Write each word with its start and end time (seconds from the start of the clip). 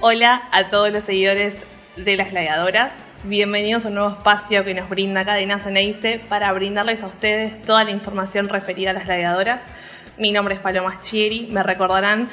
Hola 0.00 0.48
a 0.52 0.68
todos 0.68 0.92
los 0.92 1.02
seguidores 1.02 1.64
de 1.96 2.16
las 2.16 2.30
gladiadoras. 2.30 2.98
Bienvenidos 3.22 3.84
a 3.84 3.88
un 3.88 3.94
nuevo 3.94 4.10
espacio 4.10 4.64
que 4.64 4.74
nos 4.74 4.88
brinda 4.88 5.24
Cadena 5.24 5.60
Ceneice 5.60 6.20
para 6.28 6.52
brindarles 6.52 7.02
a 7.02 7.06
ustedes 7.06 7.62
toda 7.62 7.84
la 7.84 7.92
información 7.92 8.48
referida 8.48 8.90
a 8.90 8.94
las 8.94 9.04
gladiadoras. 9.04 9.62
Mi 10.18 10.32
nombre 10.32 10.54
es 10.54 10.60
Paloma 10.60 11.00
Chieri, 11.00 11.48
me 11.50 11.62
recordarán 11.62 12.28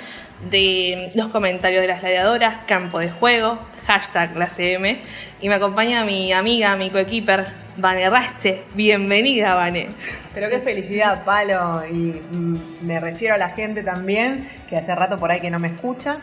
de 0.50 1.12
los 1.16 1.28
comentarios 1.28 1.82
de 1.82 1.88
las 1.88 2.02
gladiadoras, 2.02 2.66
campo 2.66 3.00
de 3.00 3.12
juego, 3.12 3.60
hashtag 3.86 4.36
la 4.36 4.48
CM, 4.48 5.02
y 5.40 5.50
me 5.50 5.56
acompaña 5.56 6.04
mi 6.06 6.34
amiga, 6.34 6.76
mi 6.76 6.90
coequiper, 6.90 7.48
Vane 7.78 8.10
Rache. 8.10 8.64
Bienvenida, 8.74 9.56
Vane. 9.56 9.90
Pero 10.34 10.50
qué 10.50 10.60
felicidad, 10.60 11.24
Palo, 11.24 11.84
y 11.88 11.94
mm, 11.94 12.60
me 12.82 13.00
refiero 13.00 13.36
a 13.36 13.38
la 13.38 13.50
gente 13.50 13.84
también, 13.84 14.48
que 14.70 14.78
hace 14.78 14.94
rato 14.94 15.20
por 15.20 15.32
ahí 15.32 15.40
que 15.40 15.50
no 15.50 15.60
me 15.60 15.70
escucha, 15.70 16.20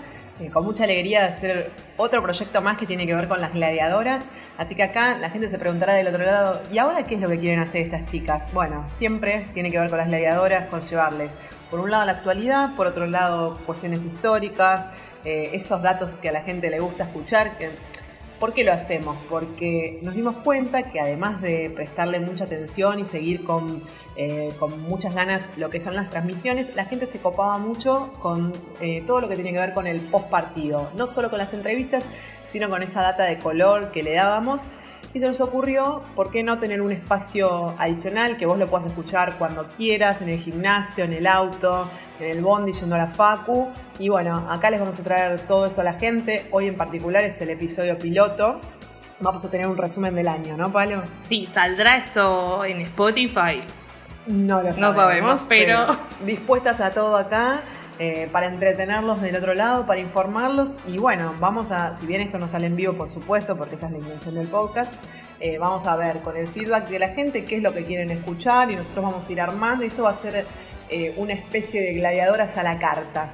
con 0.52 0.64
mucha 0.64 0.84
alegría 0.84 1.22
de 1.22 1.26
hacer 1.26 1.70
otro 1.96 2.22
proyecto 2.22 2.60
más 2.60 2.78
que 2.78 2.86
tiene 2.86 3.06
que 3.06 3.14
ver 3.14 3.28
con 3.28 3.40
las 3.40 3.52
gladiadoras. 3.52 4.22
Así 4.56 4.74
que 4.74 4.82
acá 4.82 5.18
la 5.18 5.30
gente 5.30 5.48
se 5.48 5.58
preguntará 5.58 5.94
del 5.94 6.08
otro 6.08 6.24
lado, 6.24 6.62
¿y 6.72 6.78
ahora 6.78 7.04
qué 7.04 7.16
es 7.16 7.20
lo 7.20 7.28
que 7.28 7.38
quieren 7.38 7.60
hacer 7.60 7.82
estas 7.82 8.04
chicas? 8.04 8.52
Bueno, 8.52 8.84
siempre 8.88 9.48
tiene 9.54 9.70
que 9.70 9.78
ver 9.78 9.88
con 9.88 9.98
las 9.98 10.08
gladiadoras, 10.08 10.68
con 10.68 10.82
llevarles, 10.82 11.36
por 11.70 11.80
un 11.80 11.90
lado, 11.90 12.06
la 12.06 12.12
actualidad, 12.12 12.74
por 12.76 12.86
otro 12.86 13.06
lado, 13.06 13.58
cuestiones 13.66 14.04
históricas, 14.04 14.88
eh, 15.24 15.50
esos 15.52 15.82
datos 15.82 16.16
que 16.16 16.30
a 16.30 16.32
la 16.32 16.42
gente 16.42 16.70
le 16.70 16.80
gusta 16.80 17.04
escuchar. 17.04 17.52
¿Por 18.40 18.54
qué 18.54 18.64
lo 18.64 18.72
hacemos? 18.72 19.16
Porque 19.28 19.98
nos 20.02 20.14
dimos 20.14 20.36
cuenta 20.36 20.90
que 20.90 21.00
además 21.00 21.42
de 21.42 21.70
prestarle 21.74 22.20
mucha 22.20 22.44
atención 22.44 23.00
y 23.00 23.04
seguir 23.04 23.44
con, 23.44 23.82
eh, 24.20 24.52
con 24.58 24.82
muchas 24.82 25.14
ganas 25.14 25.48
lo 25.56 25.70
que 25.70 25.80
son 25.80 25.94
las 25.94 26.10
transmisiones, 26.10 26.74
la 26.74 26.86
gente 26.86 27.06
se 27.06 27.20
copaba 27.20 27.56
mucho 27.56 28.12
con 28.20 28.52
eh, 28.80 29.04
todo 29.06 29.20
lo 29.20 29.28
que 29.28 29.36
tiene 29.36 29.52
que 29.52 29.60
ver 29.60 29.72
con 29.72 29.86
el 29.86 30.00
post 30.00 30.28
partido. 30.28 30.90
No 30.96 31.06
solo 31.06 31.30
con 31.30 31.38
las 31.38 31.54
entrevistas, 31.54 32.04
sino 32.42 32.68
con 32.68 32.82
esa 32.82 33.00
data 33.00 33.22
de 33.22 33.38
color 33.38 33.92
que 33.92 34.02
le 34.02 34.14
dábamos. 34.14 34.66
Y 35.14 35.20
se 35.20 35.28
nos 35.28 35.40
ocurrió, 35.40 36.02
¿por 36.16 36.32
qué 36.32 36.42
no 36.42 36.58
tener 36.58 36.82
un 36.82 36.90
espacio 36.90 37.76
adicional 37.78 38.36
que 38.36 38.44
vos 38.44 38.58
lo 38.58 38.68
puedas 38.68 38.88
escuchar 38.88 39.38
cuando 39.38 39.68
quieras, 39.76 40.20
en 40.20 40.30
el 40.30 40.40
gimnasio, 40.40 41.04
en 41.04 41.12
el 41.12 41.26
auto, 41.28 41.88
en 42.18 42.26
el 42.26 42.42
bondi, 42.42 42.72
yendo 42.72 42.96
a 42.96 42.98
la 42.98 43.06
facu? 43.06 43.68
Y 44.00 44.08
bueno, 44.08 44.50
acá 44.50 44.68
les 44.68 44.80
vamos 44.80 44.98
a 44.98 45.04
traer 45.04 45.46
todo 45.46 45.66
eso 45.66 45.80
a 45.80 45.84
la 45.84 45.94
gente. 45.94 46.46
Hoy 46.50 46.66
en 46.66 46.76
particular 46.76 47.22
es 47.22 47.40
el 47.40 47.50
episodio 47.50 47.96
piloto. 47.96 48.60
Vamos 49.20 49.44
a 49.44 49.50
tener 49.50 49.68
un 49.68 49.76
resumen 49.76 50.16
del 50.16 50.26
año, 50.26 50.56
¿no, 50.56 50.72
Palo? 50.72 51.04
Sí, 51.22 51.46
¿saldrá 51.46 51.98
esto 51.98 52.64
en 52.64 52.80
Spotify? 52.80 53.62
No 54.28 54.62
lo 54.62 54.72
sabemos, 54.74 54.78
No 54.80 54.94
sabemos, 54.94 55.46
pero- 55.48 55.86
dispuestas 56.24 56.80
a 56.80 56.90
todo 56.90 57.16
acá 57.16 57.60
eh, 57.98 58.28
para 58.30 58.46
entretenerlos 58.46 59.20
del 59.20 59.34
otro 59.36 59.54
lado, 59.54 59.86
para 59.86 60.00
informarlos 60.00 60.78
y 60.86 60.98
bueno, 60.98 61.34
vamos 61.40 61.72
a, 61.72 61.98
si 61.98 62.06
bien 62.06 62.20
esto 62.20 62.38
no 62.38 62.46
sale 62.46 62.66
en 62.66 62.76
vivo 62.76 62.92
por 62.92 63.08
supuesto, 63.08 63.56
porque 63.56 63.74
esa 63.74 63.86
es 63.86 63.92
la 63.92 63.98
intención 63.98 64.34
del 64.36 64.46
podcast, 64.48 64.94
eh, 65.40 65.58
vamos 65.58 65.86
a 65.86 65.96
ver 65.96 66.20
con 66.20 66.36
el 66.36 66.46
feedback 66.46 66.88
de 66.88 66.98
la 67.00 67.08
gente 67.08 67.44
qué 67.44 67.56
es 67.56 67.62
lo 67.62 67.72
que 67.72 67.84
quieren 67.84 68.10
escuchar 68.10 68.70
y 68.70 68.76
nosotros 68.76 69.04
vamos 69.04 69.28
a 69.28 69.32
ir 69.32 69.40
armando 69.40 69.84
y 69.84 69.88
esto 69.88 70.04
va 70.04 70.10
a 70.10 70.14
ser 70.14 70.44
eh, 70.90 71.12
una 71.16 71.32
especie 71.32 71.80
de 71.82 71.94
gladiadoras 71.94 72.56
a 72.56 72.62
la 72.62 72.78
carta. 72.78 73.30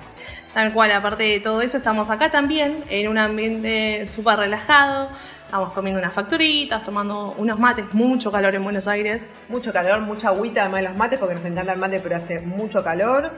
Tal 0.55 0.73
cual, 0.73 0.93
aparte 0.93 1.25
de 1.25 1.41
todo 1.41 1.61
eso, 1.63 1.77
estamos 1.77 2.09
acá 2.11 2.31
también 2.31 2.85
en 2.89 3.09
un 3.09 3.19
ambiente 3.19 4.07
súper 4.09 4.39
relajado. 4.39 5.09
Estamos 5.55 5.73
comiendo 5.73 6.01
unas 6.01 6.13
facturitas, 6.13 6.85
tomando 6.85 7.33
unos 7.39 7.61
mates, 7.61 7.85
mucho 7.95 8.33
calor 8.33 8.57
en 8.57 8.65
Buenos 8.65 8.89
Aires. 8.89 9.31
Mucho 9.49 9.73
calor, 9.73 10.01
mucha 10.01 10.31
agüita 10.31 10.63
además 10.63 10.81
de 10.81 10.89
los 10.89 10.97
mates, 10.97 11.21
porque 11.21 11.37
nos 11.37 11.45
encanta 11.45 11.73
el 11.73 11.79
mate, 11.79 12.01
pero 12.01 12.17
hace 12.17 12.41
mucho 12.41 12.83
calor. 12.83 13.31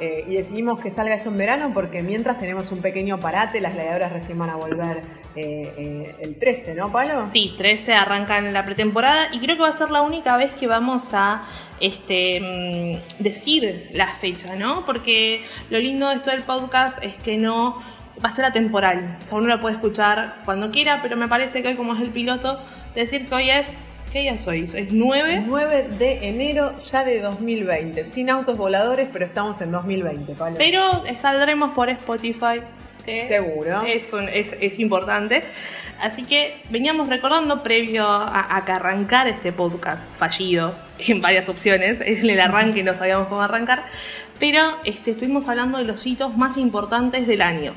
Eh, 0.00 0.24
y 0.26 0.34
decidimos 0.34 0.80
que 0.80 0.90
salga 0.90 1.14
esto 1.14 1.28
en 1.28 1.36
verano 1.36 1.70
porque 1.72 2.02
mientras 2.02 2.40
tenemos 2.40 2.72
un 2.72 2.80
pequeño 2.82 3.20
parate, 3.20 3.60
las 3.60 3.74
gladiadoras 3.74 4.12
recién 4.12 4.36
van 4.38 4.50
a 4.50 4.56
volver 4.56 4.96
eh, 5.36 5.74
eh, 5.76 6.16
el 6.20 6.38
13, 6.38 6.74
¿no, 6.74 6.90
Palo? 6.90 7.24
Sí, 7.24 7.54
13 7.56 7.94
arrancan 7.94 8.52
la 8.52 8.64
pretemporada 8.64 9.28
y 9.30 9.38
creo 9.38 9.54
que 9.54 9.62
va 9.62 9.68
a 9.68 9.72
ser 9.72 9.90
la 9.90 10.02
única 10.02 10.36
vez 10.36 10.52
que 10.54 10.66
vamos 10.66 11.10
a 11.12 11.44
este, 11.78 12.40
mm, 12.40 13.22
decir 13.22 13.90
la 13.92 14.08
fecha, 14.08 14.56
¿no? 14.56 14.84
Porque 14.84 15.44
lo 15.68 15.78
lindo 15.78 16.08
de 16.08 16.16
esto 16.16 16.30
del 16.30 16.42
podcast 16.42 17.04
es 17.04 17.16
que 17.18 17.38
no 17.38 17.80
va 18.24 18.28
a 18.30 18.34
ser 18.36 18.44
atemporal. 18.44 19.18
O 19.24 19.28
sea, 19.28 19.38
uno 19.38 19.48
lo 19.48 19.60
puede 19.60 19.74
escuchar 19.76 20.36
cuando 20.44 20.70
quiera, 20.70 21.00
pero 21.02 21.16
me 21.16 21.28
parece 21.28 21.62
que 21.62 21.68
hoy, 21.68 21.74
como 21.74 21.94
es 21.94 22.00
el 22.00 22.10
piloto, 22.10 22.60
decir 22.94 23.26
que 23.28 23.34
hoy 23.34 23.50
es. 23.50 23.86
¿Qué 24.12 24.20
día 24.22 24.38
sois? 24.40 24.74
¿Es 24.74 24.92
9? 24.92 25.44
9 25.46 25.88
de 25.98 26.28
enero 26.28 26.76
ya 26.78 27.04
de 27.04 27.20
2020, 27.20 28.02
sin 28.02 28.28
autos 28.28 28.56
voladores, 28.56 29.08
pero 29.12 29.24
estamos 29.24 29.60
en 29.60 29.70
2020, 29.70 30.32
Palo. 30.34 30.56
Pero 30.58 31.04
saldremos 31.16 31.70
por 31.74 31.88
Spotify. 31.90 32.60
que 33.06 33.12
Seguro. 33.26 33.82
Es, 33.82 34.12
un- 34.12 34.28
es, 34.28 34.56
es 34.60 34.80
importante. 34.80 35.44
Así 36.00 36.24
que 36.24 36.60
veníamos 36.70 37.08
recordando 37.08 37.62
previo 37.62 38.04
a, 38.08 38.56
a 38.56 38.64
que 38.64 38.72
arrancar 38.72 39.28
este 39.28 39.52
podcast 39.52 40.08
fallido 40.16 40.74
en 40.98 41.20
varias 41.20 41.48
opciones. 41.48 42.00
Es 42.04 42.24
el 42.24 42.40
arranque 42.40 42.82
no 42.82 42.94
sabíamos 42.94 43.28
cómo 43.28 43.42
arrancar. 43.42 43.84
Pero 44.40 44.76
este, 44.84 45.12
estuvimos 45.12 45.46
hablando 45.46 45.78
de 45.78 45.84
los 45.84 46.04
hitos 46.04 46.36
más 46.36 46.56
importantes 46.56 47.28
del 47.28 47.42
año. 47.42 47.74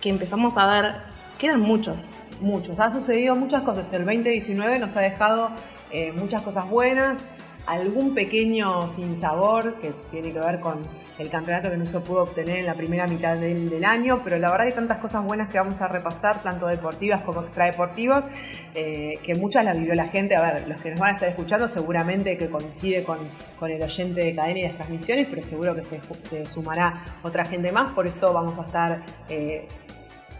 Que 0.00 0.10
empezamos 0.10 0.56
a 0.56 0.66
ver. 0.66 0.96
Quedan 1.38 1.60
muchos. 1.60 2.08
Muchos, 2.40 2.78
ha 2.78 2.92
sucedido 2.92 3.34
muchas 3.34 3.62
cosas. 3.62 3.92
El 3.92 4.04
2019 4.04 4.78
nos 4.78 4.96
ha 4.96 5.00
dejado 5.00 5.50
eh, 5.90 6.12
muchas 6.12 6.42
cosas 6.42 6.70
buenas, 6.70 7.24
algún 7.66 8.14
pequeño 8.14 8.88
sinsabor 8.88 9.74
que 9.80 9.92
tiene 10.12 10.32
que 10.32 10.38
ver 10.38 10.60
con 10.60 10.86
el 11.18 11.28
campeonato 11.30 11.68
que 11.68 11.76
no 11.76 11.84
se 11.84 11.98
pudo 11.98 12.22
obtener 12.22 12.58
en 12.58 12.66
la 12.66 12.74
primera 12.74 13.08
mitad 13.08 13.36
del, 13.36 13.68
del 13.68 13.84
año, 13.84 14.20
pero 14.22 14.38
la 14.38 14.52
verdad 14.52 14.68
hay 14.68 14.72
tantas 14.72 14.98
cosas 14.98 15.24
buenas 15.24 15.48
que 15.48 15.58
vamos 15.58 15.80
a 15.80 15.88
repasar, 15.88 16.42
tanto 16.44 16.68
deportivas 16.68 17.22
como 17.22 17.40
extradeportivas, 17.40 18.28
eh, 18.74 19.18
que 19.24 19.34
muchas 19.34 19.64
las 19.64 19.76
vivió 19.76 19.96
la 19.96 20.06
gente. 20.06 20.36
A 20.36 20.40
ver, 20.40 20.68
los 20.68 20.78
que 20.80 20.90
nos 20.90 21.00
van 21.00 21.10
a 21.10 21.14
estar 21.14 21.28
escuchando 21.28 21.66
seguramente 21.66 22.38
que 22.38 22.48
coincide 22.48 23.02
con, 23.02 23.18
con 23.58 23.70
el 23.72 23.82
oyente 23.82 24.20
de 24.20 24.34
cadena 24.34 24.60
y 24.60 24.62
las 24.62 24.76
transmisiones, 24.76 25.26
pero 25.28 25.42
seguro 25.42 25.74
que 25.74 25.82
se, 25.82 26.00
se 26.20 26.46
sumará 26.46 27.04
otra 27.24 27.44
gente 27.44 27.72
más, 27.72 27.92
por 27.94 28.06
eso 28.06 28.32
vamos 28.32 28.58
a 28.58 28.62
estar... 28.62 29.02
eh, 29.28 29.66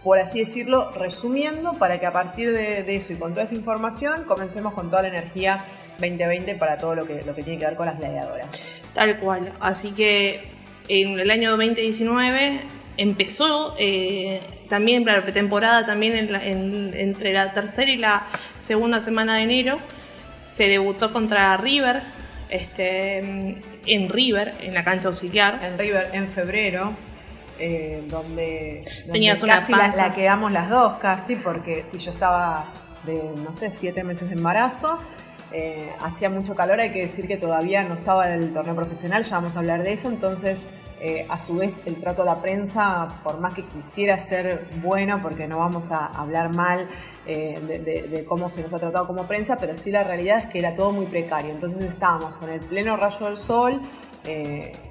por 0.03 0.17
así 0.19 0.39
decirlo, 0.39 0.91
resumiendo 0.91 1.73
para 1.73 1.99
que 1.99 2.05
a 2.05 2.13
partir 2.13 2.51
de, 2.53 2.83
de 2.83 2.95
eso 2.95 3.13
y 3.13 3.17
con 3.17 3.31
toda 3.33 3.43
esa 3.43 3.55
información 3.55 4.23
comencemos 4.23 4.73
con 4.73 4.89
toda 4.89 5.01
la 5.03 5.07
energía 5.09 5.63
2020 5.99 6.55
para 6.55 6.77
todo 6.77 6.95
lo 6.95 7.05
que, 7.05 7.21
lo 7.23 7.35
que 7.35 7.43
tiene 7.43 7.59
que 7.59 7.65
ver 7.65 7.75
con 7.75 7.85
las 7.85 7.97
gladiadoras. 7.99 8.47
Tal 8.93 9.17
cual. 9.19 9.51
Así 9.59 9.91
que 9.91 10.41
en 10.87 11.19
el 11.19 11.29
año 11.29 11.51
2019 11.51 12.61
empezó 12.97 13.75
eh, 13.77 14.41
también 14.69 15.03
la 15.05 15.21
pretemporada, 15.21 15.85
también 15.85 16.15
en 16.15 16.31
la- 16.31 16.45
en- 16.45 16.93
entre 16.95 17.33
la 17.33 17.53
tercera 17.53 17.91
y 17.91 17.97
la 17.97 18.23
segunda 18.57 19.01
semana 19.01 19.35
de 19.35 19.43
enero. 19.43 19.79
Se 20.45 20.67
debutó 20.67 21.11
contra 21.13 21.55
River, 21.57 22.01
este, 22.49 23.17
en 23.19 24.09
River, 24.09 24.53
en 24.61 24.73
la 24.73 24.83
cancha 24.83 25.09
auxiliar. 25.09 25.59
En 25.63 25.77
River 25.77 26.09
en 26.13 26.27
febrero, 26.29 26.93
eh, 27.59 28.03
donde, 28.09 28.81
donde 28.99 29.11
Tenías 29.13 29.43
una 29.43 29.55
casi 29.55 29.71
la, 29.73 29.87
la 29.95 30.13
quedamos 30.13 30.51
las 30.51 30.69
dos, 30.69 30.93
casi, 30.99 31.35
porque 31.35 31.83
si 31.85 31.97
yo 31.97 32.11
estaba 32.11 32.65
de, 33.05 33.21
no 33.35 33.53
sé, 33.53 33.71
siete 33.71 34.03
meses 34.03 34.29
de 34.29 34.35
embarazo, 34.35 34.97
eh, 35.51 35.89
hacía 36.01 36.29
mucho 36.29 36.55
calor, 36.55 36.79
hay 36.79 36.91
que 36.91 37.01
decir 37.01 37.27
que 37.27 37.37
todavía 37.37 37.83
no 37.83 37.95
estaba 37.95 38.29
el 38.33 38.53
torneo 38.53 38.75
profesional, 38.75 39.23
ya 39.23 39.35
vamos 39.37 39.55
a 39.55 39.59
hablar 39.59 39.81
de 39.83 39.93
eso, 39.93 40.07
entonces 40.09 40.65
eh, 41.01 41.25
a 41.29 41.39
su 41.39 41.55
vez 41.55 41.79
el 41.85 41.95
trato 41.95 42.21
a 42.21 42.25
la 42.25 42.41
prensa, 42.41 43.07
por 43.23 43.39
más 43.39 43.53
que 43.55 43.65
quisiera 43.65 44.19
ser 44.19 44.67
bueno, 44.81 45.21
porque 45.23 45.47
no 45.47 45.57
vamos 45.59 45.91
a 45.91 46.05
hablar 46.07 46.53
mal 46.53 46.87
eh, 47.25 47.59
de, 47.67 47.79
de- 47.79 48.03
de 48.03 48.25
cómo 48.25 48.49
se 48.49 48.61
nos 48.61 48.73
ha 48.73 48.79
tratado 48.79 49.07
como 49.07 49.25
prensa, 49.25 49.55
pero 49.57 49.75
sí 49.75 49.91
la 49.91 50.03
realidad 50.03 50.39
es 50.39 50.45
que 50.47 50.59
era 50.59 50.75
todo 50.75 50.91
muy 50.91 51.05
precario, 51.07 51.51
entonces 51.51 51.81
estábamos 51.81 52.35
con 52.37 52.49
el 52.49 52.59
pleno 52.59 52.95
rayo 52.97 53.25
del 53.25 53.37
sol 53.37 53.81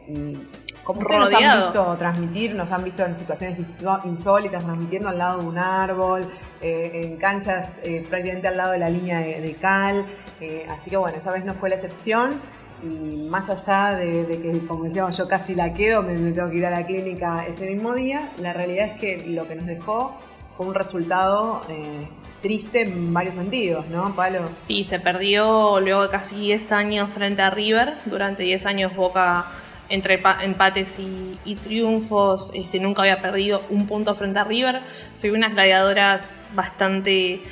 y 0.08 0.67
como 0.88 1.00
ustedes 1.02 1.20
nos 1.20 1.34
han 1.34 1.58
visto 1.60 1.96
transmitir, 1.98 2.54
nos 2.54 2.72
han 2.72 2.82
visto 2.82 3.04
en 3.04 3.14
situaciones 3.16 3.58
insó- 3.58 4.00
insólitas, 4.04 4.64
transmitiendo 4.64 5.10
al 5.10 5.18
lado 5.18 5.40
de 5.42 5.46
un 5.46 5.58
árbol, 5.58 6.26
eh, 6.62 7.02
en 7.04 7.16
canchas 7.18 7.78
eh, 7.82 8.06
prácticamente 8.08 8.48
al 8.48 8.56
lado 8.56 8.72
de 8.72 8.78
la 8.78 8.88
línea 8.88 9.18
de, 9.20 9.40
de 9.42 9.54
cal. 9.56 10.06
eh, 10.40 10.66
así 10.70 10.88
que 10.90 10.96
bueno, 10.96 11.18
esa 11.18 11.30
vez 11.30 11.44
no 11.44 11.52
fue 11.52 11.68
la 11.68 11.74
excepción. 11.74 12.40
Y 12.82 13.28
más 13.28 13.50
allá 13.50 13.96
de, 13.98 14.24
de 14.24 14.40
que, 14.40 14.66
como 14.66 14.84
decíamos, 14.84 15.16
yo 15.16 15.28
casi 15.28 15.54
la 15.54 15.74
quedo, 15.74 16.02
me, 16.02 16.14
me 16.14 16.32
tengo 16.32 16.48
que 16.48 16.56
ir 16.56 16.64
a 16.66 16.70
la 16.70 16.86
clínica 16.86 17.44
ese 17.46 17.68
mismo 17.68 17.92
día, 17.94 18.30
la 18.38 18.52
realidad 18.54 18.86
es 18.86 18.98
que 19.00 19.26
lo 19.26 19.46
que 19.48 19.56
nos 19.56 19.66
dejó 19.66 20.16
fue 20.56 20.66
un 20.66 20.74
resultado 20.74 21.60
eh, 21.68 22.08
triste 22.40 22.82
en 22.82 23.12
varios 23.12 23.34
sentidos, 23.34 23.84
¿no, 23.88 24.14
Palo? 24.14 24.40
Sí, 24.56 24.84
se 24.84 25.00
perdió 25.00 25.80
luego 25.80 26.02
de 26.04 26.08
casi 26.08 26.36
10 26.36 26.72
años 26.72 27.10
frente 27.10 27.42
a 27.42 27.50
River. 27.50 27.94
Durante 28.06 28.44
10 28.44 28.64
años 28.66 28.94
Boca, 28.96 29.44
entre 29.88 30.20
empates 30.42 30.98
y, 30.98 31.54
triunfos, 31.56 32.50
este, 32.54 32.78
nunca 32.78 33.02
había 33.02 33.20
perdido 33.20 33.62
un 33.70 33.86
punto 33.86 34.14
frente 34.14 34.38
a 34.38 34.44
River. 34.44 34.80
Soy 35.14 35.30
unas 35.30 35.52
gladiadoras 35.52 36.34
bastante 36.54 37.42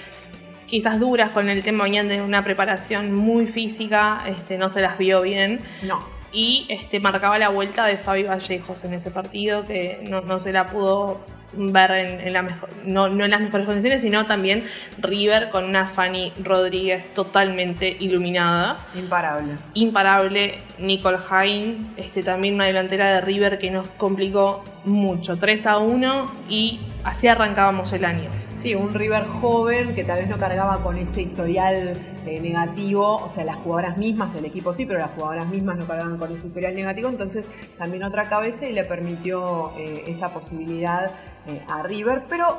quizás 0.66 0.98
duras 0.98 1.30
con 1.30 1.48
el 1.48 1.62
tema, 1.62 1.84
venían 1.84 2.08
de 2.08 2.20
una 2.20 2.42
preparación 2.42 3.14
muy 3.14 3.46
física, 3.46 4.24
este, 4.26 4.58
no 4.58 4.68
se 4.68 4.80
las 4.80 4.98
vio 4.98 5.22
bien. 5.22 5.60
No 5.82 6.16
y 6.36 6.66
este, 6.68 7.00
marcaba 7.00 7.38
la 7.38 7.48
vuelta 7.48 7.86
de 7.86 7.96
Fabi 7.96 8.24
Vallejos 8.24 8.84
en 8.84 8.92
ese 8.92 9.10
partido, 9.10 9.66
que 9.66 10.04
no, 10.06 10.38
se 10.38 10.52
la 10.52 10.70
pudo 10.70 11.20
ver 11.56 11.90
en, 11.90 12.32
la 12.32 12.42
mejor, 12.42 12.68
no, 12.84 13.06
en 13.06 13.30
las 13.30 13.40
mejores 13.40 13.66
condiciones, 13.66 14.02
sino 14.02 14.26
también 14.26 14.64
River 14.98 15.50
con 15.50 15.64
una 15.64 15.88
Fanny 15.88 16.32
Rodríguez 16.42 17.14
totalmente 17.14 17.96
iluminada. 18.00 18.78
Imparable. 18.94 19.54
Imparable. 19.74 20.58
Nicole 20.78 21.18
Hain, 21.30 21.94
este, 21.96 22.22
también 22.22 22.54
una 22.54 22.66
delantera 22.66 23.14
de 23.14 23.20
River 23.20 23.58
que 23.58 23.70
nos 23.70 23.88
complicó 23.88 24.64
mucho. 24.84 25.36
3 25.36 25.66
a 25.66 25.78
1 25.78 26.30
y 26.48 26.80
así 27.04 27.28
arrancábamos 27.28 27.92
el 27.92 28.04
año. 28.04 28.28
Sí, 28.54 28.74
un 28.74 28.94
River 28.94 29.24
joven 29.24 29.94
que 29.94 30.04
tal 30.04 30.20
vez 30.20 30.28
no 30.28 30.38
cargaba 30.38 30.82
con 30.82 30.96
ese 30.96 31.22
historial 31.22 31.94
eh, 32.26 32.40
negativo, 32.40 33.16
o 33.16 33.28
sea, 33.28 33.44
las 33.44 33.56
jugadoras 33.56 33.96
mismas, 33.96 34.34
el 34.34 34.44
equipo 34.44 34.72
sí, 34.72 34.84
pero 34.84 34.98
las 34.98 35.10
jugadoras 35.12 35.48
mismas 35.48 35.76
no 35.76 35.86
cargaban 35.86 36.18
con 36.18 36.32
ese 36.32 36.48
historial 36.48 36.74
negativo, 36.74 37.08
entonces 37.08 37.48
también 37.78 38.02
otra 38.02 38.28
cabeza 38.28 38.66
y 38.66 38.72
le 38.72 38.84
permitió 38.84 39.72
eh, 39.78 40.04
esa 40.06 40.32
posibilidad 40.32 41.12
eh, 41.46 41.62
a 41.68 41.82
River, 41.82 42.24
pero 42.28 42.58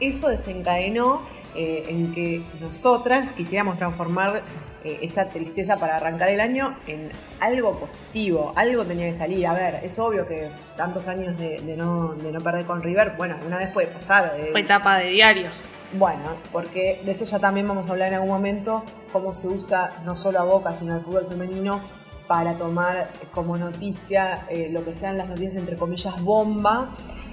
eso 0.00 0.28
desencadenó 0.28 1.22
en 1.54 2.12
que 2.14 2.40
nosotras 2.60 3.32
quisiéramos 3.32 3.78
transformar 3.78 4.42
esa 4.84 5.30
tristeza 5.30 5.76
para 5.78 5.96
arrancar 5.96 6.28
el 6.28 6.38
año 6.38 6.76
en 6.86 7.10
algo 7.40 7.80
positivo, 7.80 8.52
algo 8.54 8.84
tenía 8.84 9.10
que 9.10 9.18
salir. 9.18 9.44
A 9.44 9.54
ver, 9.54 9.80
es 9.82 9.98
obvio 9.98 10.28
que 10.28 10.46
tantos 10.76 11.08
años 11.08 11.36
de, 11.36 11.60
no, 11.76 12.14
perder 12.44 12.64
con 12.64 12.80
River, 12.80 13.14
bueno, 13.16 13.36
una 13.44 13.58
vez 13.58 13.72
puede 13.72 13.88
pasar. 13.88 14.36
Fue 14.52 14.60
etapa 14.60 14.98
de 14.98 15.10
diarios. 15.10 15.64
Bueno, 15.94 16.36
porque 16.52 17.00
de 17.04 17.12
eso 17.12 17.24
ya 17.24 17.38
también 17.38 17.66
vamos 17.66 17.88
a 17.88 17.92
hablar 17.92 18.08
en 18.08 18.14
algún 18.16 18.28
momento, 18.28 18.84
cómo 19.10 19.32
se 19.32 19.48
usa 19.48 20.02
no 20.04 20.14
solo 20.14 20.38
a 20.38 20.44
Boca, 20.44 20.74
sino 20.74 20.94
al 20.94 21.00
fútbol 21.00 21.26
femenino 21.26 21.80
para 22.26 22.54
tomar 22.54 23.08
como 23.32 23.56
noticia 23.56 24.44
eh, 24.50 24.68
lo 24.70 24.84
que 24.84 24.92
sean 24.92 25.16
las 25.16 25.28
noticias 25.28 25.54
entre 25.56 25.76
comillas 25.76 26.22
bomba 26.22 26.90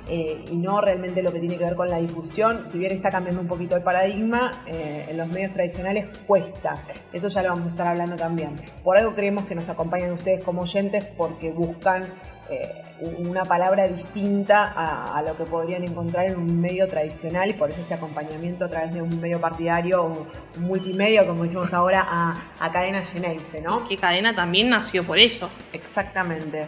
eh, 0.08 0.46
y 0.50 0.56
no 0.56 0.80
realmente 0.82 1.22
lo 1.22 1.34
que 1.34 1.40
tiene 1.40 1.58
que 1.58 1.66
ver 1.66 1.76
con 1.76 1.90
la 1.90 1.98
difusión. 1.98 2.64
Si 2.64 2.78
bien 2.78 2.92
está 2.92 3.10
cambiando 3.10 3.42
un 3.42 3.48
poquito 3.48 3.76
el 3.76 3.84
paradigma, 3.84 4.64
eh, 4.68 5.08
en 5.10 5.18
los 5.18 5.28
medios 5.28 5.52
tradicionales 5.52 6.06
cuesta. 6.28 6.78
Eso 7.12 7.28
ya 7.28 7.42
lo 7.44 7.50
vamos 7.50 7.68
a 7.68 7.70
estar 7.72 7.88
hablando 7.88 8.16
también. 8.16 8.62
Por 8.84 8.98
algo 8.98 9.14
creemos 9.16 9.46
que 9.46 9.56
nos 9.56 9.68
acompañan 9.68 10.14
ustedes 10.14 10.44
como 10.44 10.62
oyentes 10.62 11.04
porque 11.18 11.52
buscan 11.52 12.06
eh, 12.50 12.82
una 13.00 13.44
palabra 13.44 13.88
distinta 13.88 14.74
a, 15.16 15.22
lo 15.22 15.36
que 15.36 15.44
podrían 15.44 15.84
encontrar 15.84 16.28
en 16.28 16.38
un 16.38 16.62
medio 16.62 16.88
tradicional 16.88 17.50
y 17.50 17.54
por 17.54 17.70
eso 17.70 17.82
este 17.82 17.94
acompañamiento 17.94 18.66
a 18.66 18.68
través 18.70 18.94
de 18.94 19.02
un 19.02 19.20
medio 19.20 19.42
partidario 19.42 20.04
o 20.04 20.28
un 20.58 20.64
multimedio, 20.64 21.28
como 21.28 21.44
decimos 21.44 21.74
ahora, 21.74 22.06
a, 22.08 22.42
a 22.60 22.72
Cadena 22.72 23.04
Geneise, 23.04 23.62
¿no? 23.62 23.86
Que 23.88 23.98
Cadena 23.98 24.34
también 24.34 24.70
nació 24.70 25.06
por 25.06 25.20
eso. 25.20 25.50
Exactamente. 25.74 26.68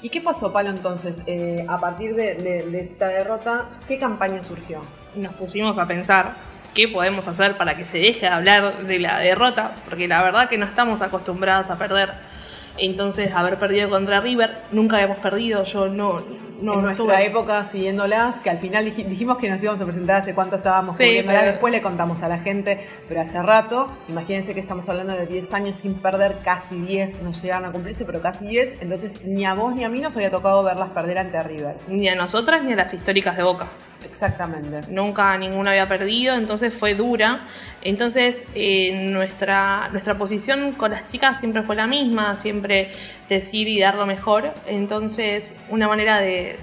¿Y 0.00 0.10
qué 0.10 0.20
pasó, 0.20 0.52
Palo, 0.52 0.70
entonces? 0.70 1.22
Eh, 1.26 1.64
a 1.68 1.78
partir 1.80 2.14
de, 2.14 2.68
esta 2.80 3.08
derrota, 3.08 3.66
¿qué 3.88 3.98
campaña 3.98 4.42
surgió? 4.42 4.82
Nos 5.16 5.34
pusimos 5.34 5.76
a 5.78 5.86
pensar 5.86 6.34
qué 6.72 6.86
podemos 6.86 7.26
hacer 7.26 7.56
para 7.56 7.76
que 7.76 7.84
se 7.84 7.98
deje 7.98 8.20
de 8.20 8.28
hablar 8.28 8.86
de 8.86 8.98
la 9.00 9.18
derrota, 9.18 9.74
porque 9.84 10.06
la 10.06 10.22
verdad 10.22 10.48
que 10.48 10.56
no 10.56 10.66
estamos 10.66 11.02
acostumbradas 11.02 11.70
a 11.70 11.78
perder 11.78 12.10
entonces, 12.78 13.32
haber 13.34 13.58
perdido 13.58 13.90
contra 13.90 14.20
River, 14.20 14.50
nunca 14.72 14.96
habíamos 14.96 15.18
perdido, 15.18 15.62
yo 15.64 15.88
no... 15.88 16.22
no 16.60 16.74
en 16.74 16.82
nuestra 16.82 17.22
época 17.22 17.64
siguiéndolas, 17.64 18.40
que 18.40 18.50
al 18.50 18.58
final 18.58 18.84
dijimos 18.84 19.38
que 19.38 19.48
nos 19.48 19.62
íbamos 19.62 19.80
a 19.80 19.84
presentar 19.84 20.16
hace 20.16 20.34
cuánto 20.34 20.56
estábamos 20.56 20.96
sí, 20.96 21.22
después 21.22 21.72
le 21.72 21.82
contamos 21.82 22.22
a 22.22 22.28
la 22.28 22.38
gente, 22.38 22.78
pero 23.08 23.20
hace 23.20 23.42
rato, 23.42 23.88
imagínense 24.08 24.54
que 24.54 24.60
estamos 24.60 24.88
hablando 24.88 25.14
de 25.14 25.26
10 25.26 25.54
años 25.54 25.76
sin 25.76 25.94
perder, 25.94 26.36
casi 26.44 26.80
10, 26.80 27.22
no 27.22 27.32
llegaron 27.32 27.68
a 27.68 27.72
cumplirse, 27.72 28.04
pero 28.04 28.20
casi 28.20 28.46
10, 28.46 28.82
entonces 28.82 29.24
ni 29.24 29.44
a 29.44 29.54
vos 29.54 29.74
ni 29.74 29.84
a 29.84 29.88
mí 29.88 30.00
nos 30.00 30.16
había 30.16 30.30
tocado 30.30 30.62
verlas 30.62 30.90
perder 30.90 31.18
ante 31.18 31.42
River. 31.42 31.76
Ni 31.88 32.08
a 32.08 32.14
nosotras 32.14 32.64
ni 32.64 32.72
a 32.72 32.76
las 32.76 32.92
históricas 32.94 33.36
de 33.36 33.42
Boca. 33.42 33.68
Exactamente. 34.04 34.82
Nunca 34.88 35.36
ninguna 35.38 35.70
había 35.70 35.88
perdido, 35.88 36.36
entonces 36.36 36.72
fue 36.72 36.94
dura. 36.94 37.46
Entonces 37.82 38.44
eh, 38.54 39.08
nuestra, 39.10 39.88
nuestra 39.92 40.16
posición 40.16 40.72
con 40.72 40.92
las 40.92 41.06
chicas 41.06 41.40
siempre 41.40 41.62
fue 41.62 41.76
la 41.76 41.86
misma, 41.86 42.36
siempre 42.36 42.92
decir 43.28 43.66
y 43.68 43.80
dar 43.80 43.96
lo 43.96 44.06
mejor. 44.06 44.54
Entonces 44.66 45.60
una 45.68 45.88
manera 45.88 46.20
de, 46.20 46.58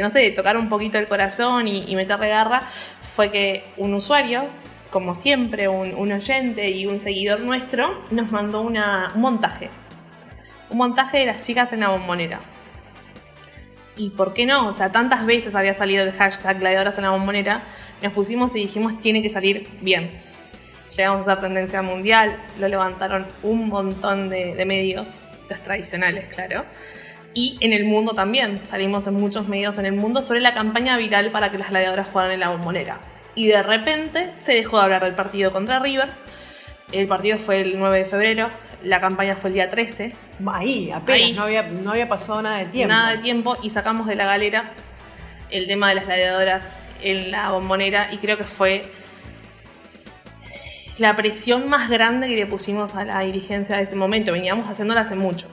no 0.00 0.10
sé, 0.10 0.20
de 0.20 0.30
tocar 0.30 0.56
un 0.56 0.68
poquito 0.68 0.98
el 0.98 1.08
corazón 1.08 1.68
y, 1.68 1.96
meterle 1.96 2.28
garra 2.28 2.62
fue 3.14 3.30
que 3.30 3.64
un 3.78 3.94
usuario, 3.94 4.44
como 4.90 5.14
siempre, 5.14 5.68
un, 5.68 6.12
oyente 6.12 6.70
y 6.70 6.86
un 6.86 7.00
seguidor 7.00 7.40
nuestro, 7.40 8.02
nos 8.10 8.30
mandó 8.30 8.60
una, 8.60 9.12
un 9.14 9.22
montaje. 9.22 9.70
Un 10.68 10.78
montaje 10.78 11.18
de 11.18 11.26
las 11.26 11.40
chicas 11.42 11.72
en 11.72 11.80
la 11.80 11.88
bombonera 11.88 12.40
y 13.96 14.10
por 14.10 14.34
qué 14.34 14.46
no, 14.46 14.68
o 14.68 14.76
sea, 14.76 14.92
tantas 14.92 15.24
veces 15.24 15.54
había 15.54 15.74
salido 15.74 16.04
el 16.04 16.12
hashtag 16.12 16.58
gladiadoras 16.58 16.98
en 16.98 17.04
la 17.04 17.10
bombonera, 17.10 17.62
nos 18.02 18.12
pusimos 18.12 18.54
y 18.54 18.60
dijimos 18.60 18.98
tiene 19.00 19.22
que 19.22 19.30
salir 19.30 19.68
bien. 19.80 20.10
Llegamos 20.96 21.26
a 21.26 21.34
ser 21.34 21.42
tendencia 21.42 21.82
mundial, 21.82 22.36
lo 22.58 22.68
levantaron 22.68 23.26
un 23.42 23.68
montón 23.68 24.28
de, 24.28 24.64
medios, 24.66 25.20
los 25.48 25.60
tradicionales, 25.60 26.32
claro. 26.34 26.64
Y 27.34 27.58
en 27.60 27.74
el 27.74 27.84
mundo 27.84 28.12
también, 28.12 28.64
salimos 28.66 29.06
en 29.06 29.14
muchos 29.14 29.46
medios 29.46 29.76
en 29.76 29.84
el 29.84 29.92
mundo 29.92 30.22
sobre 30.22 30.40
la 30.40 30.54
campaña 30.54 30.96
viral 30.96 31.30
para 31.30 31.50
que 31.50 31.58
las 31.58 31.68
gladiadoras 31.68 32.08
jugaran 32.08 32.32
en 32.32 32.40
la 32.40 32.48
bombonera. 32.48 32.98
Y 33.34 33.46
de 33.48 33.62
repente 33.62 34.32
se 34.38 34.54
dejó 34.54 34.78
de 34.78 34.84
hablar 34.84 35.04
del 35.04 35.14
partido 35.14 35.52
contra 35.52 35.78
River. 35.80 36.08
El 36.92 37.06
partido 37.06 37.36
fue 37.36 37.60
el 37.60 37.78
9 37.78 37.98
de 37.98 38.04
febrero, 38.06 38.50
la 38.86 39.00
campaña 39.00 39.36
fue 39.36 39.50
el 39.50 39.54
día 39.54 39.68
13. 39.68 40.14
Ahí, 40.46 40.90
apenas, 40.90 41.32
No, 41.32 41.42
había, 41.42 41.62
no 41.62 41.90
había 41.90 42.08
pasado 42.08 42.40
nada 42.40 42.58
de 42.58 42.66
tiempo. 42.66 42.94
Nada 42.94 43.12
de 43.12 43.18
tiempo 43.18 43.56
y 43.62 43.70
sacamos 43.70 44.06
de 44.06 44.14
la 44.14 44.26
galera 44.26 44.72
el 45.50 45.66
tema 45.66 45.88
de 45.88 45.96
las 45.96 46.06
gladiadoras 46.06 46.72
en 47.02 47.30
la 47.30 47.50
bombonera 47.50 48.12
y 48.12 48.18
creo 48.18 48.36
que 48.36 48.44
fue 48.44 48.90
la 50.98 51.14
presión 51.14 51.68
más 51.68 51.90
grande 51.90 52.28
que 52.28 52.36
le 52.36 52.46
pusimos 52.46 52.94
a 52.94 53.04
la 53.04 53.20
dirigencia 53.20 53.76
de 53.76 53.82
ese 53.82 53.96
momento. 53.96 54.32
Veníamos 54.32 54.68
haciéndola 54.70 55.02
hace 55.02 55.14
mucho. 55.14 55.46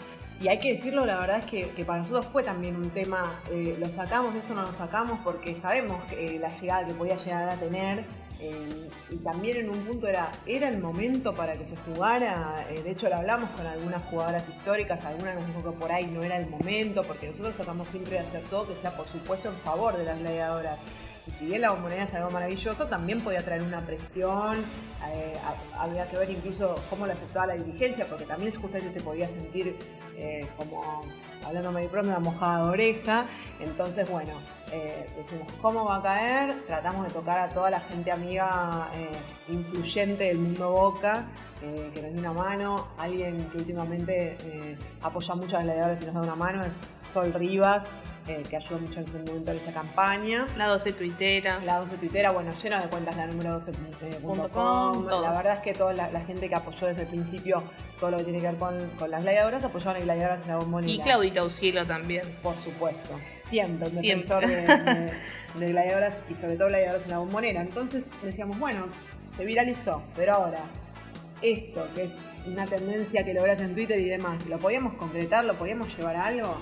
Y 0.43 0.50
hay 0.50 0.59
que 0.59 0.71
decirlo, 0.71 1.05
la 1.05 1.17
verdad 1.17 1.38
es 1.38 1.45
que, 1.45 1.85
para 1.85 2.00
nosotros 2.00 2.25
fue 2.25 2.43
también 2.43 2.75
un 2.75 2.89
tema, 2.89 3.39
eh, 3.50 3.77
lo 3.79 3.89
sacamos, 3.89 4.35
esto 4.35 4.53
no 4.53 4.63
lo 4.63 4.73
sacamos 4.73 5.21
porque 5.23 5.55
sabemos 5.55 6.03
que, 6.03 6.35
eh, 6.35 6.38
la 6.38 6.51
llegada 6.51 6.85
que 6.85 6.93
podía 6.93 7.15
llegar 7.15 7.47
a 7.47 7.55
tener 7.55 8.03
eh, 8.41 8.89
y 9.09 9.15
también 9.19 9.55
en 9.55 9.69
un 9.69 9.85
punto 9.85 10.05
era, 10.05 10.33
era 10.45 10.67
el 10.67 10.79
momento 10.79 11.33
para 11.33 11.53
que 11.53 11.63
se 11.63 11.77
jugara, 11.77 12.65
de 12.69 12.91
hecho 12.91 13.07
lo 13.07 13.15
hablamos 13.15 13.51
con 13.51 13.65
algunas 13.65 14.03
jugadoras 14.03 14.50
históricas, 14.50 15.05
algunas 15.05 15.35
nos 15.35 15.47
dijo 15.47 15.63
que 15.63 15.77
por 15.77 15.89
ahí 15.89 16.07
no 16.07 16.21
era 16.21 16.35
el 16.35 16.50
momento, 16.50 17.03
porque 17.03 17.27
nosotros 17.27 17.55
tratamos 17.55 17.88
siempre 17.88 18.15
de 18.15 18.19
hacer 18.19 18.43
todo 18.50 18.67
que 18.67 18.75
sea 18.75 18.97
por 18.97 19.07
supuesto 19.07 19.47
en 19.47 19.55
favor 19.55 19.95
de 19.95 20.03
las 20.03 20.19
gladiadoras. 20.19 20.81
Y 21.25 21.31
si 21.31 21.45
bien 21.45 21.62
la 21.62 21.71
bombonera 21.71 22.03
es 22.03 22.13
algo 22.15 22.31
maravilloso, 22.31 22.85
también 22.88 23.21
podía 23.21 23.45
traer 23.45 23.63
una 23.63 23.79
presión, 23.85 24.57
había 25.79 26.09
que 26.09 26.17
ver 26.17 26.29
incluso 26.29 26.75
cómo 26.89 27.05
lo 27.05 27.13
aceptaba 27.13 27.47
la 27.47 27.53
dirigencia, 27.53 28.05
porque 28.07 28.25
también 28.25 28.51
justamente 28.51 28.91
se 28.91 29.00
podía 29.00 29.29
sentir 29.29 29.77
eh, 30.17 30.48
como, 30.58 31.03
hablando 31.46 31.72
medio 31.72 31.89
pronto, 31.89 32.10
una 32.10 32.20
mojada 32.20 32.65
de 32.65 32.72
oreja. 32.72 33.25
Entonces, 33.60 34.10
bueno, 34.10 34.34
eh, 34.72 35.10
decimos 35.15 35.48
cómo 35.62 35.86
va 35.86 35.98
a 35.98 36.01
caer, 36.01 36.63
tratamos 36.65 37.08
de 37.08 37.13
tocar 37.13 37.39
a 37.39 37.50
toda 37.50 37.70
la 37.70 37.79
gente 37.79 38.12
amiga 38.12 38.89
influyente 39.50 40.25
del 40.25 40.39
mundo 40.39 40.72
Boca, 40.72 41.25
que 41.62 42.01
nos 42.01 42.13
dé 42.13 42.20
una 42.20 42.34
mano. 42.34 42.88
Alguien 42.98 43.50
que 43.51 43.58
últimamente 43.60 44.77
apoya 45.01 45.36
mucho 45.36 45.55
a 45.55 45.60
las 45.60 45.65
gladiadores 45.65 46.01
y 46.01 46.05
nos 46.05 46.13
da 46.15 46.22
una 46.22 46.36
mano 46.36 46.63
es 46.63 46.79
Sol 47.01 47.34
Rivas. 47.34 47.89
Eh, 48.25 48.41
que 48.49 48.55
ayudó 48.55 48.79
mucho 48.79 49.01
en 49.01 49.05
ese 49.05 49.17
momento 49.19 49.51
en 49.51 49.57
esa 49.57 49.73
campaña. 49.73 50.47
La 50.55 50.67
12 50.67 50.93
Twittera. 50.93 51.59
La 51.65 51.79
12 51.79 51.97
Twittera, 51.97 52.31
bueno, 52.31 52.53
lleno 52.53 52.79
de 52.79 52.87
cuentas 52.87 53.17
la 53.17 53.27
número 53.27 53.59
12.com. 53.59 55.05
La 55.21 55.31
verdad 55.31 55.55
es 55.55 55.59
que 55.59 55.73
toda 55.73 55.91
la, 55.91 56.21
gente 56.21 56.47
que 56.47 56.55
apoyó 56.55 56.87
desde 56.87 57.01
el 57.01 57.09
principio 57.09 57.63
todo 57.99 58.11
lo 58.11 58.17
que 58.17 58.23
tiene 58.23 58.39
que 58.39 58.47
ver 58.47 58.55
con, 58.55 58.89
con 58.97 59.11
las 59.11 59.23
gladiadoras, 59.23 59.65
apoyaron 59.65 59.97
a 59.97 60.05
gladiadoras 60.05 60.43
en 60.43 60.47
la 60.49 60.55
bombonera. 60.55 60.93
Y 60.93 60.99
Claudita 60.99 61.41
Auxilo 61.41 61.85
también. 61.85 62.37
Por 62.41 62.55
supuesto. 62.55 63.19
Siempre 63.45 63.89
un 63.89 63.95
defensor 63.95 64.47
de, 64.47 64.55
de, 65.55 65.71
gladiadoras 65.71 66.19
y 66.29 66.35
sobre 66.35 66.55
todo 66.55 66.69
gladiadoras 66.69 67.03
en 67.03 67.11
la 67.11 67.17
bombonera. 67.17 67.61
Entonces 67.61 68.09
decíamos, 68.23 68.57
bueno, 68.57 68.87
se 69.35 69.43
viralizó, 69.43 70.01
pero 70.15 70.35
ahora 70.35 70.63
esto, 71.41 71.85
que 71.93 72.03
es 72.03 72.17
una 72.47 72.67
tendencia 72.67 73.25
que 73.25 73.33
logras 73.33 73.59
en 73.59 73.73
Twitter 73.73 73.99
y 73.99 74.05
demás, 74.05 74.45
¿lo 74.47 74.59
podíamos 74.59 74.93
concretar? 74.93 75.43
¿Lo 75.43 75.55
podíamos 75.55 75.95
llevar 75.97 76.15
a 76.15 76.27
algo? 76.27 76.57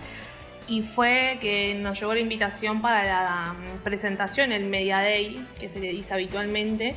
Y 0.68 0.84
fue 0.84 1.38
que 1.42 1.76
nos 1.76 2.00
llegó 2.00 2.14
la 2.14 2.20
invitación 2.20 2.82
para 2.82 3.04
la 3.04 3.56
presentación, 3.84 4.52
el 4.52 4.66
Media 4.66 5.00
Day, 5.00 5.46
que 5.60 5.70
se 5.70 5.80
dice 5.80 6.14
habitualmente, 6.14 6.96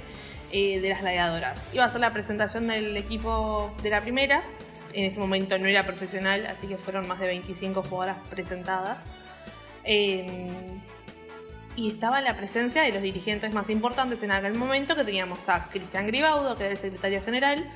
eh, 0.53 0.81
de 0.81 0.89
las 0.89 1.01
gladiadoras. 1.01 1.69
Iba 1.73 1.85
a 1.85 1.91
ser 1.91 2.01
la 2.01 2.13
presentación 2.13 2.69
del 2.69 2.97
equipo 2.97 3.75
de 3.83 3.91
la 3.91 4.01
primera, 4.01 4.43
en 4.93 5.05
ese 5.05 5.19
momento 5.19 5.59
no 5.59 5.67
era 5.67 5.85
profesional, 5.85 6.47
así 6.47 6.67
que 6.67 6.77
fueron 6.77 7.09
más 7.09 7.19
de 7.19 7.27
25 7.27 7.83
jugadoras 7.83 8.19
presentadas. 8.31 8.99
Eh, 9.83 10.79
y 11.77 11.91
estaba 11.91 12.21
la 12.21 12.37
presencia 12.37 12.83
de 12.83 12.93
los 12.93 13.03
dirigentes 13.03 13.53
más 13.53 13.69
importantes 13.69 14.23
en 14.23 14.31
aquel 14.31 14.55
momento, 14.55 14.95
que 14.95 15.05
teníamos 15.05 15.49
a 15.49 15.69
Cristian 15.71 16.07
Gribaudo, 16.07 16.57
que 16.57 16.65
era 16.65 16.73
el 16.73 16.79
secretario 16.79 17.21
general, 17.23 17.69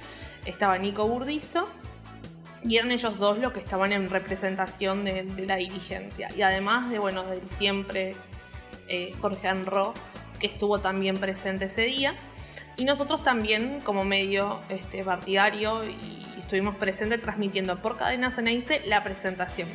estaba 0.45 0.79
Nico 0.79 1.09
Burdizo, 1.09 1.69
y 2.65 2.77
eran 2.77 2.91
ellos 2.91 3.19
dos 3.19 3.39
los 3.39 3.53
que 3.53 3.61
estaban 3.61 3.93
en 3.93 4.09
representación 4.11 5.05
de, 5.05 5.25
la 5.47 5.57
dirigencia. 5.57 6.29
Y 6.37 6.43
además 6.43 6.91
de, 6.91 6.99
bueno, 6.99 7.25
del 7.25 7.49
siempre 7.49 8.17
eh, 8.89 9.15
Jorge 9.21 9.49
Anro, 9.49 9.95
que 10.39 10.47
estuvo 10.47 10.81
también 10.81 11.19
presente 11.19 11.67
ese 11.67 11.83
día. 11.83 12.15
Y 12.77 12.85
nosotros 12.85 13.25
también, 13.25 13.81
como 13.81 14.05
medio 14.05 14.61
este, 14.69 15.03
partidario, 15.03 15.85
y 15.85 16.29
estuvimos 16.41 16.77
presentes 16.77 17.21
transmitiendo 17.21 17.81
por 17.83 17.97
cadena 17.97 18.31
Ceneice 18.31 18.83
la 18.87 19.03
presentación. 19.03 19.69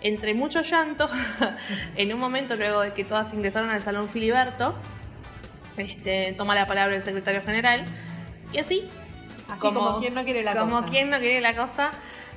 Entre 0.00 0.34
mucho 0.34 0.62
llanto, 0.62 1.08
en 1.96 2.12
un 2.12 2.20
momento 2.20 2.56
luego 2.56 2.80
de 2.80 2.92
que 2.92 3.04
todas 3.04 3.32
ingresaron 3.34 3.70
al 3.70 3.82
Salón 3.82 4.08
Filiberto, 4.08 4.74
este, 5.76 6.32
toma 6.32 6.54
la 6.54 6.66
palabra 6.66 6.94
el 6.94 7.02
secretario 7.02 7.42
general 7.42 7.84
y 8.52 8.58
así, 8.58 8.88
como, 9.60 10.00
quien 10.00 10.14
no 10.14 10.24
quiere 10.24 10.42
la 10.42 10.54
como 10.54 10.80
cosa. 10.80 10.86
quien 10.86 11.10
no 11.10 11.18
quiere 11.18 11.40
la 11.40 11.54
cosa, 11.54 11.90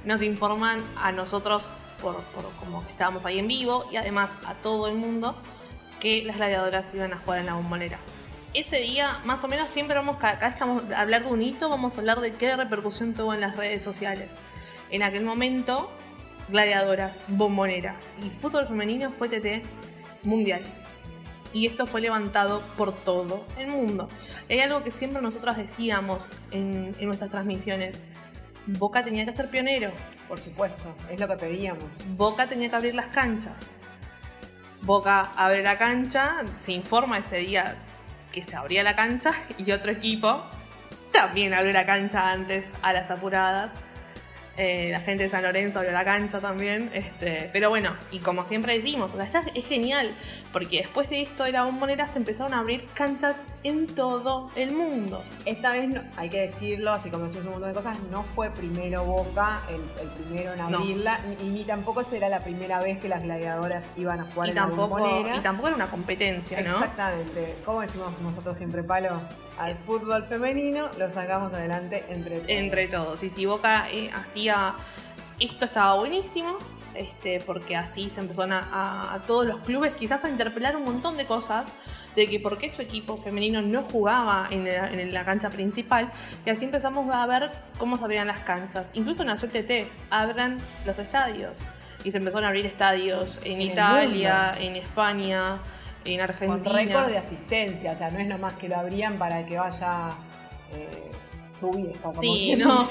nos 0.06 0.22
informan 0.22 0.82
a 1.02 1.12
nosotros, 1.12 1.64
por, 2.02 2.24
como 2.60 2.86
que 2.86 2.92
estábamos 2.92 3.26
ahí 3.26 3.40
en 3.40 3.48
vivo, 3.48 3.86
y 3.92 3.98
además 3.98 4.32
a 4.46 4.54
todo 4.56 4.88
el 4.88 4.96
mundo, 4.96 5.36
que 6.00 6.24
las 6.24 6.38
gladiadoras 6.38 6.94
iban 6.94 7.14
a 7.14 7.18
jugar 7.18 7.40
en 7.40 7.48
la 7.48 7.54
bombonera. 7.56 8.00
Ese 8.54 8.78
día, 8.78 9.20
más 9.26 9.44
o 9.44 9.48
menos, 9.48 9.70
siempre 9.70 9.96
vamos, 9.96 10.18
cada 10.18 10.50
vez 10.50 10.60
vamos 10.60 10.92
a 10.92 11.02
hablar 11.02 11.24
de 11.24 11.30
un 11.30 11.42
hito, 11.42 11.70
vamos 11.70 11.94
a 11.94 11.98
hablar 11.98 12.20
de 12.20 12.34
qué 12.34 12.56
repercusión 12.56 13.14
tuvo 13.14 13.34
en 13.34 13.42
las 13.42 13.56
redes 13.56 13.84
sociales. 13.84 14.40
En 14.90 15.04
aquel 15.04 15.24
momento, 15.24 15.92
gladiadoras, 16.50 17.16
bombonera 17.28 17.96
y 18.24 18.30
fútbol 18.30 18.68
femenino 18.68 19.12
fue 19.12 19.30
TT 19.30 19.64
mundial. 20.24 20.64
Y 21.54 21.68
esto 21.68 21.86
fue 21.86 22.02
levantado 22.02 22.62
por 22.78 22.92
todo 22.94 23.46
el 23.58 23.68
mundo. 23.68 24.10
Hay 24.50 24.60
algo 24.60 24.84
que 24.84 24.92
siempre 24.92 25.22
nosotros 25.22 25.58
decíamos 25.58 26.32
en 26.52 26.96
nuestras 27.02 27.32
transmisiones. 27.32 28.02
Boca 28.78 29.04
tenía 29.04 29.26
que 29.26 29.36
ser 29.36 29.50
pionero. 29.50 29.92
Por 30.28 30.40
supuesto, 30.40 30.96
es 31.10 31.20
lo 31.20 31.28
que 31.28 31.36
pedíamos. 31.36 31.86
Boca 32.16 32.46
tenía 32.46 32.70
que 32.70 32.76
abrir 32.76 32.96
las 32.96 33.08
canchas. 33.08 33.56
Boca 34.82 35.32
abre 35.36 35.64
la 35.64 35.78
cancha, 35.78 36.44
se 36.60 36.74
informa 36.74 37.18
ese 37.18 37.38
día 37.38 37.76
que 38.32 38.44
se 38.44 38.56
abría 38.56 38.84
la 38.84 38.96
cancha 38.96 39.32
y 39.58 39.72
otro 39.72 39.92
equipo 39.92 40.44
también 41.12 41.54
abrió 41.54 41.74
la 41.74 41.86
cancha 41.86 42.32
antes 42.32 42.72
a 42.82 42.94
las 42.94 43.10
apuradas. 43.10 43.72
Eh, 44.62 44.90
la 44.92 45.00
gente 45.00 45.24
de 45.24 45.30
San 45.30 45.42
Lorenzo 45.42 45.80
abrió 45.80 45.94
la 45.94 46.04
cancha 46.04 46.42
también. 46.42 46.92
Este, 46.94 47.50
pero 47.54 47.70
bueno, 47.70 47.96
y 48.12 48.20
como 48.20 48.44
siempre 48.44 48.76
decimos, 48.76 49.12
es 49.56 49.66
genial, 49.66 50.12
porque 50.52 50.80
después 50.80 51.10
de 51.10 51.22
esto 51.22 51.46
de 51.46 51.54
la 51.54 51.64
bombonera 51.64 52.08
se 52.08 52.20
empezaron 52.20 52.54
a 52.54 52.60
abrir 52.60 52.86
canchas 52.94 53.46
en 53.64 53.88
todo 53.88 54.52
el 54.58 54.72
mundo. 54.72 55.24
Esta 55.46 55.72
vez, 55.72 55.90
hay 56.18 56.30
que 56.30 56.42
decirlo, 56.42 56.92
así 56.92 57.10
como 57.10 57.24
decimos 57.24 57.46
un 57.46 57.54
montón 57.54 57.70
de 57.70 57.76
cosas, 57.76 57.98
no 58.12 58.24
fue 58.24 58.52
primero 58.52 59.06
Boca 59.06 59.62
el, 59.70 60.10
primero 60.10 60.54
en 60.54 60.60
abrirla, 60.60 61.22
y 61.42 61.46
ni 61.46 61.64
tampoco 61.64 62.02
esta 62.02 62.18
era 62.18 62.28
la 62.28 62.44
primera 62.44 62.82
vez 62.82 63.00
que 63.00 63.08
las 63.08 63.24
gladiadoras 63.24 63.94
iban 63.96 64.20
a 64.20 64.26
jugar 64.26 64.50
en 64.50 64.56
la 64.56 64.66
bombonera. 64.66 65.38
Y 65.38 65.40
tampoco 65.40 65.70
era 65.70 65.78
una 65.78 65.90
competencia, 65.90 66.62
¿no? 66.62 66.72
Exactamente. 66.72 67.56
Como 67.64 67.80
decimos 67.80 68.20
nosotros 68.20 68.58
siempre, 68.58 68.84
Palo? 68.84 69.22
Al 69.60 69.76
fútbol 69.78 70.24
femenino, 70.24 70.90
lo 70.98 71.10
sacamos 71.10 71.54
adelante 71.54 72.06
entre 72.10 72.38
todos. 72.38 72.50
Entre 72.50 72.88
todos. 72.88 73.24
Y 73.24 73.30
si 73.30 73.46
Boca 73.46 73.90
eh, 73.92 74.10
hacía. 74.14 74.76
Esto 75.40 75.66
estaba 75.66 75.96
buenísimo. 75.96 76.58
Este, 76.96 77.40
porque 77.40 77.78
así 77.78 78.10
se 78.10 78.20
empezaron 78.20 78.52
a, 78.52 79.22
todos 79.26 79.46
los 79.46 79.60
clubes 79.60 79.94
quizás 79.94 80.26
a 80.26 80.30
interpelar 80.30 80.76
un 80.76 80.84
montón 80.84 81.16
de 81.16 81.26
cosas 81.26 81.72
de 82.16 82.28
que 82.28 82.40
por 82.40 82.58
qué 82.58 82.74
su 82.74 82.82
equipo 82.82 83.16
femenino 83.16 83.62
no 83.62 83.84
jugaba 83.84 84.48
en 84.50 85.14
la, 85.14 85.24
cancha 85.24 85.50
principal 85.50 86.12
y 86.46 86.50
así 86.50 86.66
empezamos 86.66 87.14
a 87.14 87.26
ver 87.28 87.52
cómo 87.78 87.96
se 87.98 88.04
abrían 88.04 88.28
las 88.28 88.40
canchas. 88.40 88.92
Incluso 88.96 89.24
nació 89.24 89.48
el 89.48 89.54
TT, 89.54 89.90
abran 90.10 90.58
los 90.86 90.98
estadios 90.98 91.60
y 92.04 92.12
se 92.12 92.18
empezaron 92.18 92.46
a 92.46 92.48
abrir 92.48 92.66
estadios 92.66 93.40
en, 93.46 93.62
Italia, 93.62 94.56
en 94.60 94.76
España, 94.76 95.60
en 96.06 96.22
Argentina. 96.22 96.64
Con 96.64 96.74
récord 96.74 97.08
de 97.08 97.18
asistencia, 97.18 97.92
o 97.92 97.96
sea, 97.96 98.10
no 98.10 98.20
es 98.20 98.28
nomás 98.28 98.54
que 98.54 98.70
lo 98.70 98.78
abrían 98.78 99.18
para 99.18 99.46
que 99.46 99.58
vaya 99.58 100.12
eh, 100.74 101.12
tu 101.60 101.72
vieja. 101.72 102.00
Como 102.02 102.20
sí, 102.20 102.56
no. 102.58 102.86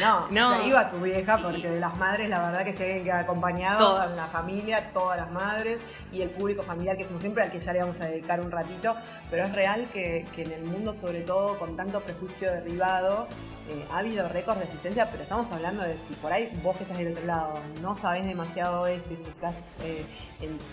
no. 0.00 0.28
no, 0.30 0.66
iba 0.66 0.90
tu 0.90 0.98
vieja 0.98 1.38
porque 1.38 1.68
de 1.68 1.80
las 1.80 1.96
madres 1.96 2.28
la 2.28 2.40
verdad 2.40 2.64
que 2.64 2.74
se 2.74 2.84
alguien 2.84 3.04
que 3.04 3.12
acompañado 3.12 3.98
la 4.14 4.26
familia, 4.26 4.90
todas 4.92 5.18
las 5.18 5.30
madres 5.30 5.84
y 6.12 6.22
el 6.22 6.30
público 6.30 6.62
familiar 6.62 6.96
que 6.96 7.06
somos 7.06 7.22
siempre 7.22 7.42
al 7.42 7.50
que 7.50 7.60
ya 7.60 7.72
le 7.72 7.80
vamos 7.80 8.00
a 8.00 8.06
dedicar 8.06 8.40
un 8.40 8.50
ratito, 8.50 8.94
pero 9.30 9.44
es 9.44 9.54
real 9.54 9.88
que, 9.92 10.26
que 10.34 10.42
en 10.42 10.52
el 10.52 10.62
mundo 10.64 10.94
sobre 10.94 11.22
todo 11.22 11.58
con 11.58 11.76
tanto 11.76 12.00
prejuicio 12.00 12.50
derribado 12.50 13.28
eh, 13.68 13.86
ha 13.90 13.98
habido 13.98 14.28
récords 14.28 14.60
de 14.60 14.66
asistencia, 14.66 15.10
pero 15.10 15.22
estamos 15.22 15.50
hablando 15.50 15.82
de 15.84 15.96
si 15.96 16.12
por 16.14 16.30
ahí 16.30 16.50
vos 16.62 16.76
que 16.76 16.82
estás 16.82 16.98
del 16.98 17.12
otro 17.12 17.24
lado 17.24 17.60
no 17.80 17.96
sabés 17.96 18.26
demasiado 18.26 18.86
esto 18.86 19.10
y 19.14 19.28
estás 19.28 19.58
eh, 19.82 20.04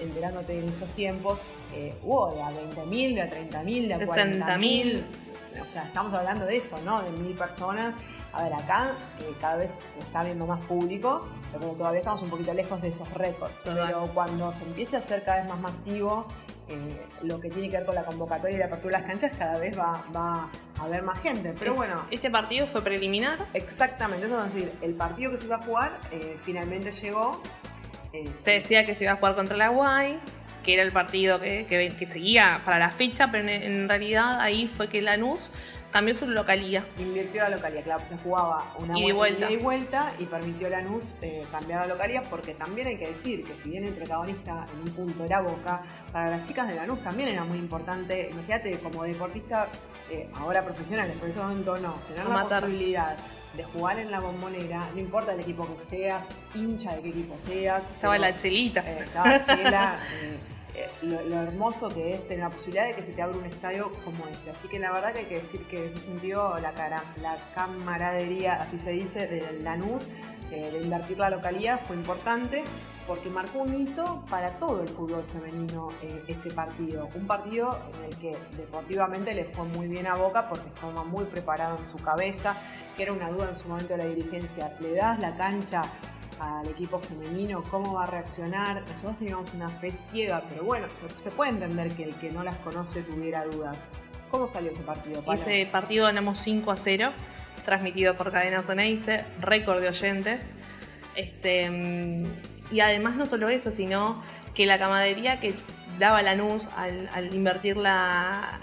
enterándote 0.02 0.60
en 0.60 0.68
estos 0.68 0.90
tiempos, 0.92 1.42
eh, 1.74 1.96
hubo 2.04 2.34
de 2.34 2.42
a 2.42 2.50
20.000, 2.50 3.14
de 3.16 3.22
a 3.22 3.30
30.000, 3.30 3.88
de 3.88 3.94
a 3.94 4.00
40.000. 4.00 5.04
O 5.66 5.70
sea, 5.70 5.84
estamos 5.84 6.14
hablando 6.14 6.46
de 6.46 6.58
eso, 6.58 6.80
¿no? 6.82 7.02
De 7.02 7.12
mil 7.12 7.36
personas. 7.36 7.94
A 8.34 8.44
ver, 8.44 8.54
acá 8.54 8.92
cada 9.42 9.58
vez 9.58 9.76
se 9.94 10.00
está 10.00 10.24
viendo 10.24 10.46
más 10.46 10.62
público, 10.62 11.28
pero 11.52 11.68
todavía 11.74 12.00
estamos 12.00 12.22
un 12.22 12.30
poquito 12.30 12.54
lejos 12.54 12.82
de 12.82 12.88
esos 12.88 13.14
récords. 13.14 13.62
Pero 13.64 14.10
cuando 14.14 14.54
se 14.54 14.64
empiece 14.64 14.96
a 14.96 15.00
hacer 15.00 15.24
cada 15.24 15.42
vez 15.42 15.50
más 15.50 15.60
masivo, 15.60 16.26
eh, 16.68 17.06
lo 17.24 17.40
que 17.40 17.50
tiene 17.50 17.70
que 17.70 17.78
ver 17.78 17.86
con 17.86 17.96
la 17.96 18.04
convocatoria 18.04 18.56
y 18.56 18.60
la 18.60 18.66
apertura 18.66 18.98
de 18.98 19.02
las 19.02 19.10
canchas, 19.10 19.32
cada 19.38 19.58
vez 19.58 19.78
va, 19.78 20.04
a 20.14 20.50
haber 20.84 21.04
más 21.04 21.20
gente. 21.22 21.54
Pero 21.58 21.76
bueno. 21.76 22.06
Este 22.12 22.30
partido 22.30 22.68
fue 22.68 22.82
preliminar. 22.82 23.40
Exactamente, 23.54 24.26
eso 24.26 24.46
es 24.46 24.54
decir, 24.54 24.72
el 24.82 24.94
partido 24.94 25.32
que 25.32 25.38
se 25.38 25.46
iba 25.46 25.58
a 25.58 25.64
jugar 25.64 25.92
eh, 26.12 26.38
finalmente 26.46 26.92
llegó. 26.92 27.42
Eh, 28.14 28.30
se 28.38 28.52
decía 28.52 28.86
que 28.86 28.96
se 28.96 29.06
iba 29.06 29.14
a 29.14 29.16
jugar 29.18 29.36
contra 29.36 29.58
la 29.58 29.70
Guay, 29.70 30.20
que 30.64 30.74
era 30.74 30.84
el 30.84 30.92
partido 30.92 31.40
que, 31.40 31.66
que, 31.68 32.06
seguía 32.06 32.62
para 32.66 32.80
la 32.80 32.92
fecha, 32.92 33.30
pero 33.32 33.48
en, 33.48 33.88
realidad 33.90 34.40
ahí 34.40 34.68
fue 34.68 34.90
que 34.90 35.02
Lanús 35.02 35.52
cambió 35.92 36.16
su 36.16 36.28
localía. 36.28 36.86
Invirtió 36.98 37.44
la 37.44 37.50
localía, 37.50 37.82
claro, 37.82 38.06
se 38.06 38.18
jugaba 38.18 38.74
una 38.80 38.98
y 38.98 39.12
vuelta. 39.12 39.52
y 39.52 39.58
vuelta 39.58 40.14
y 40.20 40.26
permitió 40.26 40.68
a 40.68 40.70
Lanús 40.72 41.04
eh, 41.22 41.44
cambiar 41.52 41.82
la 41.82 41.94
localía 41.94 42.24
porque 42.30 42.54
también 42.54 42.88
hay 42.88 42.98
que 42.98 43.08
decir 43.08 43.44
que 43.44 43.56
si 43.56 43.70
bien 43.70 43.84
el 43.84 43.94
protagonista 43.94 44.66
en 44.74 44.90
un 44.90 44.96
punto 44.96 45.26
era 45.26 45.42
Boca, 45.42 45.82
para 46.12 46.30
las 46.30 46.48
chicas 46.48 46.68
de 46.68 46.76
Lanús 46.76 47.02
también 47.02 47.30
era 47.30 47.44
muy 47.44 47.58
importante, 47.58 48.30
imagínate 48.32 48.80
como 48.80 49.04
deportista, 49.04 49.68
eh, 50.10 50.30
ahora 50.36 50.64
profesional, 50.64 51.10
por 51.14 51.30
ese 51.30 51.40
momento 51.40 51.78
no, 51.78 51.94
tener 52.08 52.26
la 52.26 52.44
posibilidad 52.44 53.18
de 53.56 53.64
jugar 53.66 54.00
en 54.00 54.12
la 54.12 54.20
bombonera, 54.20 54.90
no 54.94 55.00
importa 55.00 55.34
el 55.34 55.40
equipo 55.42 55.68
que 55.68 55.78
seas, 55.78 56.30
hincha 56.56 56.96
de 56.96 57.02
qué 57.02 57.10
equipo 57.10 57.36
seas. 57.46 57.84
Estaba 57.96 58.18
la 58.18 58.36
chelita. 58.36 58.82
Eh, 58.82 59.00
estaba 59.04 59.42
chela. 59.42 60.00
Eh, 60.74 60.88
lo, 61.02 61.42
hermoso 61.42 61.90
que 61.90 62.14
es 62.14 62.26
tener 62.26 62.46
la 62.46 62.50
posibilidad 62.50 62.86
de 62.86 62.96
que 62.96 63.04
se 63.04 63.12
te 63.12 63.22
abra 63.22 63.38
un 63.38 63.46
estadio 63.46 63.92
como 64.06 64.26
ese. 64.28 64.52
Así 64.52 64.70
que 64.70 64.80
la 64.80 64.92
verdad 64.94 65.12
que 65.12 65.20
hay 65.20 65.26
que 65.26 65.36
decir 65.36 65.62
que 65.66 65.88
en 65.88 65.94
ese 65.94 66.00
sentido 66.00 66.58
la, 66.60 66.72
cara, 66.72 67.04
la 67.22 67.36
camaradería, 67.54 68.62
así 68.62 68.80
se 68.80 68.92
dice, 68.92 69.28
de 69.28 69.60
Lanús, 69.62 70.02
eh, 70.52 70.70
de 70.72 70.82
invertir 70.82 71.18
la 71.18 71.30
localidad 71.30 71.80
fue 71.88 71.96
importante 71.96 72.64
porque 73.08 73.30
marcó 73.30 73.60
un 73.60 73.82
hito 73.82 74.24
para 74.30 74.52
todo 74.58 74.82
el 74.82 74.90
fútbol 74.90 75.24
femenino 75.34 75.90
eh, 76.02 76.24
ese 76.28 76.52
partido. 76.52 77.10
Un 77.16 77.26
partido 77.26 77.80
en 77.98 78.06
el 78.06 78.18
que 78.18 78.38
deportivamente 78.58 79.34
le 79.34 79.46
fue 79.46 79.66
muy 79.66 79.88
bien 79.88 80.08
a 80.08 80.16
Boca 80.16 80.48
porque 80.48 80.68
estaba 80.68 81.04
muy 81.04 81.26
preparado 81.26 81.78
en 81.78 81.92
su 81.92 81.98
cabeza, 81.98 82.56
que 82.96 83.04
era 83.04 83.14
una 83.14 83.30
duda 83.30 83.50
en 83.50 83.56
su 83.56 83.68
momento 83.68 83.94
de 83.94 83.98
la 83.98 84.06
dirigencia. 84.06 84.74
Le 84.80 84.94
das 84.94 85.20
la 85.20 85.36
cancha 85.36 85.84
al 86.40 86.68
equipo 86.68 87.00
femenino, 87.00 87.64
cómo 87.70 87.94
va 87.94 88.04
a 88.04 88.08
reaccionar. 88.08 88.84
Nosotros 88.88 89.20
teníamos 89.20 89.54
una 89.54 89.70
fe 89.70 89.92
ciega, 89.92 90.44
pero 90.50 90.64
bueno, 90.64 90.88
se, 91.18 91.32
puede 91.32 91.52
entender 91.52 91.96
que 91.96 92.04
el 92.04 92.16
que 92.16 92.32
no 92.32 92.44
las 92.44 92.58
conoce 92.58 93.04
tuviera 93.04 93.46
dudas. 93.46 93.78
¿Cómo 94.30 94.48
salió 94.48 94.72
ese 94.72 94.82
partido? 94.82 95.24
Ese 95.34 95.68
partido 95.72 96.06
ganamos 96.06 96.40
5 96.40 96.72
a 96.72 96.78
0, 96.78 97.12
transmitido 97.64 98.16
por 98.16 98.32
Cadena 98.32 98.62
Ceneice, 98.62 99.26
récord 99.40 99.82
de 99.82 99.90
oyentes. 99.90 100.52
Este, 101.16 101.70
y 102.72 102.80
además 102.80 103.16
no 103.16 103.26
solo 103.26 103.50
eso, 103.50 103.72
sino 103.72 104.24
que 104.54 104.66
la 104.66 104.80
camadería 104.80 105.40
que 105.40 105.54
daba 106.00 106.22
Lanús 106.22 106.68
al, 106.76 107.10
al 107.14 107.34
invertir 107.34 107.78
la, 107.78 108.60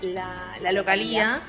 la, 0.00 0.56
la 0.60 0.72
localía 0.72 1.42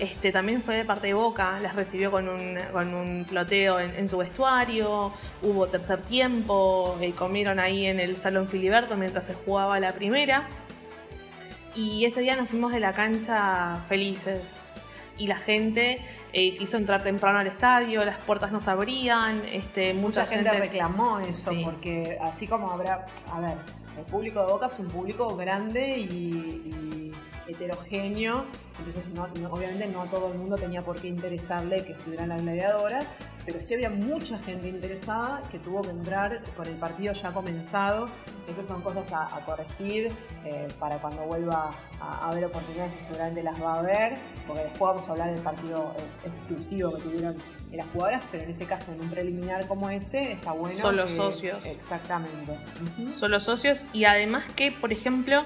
este, 0.00 0.32
también 0.32 0.62
fue 0.62 0.76
de 0.76 0.84
parte 0.86 1.08
de 1.08 1.14
Boca, 1.14 1.60
las 1.60 1.74
recibió 1.74 2.10
con 2.10 2.26
un, 2.26 2.58
con 2.72 2.94
un 2.94 3.26
ploteo 3.26 3.78
en, 3.78 4.08
su 4.08 4.16
vestuario, 4.16 5.12
hubo 5.42 5.66
tercer 5.66 6.00
tiempo, 6.00 6.96
eh, 7.02 7.12
comieron 7.12 7.60
ahí 7.60 7.84
en 7.84 8.00
el 8.00 8.18
Salón 8.18 8.48
Filiberto 8.48 8.96
mientras 8.96 9.26
se 9.26 9.34
jugaba 9.34 9.78
la 9.78 9.92
primera. 9.92 10.48
Y 11.74 12.06
ese 12.06 12.22
día 12.22 12.34
nos 12.34 12.48
fuimos 12.48 12.72
de 12.72 12.80
la 12.80 12.94
cancha 12.94 13.84
felices. 13.90 14.56
Y 15.20 15.26
la 15.26 15.36
gente 15.36 16.00
eh, 16.32 16.56
quiso 16.56 16.78
entrar 16.78 17.02
temprano 17.02 17.38
al 17.38 17.46
estadio, 17.46 18.04
las 18.04 18.16
puertas 18.18 18.50
no 18.50 18.58
se 18.58 18.70
abrían, 18.70 19.42
este, 19.52 19.92
mucha, 19.92 20.24
gente, 20.24 20.50
reclamó 20.50 21.20
eso, 21.20 21.52
porque 21.62 22.18
así 22.20 22.46
como 22.46 22.70
habrá, 22.70 23.06
a 23.30 23.40
ver, 23.40 23.58
el 23.98 24.04
público 24.04 24.40
de 24.40 24.50
Boca 24.50 24.66
es 24.66 24.78
un 24.78 24.88
público 24.88 25.36
grande 25.36 25.98
y 25.98 26.89
heterogéneo, 27.50 28.44
entonces 28.78 29.02
obviamente 29.50 29.86
no 29.88 30.04
todo 30.04 30.32
el 30.32 30.38
mundo 30.38 30.56
tenía 30.56 30.82
por 30.82 31.00
qué 31.00 31.08
interesarle 31.08 31.84
que 31.84 31.92
estuvieran 31.92 32.30
las 32.30 32.42
gladiadoras, 32.42 33.12
pero 33.44 33.60
sí 33.60 33.74
había 33.74 33.90
mucha 33.90 34.38
gente 34.38 34.68
interesada 34.68 35.42
que 35.50 35.58
tuvo 35.58 35.82
que 35.82 35.90
entrar 35.90 36.42
con 36.56 36.66
el 36.66 36.74
partido 36.74 37.12
ya 37.12 37.32
comenzado. 37.32 38.08
Esas 38.48 38.66
son 38.66 38.82
cosas 38.82 39.12
a, 39.12 39.40
corregir 39.44 40.12
eh, 40.44 40.68
para 40.78 40.98
cuando 40.98 41.22
vuelva 41.22 41.70
a, 42.00 42.28
haber 42.28 42.44
oportunidades 42.46 42.92
que 42.94 43.02
seguramente 43.02 43.42
las 43.42 43.60
va 43.60 43.74
a 43.74 43.78
haber, 43.78 44.18
porque 44.46 44.62
después 44.64 44.94
vamos 44.94 45.08
a 45.08 45.12
hablar 45.12 45.34
del 45.34 45.42
partido 45.42 45.94
eh, 45.98 46.28
exclusivo 46.28 46.92
que 46.94 47.02
tuvieron 47.02 47.36
las 47.76 47.86
jugadoras, 47.88 48.22
pero 48.30 48.44
en 48.44 48.50
ese 48.50 48.66
caso, 48.66 48.92
en 48.92 49.00
un 49.00 49.10
preliminar 49.10 49.66
como 49.66 49.90
ese, 49.90 50.32
está 50.32 50.52
bueno. 50.52 50.74
Son 50.76 50.96
los 50.96 51.12
socios. 51.12 51.64
Exactamente. 51.64 52.56
Son 53.14 53.30
los 53.30 53.44
socios 53.44 53.86
y 53.92 54.04
además 54.04 54.44
que, 54.56 54.72
por 54.72 54.92
ejemplo, 54.92 55.44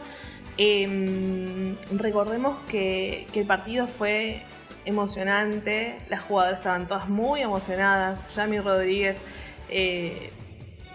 Em, 0.57 1.77
recordemos 1.93 2.59
que, 2.69 3.27
el 3.35 3.47
partido 3.47 3.87
fue 3.87 4.43
emocionante, 4.85 5.99
las 6.09 6.23
jugadoras 6.23 6.59
estaban 6.59 6.87
todas 6.87 7.09
muy 7.09 7.41
emocionadas. 7.41 8.21
Yami 8.37 8.61
Rodríguez 8.61 9.21
eh, 9.69 10.31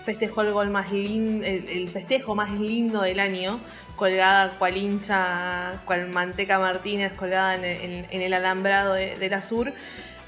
festejó 0.06 0.42
el 0.42 0.54
gol 0.54 0.70
más 0.70 0.92
lindo, 0.92 1.46
el, 1.46 1.90
festejo 1.90 2.36
más 2.36 2.52
lindo 2.52 3.02
del 3.02 3.20
año, 3.20 3.60
colgada 3.96 4.58
cual 4.58 4.78
hincha, 4.78 5.82
cual 5.86 6.10
Manteca 6.10 6.60
Martínez, 6.60 7.14
colgada 7.14 7.56
en, 7.56 8.06
el 8.10 8.34
alambrado 8.34 8.94
de, 8.94 9.30
la 9.30 9.42
Sur. 9.42 9.74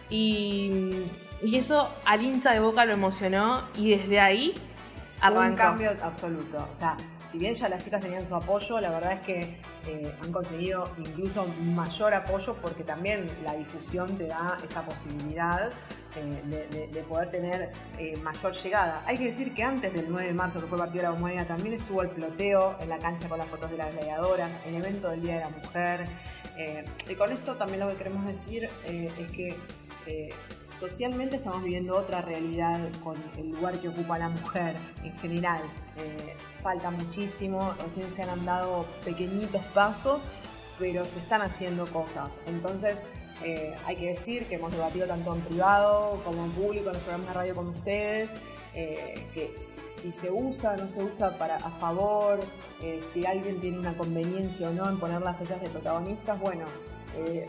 Y, 0.10 0.92
eso 1.54 1.90
al 2.06 2.22
hincha 2.22 2.52
de 2.52 2.60
Boca 2.60 2.86
lo 2.86 2.94
emocionó 2.94 3.64
y 3.78 3.92
desde 3.92 4.20
ahí 4.20 4.54
arrancó. 5.22 5.52
Un 5.52 5.56
cambio 5.56 5.92
absoluto. 6.04 6.68
O 6.72 6.78
sea, 6.78 6.98
si 7.32 7.38
bien 7.38 7.54
ya 7.54 7.70
las 7.70 7.82
chicas 7.82 8.02
tenían 8.02 8.28
su 8.28 8.36
apoyo, 8.36 8.82
la 8.82 8.90
verdad 8.90 9.14
es 9.14 9.22
que 9.22 9.40
eh, 9.88 10.14
han 10.22 10.34
conseguido 10.34 10.90
incluso 10.98 11.48
mayor 11.64 12.14
apoyo 12.14 12.58
porque 12.62 12.84
también 12.84 13.32
la 13.46 13.56
difusión 13.56 14.18
te 14.18 14.28
da 14.28 14.58
esa 14.66 14.82
posibilidad 14.82 15.72
eh, 16.18 16.90
de, 16.92 17.02
poder 17.04 17.30
tener 17.30 17.72
eh, 17.98 18.18
mayor 18.18 18.52
llegada. 18.52 19.02
Hay 19.06 19.18
que 19.18 19.28
decir 19.28 19.54
que 19.54 19.64
antes 19.64 19.94
del 19.94 20.08
9 20.10 20.28
de 20.28 20.34
marzo, 20.34 20.60
que 20.60 20.68
fue 20.68 20.76
el 20.76 20.84
partido 20.84 21.04
de 21.04 21.08
la 21.08 21.12
Bombonera, 21.12 21.46
también 21.46 21.76
estuvo 21.76 22.02
el 22.02 22.10
ploteo 22.10 22.76
en 22.82 22.90
la 22.90 22.98
cancha 22.98 23.30
con 23.30 23.38
las 23.38 23.48
fotos 23.48 23.72
de 23.72 23.78
las 23.78 23.94
gladiadoras, 23.94 24.52
el 24.66 24.76
evento 24.76 25.10
del 25.10 25.22
Día 25.22 25.36
de 25.36 25.40
la 25.40 25.50
Mujer. 25.50 26.06
y 27.10 27.16
con 27.16 27.32
esto 27.32 27.56
también 27.56 27.80
lo 27.80 27.88
que 27.88 27.96
queremos 27.96 28.28
decir 28.28 28.70
es 28.86 29.32
que 29.32 29.56
socialmente 30.66 31.38
estamos 31.38 31.64
viviendo 31.64 31.96
otra 31.96 32.22
realidad 32.22 32.80
con 33.02 33.16
el 33.38 33.52
lugar 33.52 33.80
que 33.80 33.88
ocupa 33.88 34.20
la 34.20 34.28
mujer 34.28 34.76
en 35.04 35.18
general 35.20 35.62
falta 36.62 36.92
muchísimo, 36.92 37.74
recién 37.84 38.12
se 38.12 38.24
han 38.24 38.46
dado 38.46 38.86
pequeñitos 39.04 39.64
pasos, 39.74 40.22
pero 40.80 41.06
se 41.06 41.20
están 41.20 41.42
haciendo 41.42 41.86
cosas. 41.88 42.40
Entonces, 42.48 43.02
eh, 43.44 43.76
hay 43.86 43.96
que 43.96 44.08
decir 44.08 44.46
que 44.46 44.56
hemos 44.56 44.72
debatido 44.72 45.08
tanto 45.08 45.36
en 45.36 45.42
privado 45.42 46.22
como 46.24 46.46
en 46.46 46.52
público, 46.52 46.88
en 46.88 46.94
los 46.94 47.04
programas 47.04 47.28
de 47.28 47.34
radio 47.34 47.56
con 47.56 47.68
ustedes, 47.70 48.36
eh, 48.74 49.28
que 49.34 49.56
si, 49.62 50.12
se 50.12 50.32
usa 50.32 50.74
o 50.74 50.78
no 50.78 50.88
se 50.88 51.04
usa 51.04 51.38
para 51.38 51.58
a 51.58 51.72
favor, 51.72 52.40
eh, 52.82 53.02
si 53.12 53.26
alguien 53.26 53.60
tiene 53.60 53.80
una 53.80 53.98
conveniencia 53.98 54.70
o 54.70 54.74
no 54.74 54.88
en 54.90 54.98
poner 55.00 55.22
las 55.22 55.40
sellas 55.40 55.62
de 55.62 55.70
protagonistas, 55.70 56.40
bueno, 56.40 56.66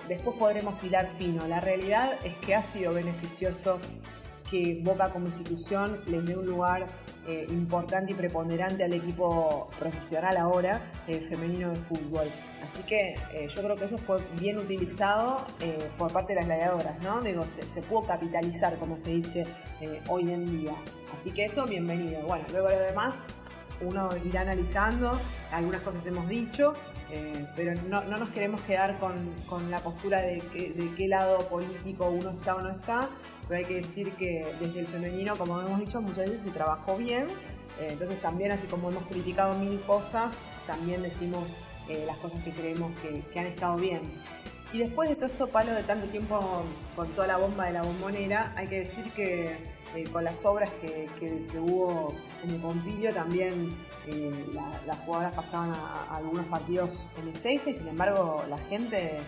después 0.08 0.36
podremos 0.38 0.82
hilar 0.82 1.08
fino. 1.16 1.46
La 1.46 1.60
realidad 1.60 2.18
es 2.24 2.34
que 2.38 2.56
ha 2.56 2.64
sido 2.64 2.92
beneficioso 2.92 3.78
que 4.50 4.80
Boca 4.82 5.10
como 5.10 5.28
institución 5.28 6.00
les 6.08 6.26
dé 6.26 6.36
un 6.36 6.46
lugar 6.46 6.86
eh, 7.24 7.46
importante 7.50 8.10
y 8.10 8.14
preponderante 8.16 8.82
al 8.82 8.92
equipo 8.92 9.70
profesional 9.78 10.36
ahora 10.36 10.80
eh, 11.06 11.20
femenino 11.20 11.70
de 11.70 11.76
fútbol. 11.76 12.26
Así 12.64 12.82
que 12.82 13.14
eh, 13.32 13.46
yo 13.48 13.62
creo 13.62 13.76
que 13.76 13.84
eso 13.84 13.96
fue 13.96 14.18
bien 14.40 14.58
utilizado 14.58 15.46
por 15.98 16.12
parte 16.12 16.32
de 16.32 16.40
las 16.40 16.46
gladiadoras, 16.46 17.00
¿no? 17.00 17.20
Digo, 17.20 17.46
se, 17.46 17.62
se 17.68 17.80
pudo 17.80 18.08
capitalizar, 18.08 18.76
como 18.76 18.98
se 18.98 19.10
dice 19.10 19.46
hoy 20.08 20.32
en 20.32 20.50
día. 20.50 20.74
Así 21.16 21.30
que 21.30 21.44
eso, 21.44 21.64
bienvenido. 21.64 22.22
Bueno, 22.22 22.44
luego 22.50 22.70
lo 22.70 22.80
demás, 22.80 23.14
uno 23.80 24.08
irá 24.24 24.40
analizando, 24.40 25.16
algunas 25.52 25.82
cosas 25.82 26.04
hemos 26.06 26.28
dicho, 26.28 26.74
pero 27.54 27.80
no, 27.88 28.02
nos 28.02 28.30
queremos 28.30 28.60
quedar 28.62 28.98
con, 28.98 29.70
la 29.70 29.78
postura 29.78 30.22
de, 30.22 30.42
qué 30.96 31.06
lado 31.06 31.46
político 31.48 32.08
uno 32.08 32.30
está 32.30 32.56
o 32.56 32.62
no 32.62 32.70
está, 32.70 33.08
pero 33.52 33.66
hay 33.66 33.68
que 33.68 33.86
decir 33.86 34.14
que 34.14 34.46
desde 34.58 34.80
el 34.80 34.86
femenino, 34.86 35.36
como 35.36 35.60
hemos 35.60 35.78
dicho, 35.78 36.00
muchas 36.00 36.24
veces 36.24 36.40
se 36.40 36.50
trabajó 36.52 36.96
bien, 36.96 37.26
eh, 37.78 37.88
entonces 37.90 38.18
también 38.18 38.50
así 38.50 38.66
como 38.66 38.88
hemos 38.88 39.04
criticado 39.08 39.58
mil 39.58 39.78
cosas, 39.82 40.38
también 40.66 41.02
decimos 41.02 41.44
eh, 41.86 42.02
las 42.06 42.16
cosas 42.16 42.42
que 42.44 42.50
creemos 42.50 42.92
que, 43.02 43.38
han 43.38 43.44
estado 43.44 43.76
bien. 43.76 44.00
Y 44.72 44.78
después 44.78 45.10
de 45.10 45.16
todo 45.16 45.26
esto 45.26 45.48
palo 45.48 45.74
de 45.74 45.82
tanto 45.82 46.06
tiempo 46.06 46.64
con 46.96 47.08
toda 47.08 47.26
la 47.26 47.36
bomba 47.36 47.66
de 47.66 47.72
la 47.72 47.82
bombonera, 47.82 48.54
hay 48.56 48.68
que 48.68 48.78
decir 48.78 49.04
que 49.12 49.58
eh, 49.94 50.04
con 50.10 50.24
las 50.24 50.42
obras 50.46 50.70
que, 50.80 51.06
hubo 51.58 52.14
en 52.42 52.54
el 52.54 52.56
Pompilio 52.62 53.12
también 53.12 53.76
las 54.86 54.96
jugadoras 55.00 55.34
pasaban 55.34 55.72
a, 55.72 56.16
algunos 56.16 56.46
partidos 56.46 57.06
en 57.20 57.28
el 57.28 57.36
6 57.36 57.66
y 57.66 57.74
sin 57.74 57.88
embargo 57.88 58.44
la 58.48 58.56
gente 58.56 59.20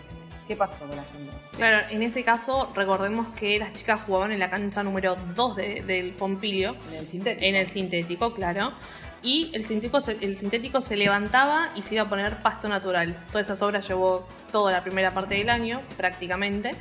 ¿Qué 0.46 0.57
pasó 0.57 0.87
con 0.87 0.96
la 0.96 1.04
gente? 1.04 1.33
Claro, 1.57 1.87
en 1.90 2.02
ese 2.02 2.22
caso 2.22 2.70
recordemos 2.74 3.28
que 3.35 3.59
las 3.59 3.72
chicas 3.72 4.02
jugaban 4.07 4.33
en 4.33 4.40
la 4.40 4.50
cancha 4.50 4.83
número 4.83 5.16
2 5.35 5.57
del 5.57 6.12
Pompilio. 6.18 6.76
En 6.88 6.94
el 6.94 7.09
sintético. 7.09 7.44
En 7.46 7.54
el 7.54 7.66
sintético, 7.68 8.35
claro. 8.35 8.72
Y 9.22 9.50
el 9.54 9.64
sintético, 9.64 10.02
se, 10.02 10.18
el 10.20 10.37
sintético 10.37 10.83
se 10.83 10.96
levantaba 10.96 11.70
y 11.74 11.83
se 11.83 11.94
iba 11.94 12.04
a 12.04 12.09
poner 12.11 12.42
pasto 12.42 12.68
natural. 12.68 13.16
Todas 13.33 13.46
esas 13.46 13.62
obras 13.62 13.88
llevó 13.88 14.28
toda 14.52 14.70
la 14.70 14.83
primera 14.83 15.14
parte 15.14 15.37
del 15.37 15.48
año, 15.48 15.80
prácticamente. 15.96 16.72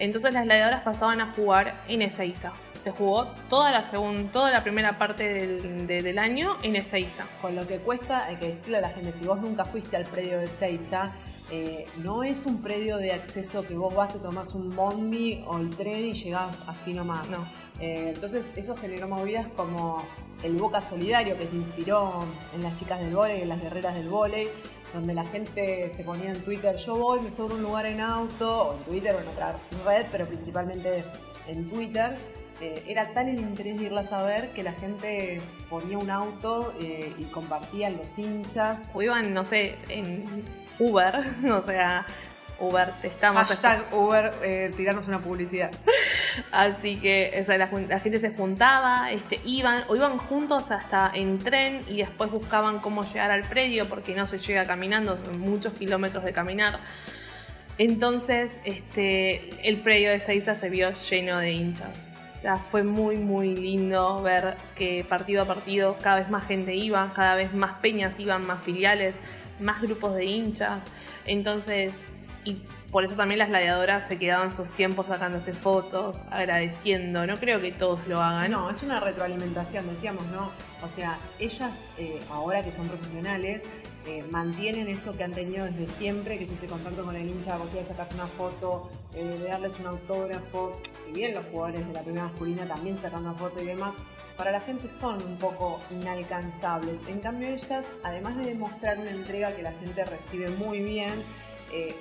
Entonces 0.00 0.34
las 0.34 0.44
gladiadoras 0.44 0.82
pasaban 0.82 1.20
a 1.20 1.32
jugar 1.32 1.80
en 1.86 2.02
Ezeiza. 2.02 2.54
Se 2.76 2.90
jugó 2.90 3.26
toda 3.48 3.70
la 3.70 3.84
segunda, 3.84 4.32
toda 4.32 4.50
la 4.50 4.64
primera 4.64 4.98
parte 4.98 5.32
del, 5.32 5.86
del 5.86 6.18
año 6.18 6.56
en 6.64 6.74
Ezeiza. 6.74 7.24
Con 7.40 7.54
lo 7.54 7.68
que 7.68 7.76
cuesta, 7.76 8.24
hay 8.24 8.34
que 8.34 8.48
decirle 8.48 8.78
a 8.78 8.80
la 8.80 8.90
gente, 8.90 9.12
si 9.12 9.24
vos 9.24 9.40
nunca 9.40 9.64
fuiste 9.64 9.96
al 9.96 10.04
predio 10.06 10.38
de 10.40 10.46
Ezeiza, 10.46 11.12
eh, 11.54 11.86
no 11.98 12.24
es 12.24 12.46
un 12.46 12.62
predio 12.62 12.96
de 12.96 13.12
acceso 13.12 13.62
que 13.66 13.74
vos 13.74 13.94
vas, 13.94 14.10
te 14.10 14.18
tomás 14.18 14.54
un 14.54 14.74
bondi 14.74 15.44
o 15.46 15.58
el 15.58 15.68
tren 15.76 16.06
y 16.06 16.14
llegás 16.14 16.62
así 16.66 16.94
nomás. 16.94 17.28
No. 17.28 17.46
Eh, 17.78 18.12
entonces 18.14 18.50
eso 18.56 18.74
generó 18.74 19.06
movidas 19.06 19.46
como 19.54 20.02
el 20.42 20.56
Boca 20.56 20.80
Solidario 20.80 21.36
que 21.36 21.46
se 21.46 21.56
inspiró 21.56 22.24
en 22.54 22.62
las 22.62 22.74
chicas 22.78 23.00
del 23.00 23.14
vóley, 23.14 23.42
en 23.42 23.50
las 23.50 23.60
guerreras 23.60 23.94
del 23.94 24.08
vóley, 24.08 24.48
donde 24.94 25.12
la 25.12 25.26
gente 25.26 25.90
se 25.90 26.02
ponía 26.04 26.30
en 26.30 26.40
Twitter, 26.42 26.74
yo 26.76 26.96
voy, 26.96 27.20
me 27.20 27.30
sobro 27.30 27.56
un 27.56 27.62
lugar 27.62 27.84
en 27.84 28.00
auto, 28.00 28.68
o 28.68 28.72
en 28.78 28.84
Twitter 28.84 29.14
o 29.14 29.20
en 29.20 29.28
otra 29.28 29.58
red, 29.84 30.06
pero 30.10 30.26
principalmente 30.26 31.04
en 31.48 31.68
Twitter. 31.68 32.16
Eh, 32.62 32.84
era 32.86 33.12
tan 33.12 33.28
el 33.28 33.40
interés 33.40 33.76
de 33.76 33.86
irlas 33.86 34.12
a 34.12 34.22
ver 34.22 34.50
que 34.50 34.62
la 34.62 34.72
gente 34.72 35.40
ponía 35.68 35.98
un 35.98 36.10
auto 36.10 36.72
y 36.78 37.24
compartían 37.24 37.96
los 37.96 38.16
hinchas. 38.16 38.78
O 38.94 39.02
iban, 39.02 39.34
no 39.34 39.44
sé, 39.44 39.74
en 39.88 40.44
Uber, 40.78 41.16
o 41.50 41.62
sea, 41.62 42.06
Uber, 42.60 42.92
te 43.00 43.08
estamos... 43.08 43.48
Hashtag 43.48 43.92
Uber, 43.92 44.32
eh, 44.44 44.72
tirarnos 44.76 45.08
una 45.08 45.20
publicidad. 45.20 45.72
Así 46.52 46.98
que 46.98 47.44
la, 47.48 47.98
gente 47.98 48.20
se 48.20 48.30
juntaba, 48.30 49.10
este, 49.10 49.40
iban 49.44 49.82
o 49.88 49.96
iban 49.96 50.18
juntos 50.18 50.70
hasta 50.70 51.10
en 51.12 51.40
tren 51.40 51.82
y 51.88 51.96
después 51.96 52.30
buscaban 52.30 52.78
cómo 52.78 53.02
llegar 53.02 53.32
al 53.32 53.42
predio 53.42 53.88
porque 53.88 54.14
no 54.14 54.24
se 54.24 54.38
llega 54.38 54.66
caminando, 54.66 55.18
son 55.24 55.40
muchos 55.40 55.74
kilómetros 55.74 56.22
de 56.22 56.32
caminar. 56.32 56.78
Entonces, 57.76 58.60
este, 58.64 59.68
el 59.68 59.80
predio 59.80 60.10
de 60.10 60.20
Seiza 60.20 60.54
se 60.54 60.70
vio 60.70 60.92
lleno 61.10 61.38
de 61.38 61.50
hinchas. 61.50 62.11
O 62.42 62.44
sea, 62.44 62.56
fue 62.56 62.82
muy, 62.82 63.18
muy 63.18 63.54
lindo 63.54 64.20
ver 64.20 64.56
que 64.74 65.06
partido 65.08 65.42
a 65.42 65.44
partido 65.44 65.96
cada 66.02 66.16
vez 66.16 66.28
más 66.28 66.44
gente 66.44 66.74
iba, 66.74 67.12
cada 67.14 67.36
vez 67.36 67.54
más 67.54 67.74
peñas 67.74 68.18
iban, 68.18 68.44
más 68.44 68.60
filiales 68.60 69.20
más 69.60 69.80
grupos 69.80 70.14
de 70.14 70.24
hinchas. 70.24 70.82
Entonces, 71.24 72.02
y 72.44 72.56
por 72.90 73.04
eso 73.04 73.14
también 73.14 73.38
las 73.38 73.48
gladiadoras 73.48 74.06
se 74.06 74.18
quedaban 74.18 74.52
sus 74.52 74.68
tiempos 74.70 75.06
sacándose 75.06 75.54
fotos, 75.54 76.22
agradeciendo. 76.30 77.26
No 77.26 77.36
creo 77.36 77.60
que 77.60 77.72
todos 77.72 78.06
lo 78.06 78.20
hagan. 78.20 78.50
No, 78.50 78.70
es 78.70 78.82
una 78.82 79.00
retroalimentación, 79.00 79.88
decíamos, 79.88 80.26
¿no? 80.26 80.50
O 80.82 80.88
sea, 80.88 81.16
ellas, 81.38 81.72
eh, 81.96 82.20
ahora 82.30 82.62
que 82.62 82.72
son 82.72 82.88
profesionales, 82.88 83.62
eh, 84.04 84.24
mantienen 84.30 84.88
eso 84.88 85.16
que 85.16 85.22
han 85.22 85.32
tenido 85.32 85.64
desde 85.64 85.86
siempre, 85.88 86.36
que 86.36 86.44
es 86.44 86.50
ese 86.50 86.66
contacto 86.66 87.04
con 87.04 87.14
el 87.14 87.28
hincha, 87.28 87.56
posibilidad 87.56 87.82
de 87.82 87.88
sacarse 87.88 88.14
una 88.14 88.26
foto, 88.26 88.90
eh, 89.14 89.38
de 89.40 89.46
darles 89.46 89.78
un 89.78 89.86
autógrafo, 89.86 90.76
si 91.04 91.12
bien 91.12 91.34
los 91.34 91.44
jugadores 91.46 91.86
de 91.86 91.92
la 91.92 92.02
primera 92.02 92.24
masculina 92.24 92.66
también 92.66 92.96
sacan 92.96 93.22
una 93.22 93.34
foto 93.34 93.62
y 93.62 93.66
demás, 93.66 93.94
para 94.36 94.50
la 94.50 94.60
gente 94.60 94.88
son 94.88 95.22
un 95.22 95.36
poco 95.36 95.80
inalcanzables. 95.90 97.02
En 97.08 97.20
cambio 97.20 97.48
ellas, 97.48 97.92
además 98.02 98.36
de 98.36 98.46
demostrar 98.46 98.98
una 98.98 99.10
entrega 99.10 99.54
que 99.54 99.62
la 99.62 99.72
gente 99.72 100.04
recibe 100.04 100.48
muy 100.50 100.80
bien, 100.80 101.14
eh, 101.72 101.94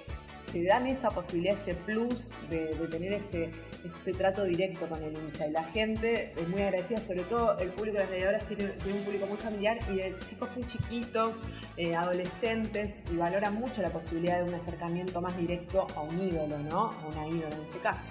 se 0.52 0.64
dan 0.64 0.86
esa 0.88 1.12
posibilidad, 1.12 1.54
ese 1.54 1.76
plus 1.76 2.32
de, 2.50 2.76
tener 2.90 3.14
ese, 3.14 3.52
ese 3.86 4.14
trato 4.14 4.44
directo 4.44 4.88
con 4.88 5.02
el 5.02 5.14
hincha. 5.14 5.48
Y 5.48 5.52
la 5.52 5.64
gente 5.64 6.34
es 6.36 6.48
muy 6.50 6.62
agradecida, 6.62 7.00
sobre 7.00 7.22
todo 7.24 7.58
el 7.58 7.70
público 7.70 7.98
de 7.98 8.04
las 8.04 8.12
mediadoras 8.12 8.48
tiene, 8.48 8.66
un 8.66 9.04
público 9.04 9.28
muy 9.28 9.38
familiar 9.38 9.80
y 9.90 9.96
de 9.98 10.16
chicos 10.26 10.50
muy 10.56 10.66
chiquitos, 10.66 11.38
eh, 11.78 11.96
adolescentes, 11.96 13.04
y 13.14 13.16
valora 13.16 13.50
mucho 13.50 13.82
la 13.82 13.92
posibilidad 13.92 14.40
de 14.40 14.50
un 14.50 14.54
acercamiento 14.54 15.22
más 15.22 15.38
directo 15.38 15.88
a 15.96 16.02
un 16.02 16.20
ídolo, 16.20 16.58
¿no? 16.60 16.92
A 17.02 17.08
una 17.08 17.28
ídola 17.28 17.56
en 17.56 17.62
este 17.62 17.80
caso. 17.80 18.02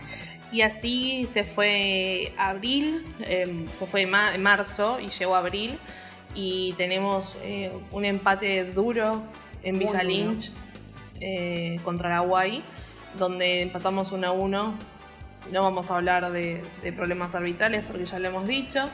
Y 0.52 0.62
así 0.62 1.26
se 1.26 1.44
fue 1.44 2.32
abril, 2.36 3.04
eh, 3.20 3.66
se 3.78 3.86
fue 3.86 4.02
en 4.02 4.42
marzo 4.42 4.98
y 4.98 5.08
llegó 5.08 5.36
abril 5.36 5.78
y 6.34 6.72
tenemos 6.74 7.36
eh, 7.42 7.72
un 7.90 8.04
empate 8.04 8.64
duro 8.64 9.22
en 9.62 9.78
Villa 9.78 10.02
Lynch 10.02 10.50
eh, 11.20 11.80
contra 11.84 12.08
Araguay, 12.08 12.62
donde 13.18 13.62
empatamos 13.62 14.12
1 14.12 14.26
a 14.26 14.32
1. 14.32 14.74
No 15.52 15.62
vamos 15.62 15.90
a 15.90 15.96
hablar 15.96 16.30
de, 16.32 16.62
problemas 16.96 17.34
arbitrales 17.34 17.84
porque 17.86 18.06
ya 18.06 18.18
lo 18.18 18.28
hemos 18.28 18.46
dicho. 18.46 18.88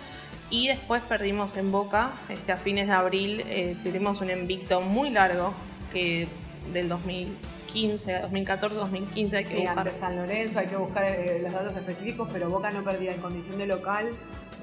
Y 0.48 0.68
después 0.68 1.02
perdimos 1.02 1.56
en 1.56 1.72
Boca, 1.72 2.12
este, 2.28 2.52
a 2.52 2.56
fines 2.56 2.86
de 2.86 2.94
abril, 2.94 3.42
eh, 3.46 3.76
tuvimos 3.82 4.20
un 4.20 4.30
invicto 4.30 4.80
muy 4.80 5.10
largo 5.10 5.52
que 5.92 6.28
del 6.72 6.88
2015, 7.66 8.20
2014, 8.22 8.76
2015 8.76 9.36
hay 9.36 9.44
que 9.44 9.56
sí, 9.56 9.66
ante 9.66 9.92
San 9.92 10.16
Lorenzo 10.16 10.58
hay 10.58 10.66
que 10.66 10.76
buscar 10.76 11.04
eh, 11.04 11.40
los 11.42 11.52
datos 11.52 11.76
específicos, 11.76 12.28
pero 12.32 12.48
Boca 12.48 12.70
no 12.70 12.82
perdía 12.84 13.12
en 13.12 13.20
condición 13.20 13.58
de 13.58 13.66
local 13.66 14.10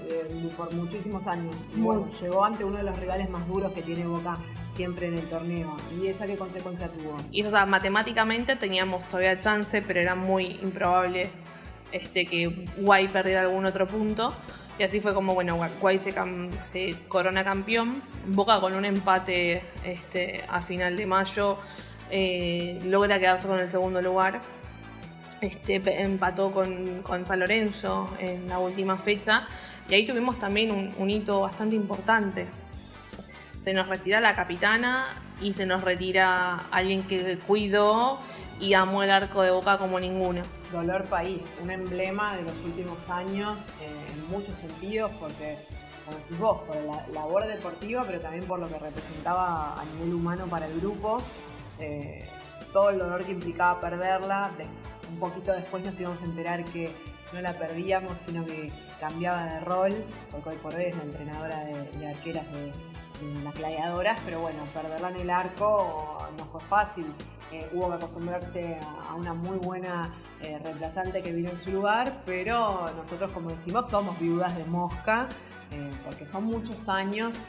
eh, 0.08 0.50
por 0.56 0.74
muchísimos 0.74 1.28
años. 1.28 1.56
bueno, 1.76 2.10
llegó 2.22 2.44
ante 2.46 2.63
uno 2.63 2.78
de 2.78 2.84
los 2.84 2.98
rivales 2.98 3.30
más 3.30 3.48
duros 3.48 3.72
que 3.74 3.82
tiene 3.82 4.06
Boca 4.06 4.38
siempre 4.76 5.08
en 5.08 5.16
el 5.16 5.30
torneo. 5.30 5.76
¿Y 6.02 6.08
esa 6.08 6.26
qué 6.26 6.38
consecuencia 6.38 6.88
tuvo? 6.88 7.18
Y 7.32 7.44
o 7.44 7.50
sea, 7.50 7.66
matemáticamente 7.66 8.56
teníamos 8.56 9.04
todavía 9.06 9.39
chance, 9.39 9.82
pero 9.82 10.00
era 10.00 10.16
muy 10.16 10.60
improbable 10.62 11.30
este, 11.92 12.26
que 12.26 12.66
Guay 12.78 13.10
perdiera 13.10 13.42
algún 13.42 13.66
otro 13.66 13.88
punto. 13.88 14.34
Y 14.80 14.84
así 14.84 15.00
fue 15.00 15.13
como, 15.13 15.36
bueno, 15.36 15.60
Guay 15.80 16.00
se, 16.00 16.13
se 16.58 16.96
corona 17.08 17.44
campeón. 17.44 18.02
Boca 18.28 18.60
con 18.60 18.74
un 18.74 18.86
empate 18.86 19.62
este, 19.84 20.44
a 20.50 20.62
final 20.63 20.98
de 20.98 21.06
mayo 21.06 21.60
eh, 22.15 22.80
logra 22.86 23.17
quedarse 23.17 23.47
con 23.47 23.60
el 23.60 23.67
segundo 23.67 23.99
lugar. 23.99 24.39
Este, 25.41 25.82
empató 26.02 26.52
con, 26.52 27.02
con 27.02 27.26
San 27.26 27.39
Lorenzo 27.39 28.10
en 28.19 28.47
la 28.47 28.60
última 28.60 28.97
fecha 28.97 29.47
y 29.89 29.95
ahí 29.95 30.06
tuvimos 30.06 30.38
también 30.39 30.93
un, 30.95 31.10
hito 31.10 31.41
bastante 31.41 31.76
importante. 31.76 32.45
Se 33.58 33.73
nos 33.73 33.88
retira 33.88 34.21
la 34.21 34.36
capitana 34.36 35.08
y 35.41 35.54
se 35.56 35.65
nos 35.65 35.84
retira 35.84 36.67
alguien 36.69 37.04
que 37.04 37.39
cuidó 37.39 38.19
y 38.60 38.76
amó 38.76 39.02
el 39.02 39.10
arco 39.10 39.41
de 39.41 39.49
boca 39.49 39.80
como 39.80 39.99
ninguno. 39.99 40.43
Dolor 40.71 41.06
País, 41.06 41.58
un 41.62 41.71
emblema 41.71 42.36
de 42.36 42.43
los 42.43 42.58
últimos 42.63 43.10
años 43.10 43.60
eh, 43.82 44.06
en 44.13 44.30
muchos 44.30 44.58
sentidos, 44.60 45.12
porque, 45.19 45.58
como 46.06 46.17
decís 46.17 46.38
vos, 46.38 46.62
por 46.62 46.76
la 46.76 47.06
labor 47.12 47.47
deportiva, 47.47 48.04
pero 48.06 48.19
también 48.19 48.45
por 48.45 48.60
lo 48.60 48.69
que 48.69 48.78
representaba 48.78 49.80
a 49.80 49.84
nivel 49.95 50.13
humano 50.13 50.45
para 50.45 50.67
el 50.67 50.80
grupo, 50.80 51.21
eh, 51.80 52.26
todo 52.72 52.90
el 52.90 53.00
dolor 53.00 53.24
que 53.24 53.32
implicaba 53.32 53.80
perderla. 53.80 54.52
un 55.10 55.20
poquito 55.20 55.52
después 55.52 55.84
nos 55.84 56.00
íbamos 56.00 56.22
a 56.22 56.26
enterar 56.26 56.64
que 56.66 56.94
no 57.34 57.42
la 57.42 57.54
perdíamos, 57.54 58.18
sino 58.20 58.46
que 58.46 58.72
cambiaba 59.00 59.46
de 59.46 59.60
rol, 59.62 60.06
porque 60.32 60.50
hoy 60.50 60.58
por 60.58 60.76
hoy 60.76 60.86
es 60.86 60.96
la 60.96 61.04
entrenadora 61.04 61.64
de, 61.66 62.08
arqueras 62.08 62.46
de, 62.52 62.72
las 63.44 63.54
gladiadoras, 63.56 64.20
pero 64.26 64.42
bueno, 64.42 64.60
perderla 64.74 65.10
en 65.10 65.16
el 65.16 65.30
arco 65.30 66.28
no 66.38 66.46
fue 66.46 66.62
fácil. 66.62 67.06
Eh, 67.52 67.70
hubo 67.72 67.90
que 67.90 67.96
acostumbrarse 67.96 68.80
a, 69.10 69.14
una 69.14 69.34
muy 69.34 69.58
buena 69.58 70.14
eh, 70.42 70.60
reemplazante 70.60 71.22
que 71.22 71.32
vino 71.32 71.52
en 71.52 71.58
su 71.58 71.72
lugar, 71.72 72.22
pero 72.26 72.90
nosotros, 72.98 73.32
como 73.32 73.50
decimos, 73.52 73.90
somos 73.90 74.20
viudas 74.20 74.58
de 74.58 74.66
mosca. 74.66 75.28
Eh, 75.74 75.92
porque 76.06 76.26
son 76.26 76.46
muchos 76.46 76.88
años, 76.88 77.46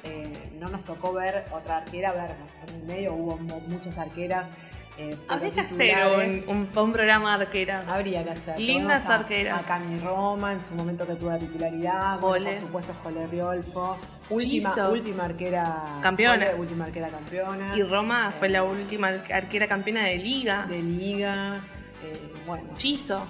no 0.58 0.68
nos 0.68 0.84
tocó 0.84 1.12
ver 1.12 1.44
otra 1.52 1.78
arquera 1.78 2.12
vernos. 2.12 2.48
En 2.66 2.74
el 2.74 2.86
medio 2.86 3.14
hubo 3.14 3.36
muchas 3.36 3.98
arqueras 3.98 4.48
eh, 4.96 5.16
Habría 5.26 5.50
que 5.50 5.60
hacer 5.60 6.44
un, 6.46 6.66
programa 6.92 7.36
de 7.36 7.44
arqueras. 7.44 7.88
Habría 7.88 8.22
que 8.22 8.30
hacer. 8.30 8.60
Lindas 8.60 9.04
arqueras. 9.06 9.60
A 9.60 9.62
Cami 9.66 9.98
Roma, 9.98 10.52
en 10.52 10.62
su 10.62 10.72
momento 10.74 11.04
que 11.06 11.14
tuvo 11.14 11.30
la 11.30 11.38
titularidad. 11.38 12.20
por 12.20 12.40
supuesto, 12.56 12.94
Jole 13.02 13.26
Riolfo. 13.26 13.96
Última, 14.30 14.88
última 14.88 15.24
arquera 15.24 15.98
campeona. 16.00 16.46
última 16.56 16.84
arquera 16.84 17.08
campeona. 17.08 17.76
Y 17.76 17.82
Roma 17.82 18.32
fue 18.38 18.48
la 18.48 18.62
última 18.62 19.08
arquera 19.08 19.66
campeona 19.66 20.04
de 20.04 20.16
liga. 20.18 20.66
De 20.66 20.80
liga. 20.80 21.60
Eh, 22.04 22.32
bueno. 22.46 22.70
Chizo. 22.76 23.26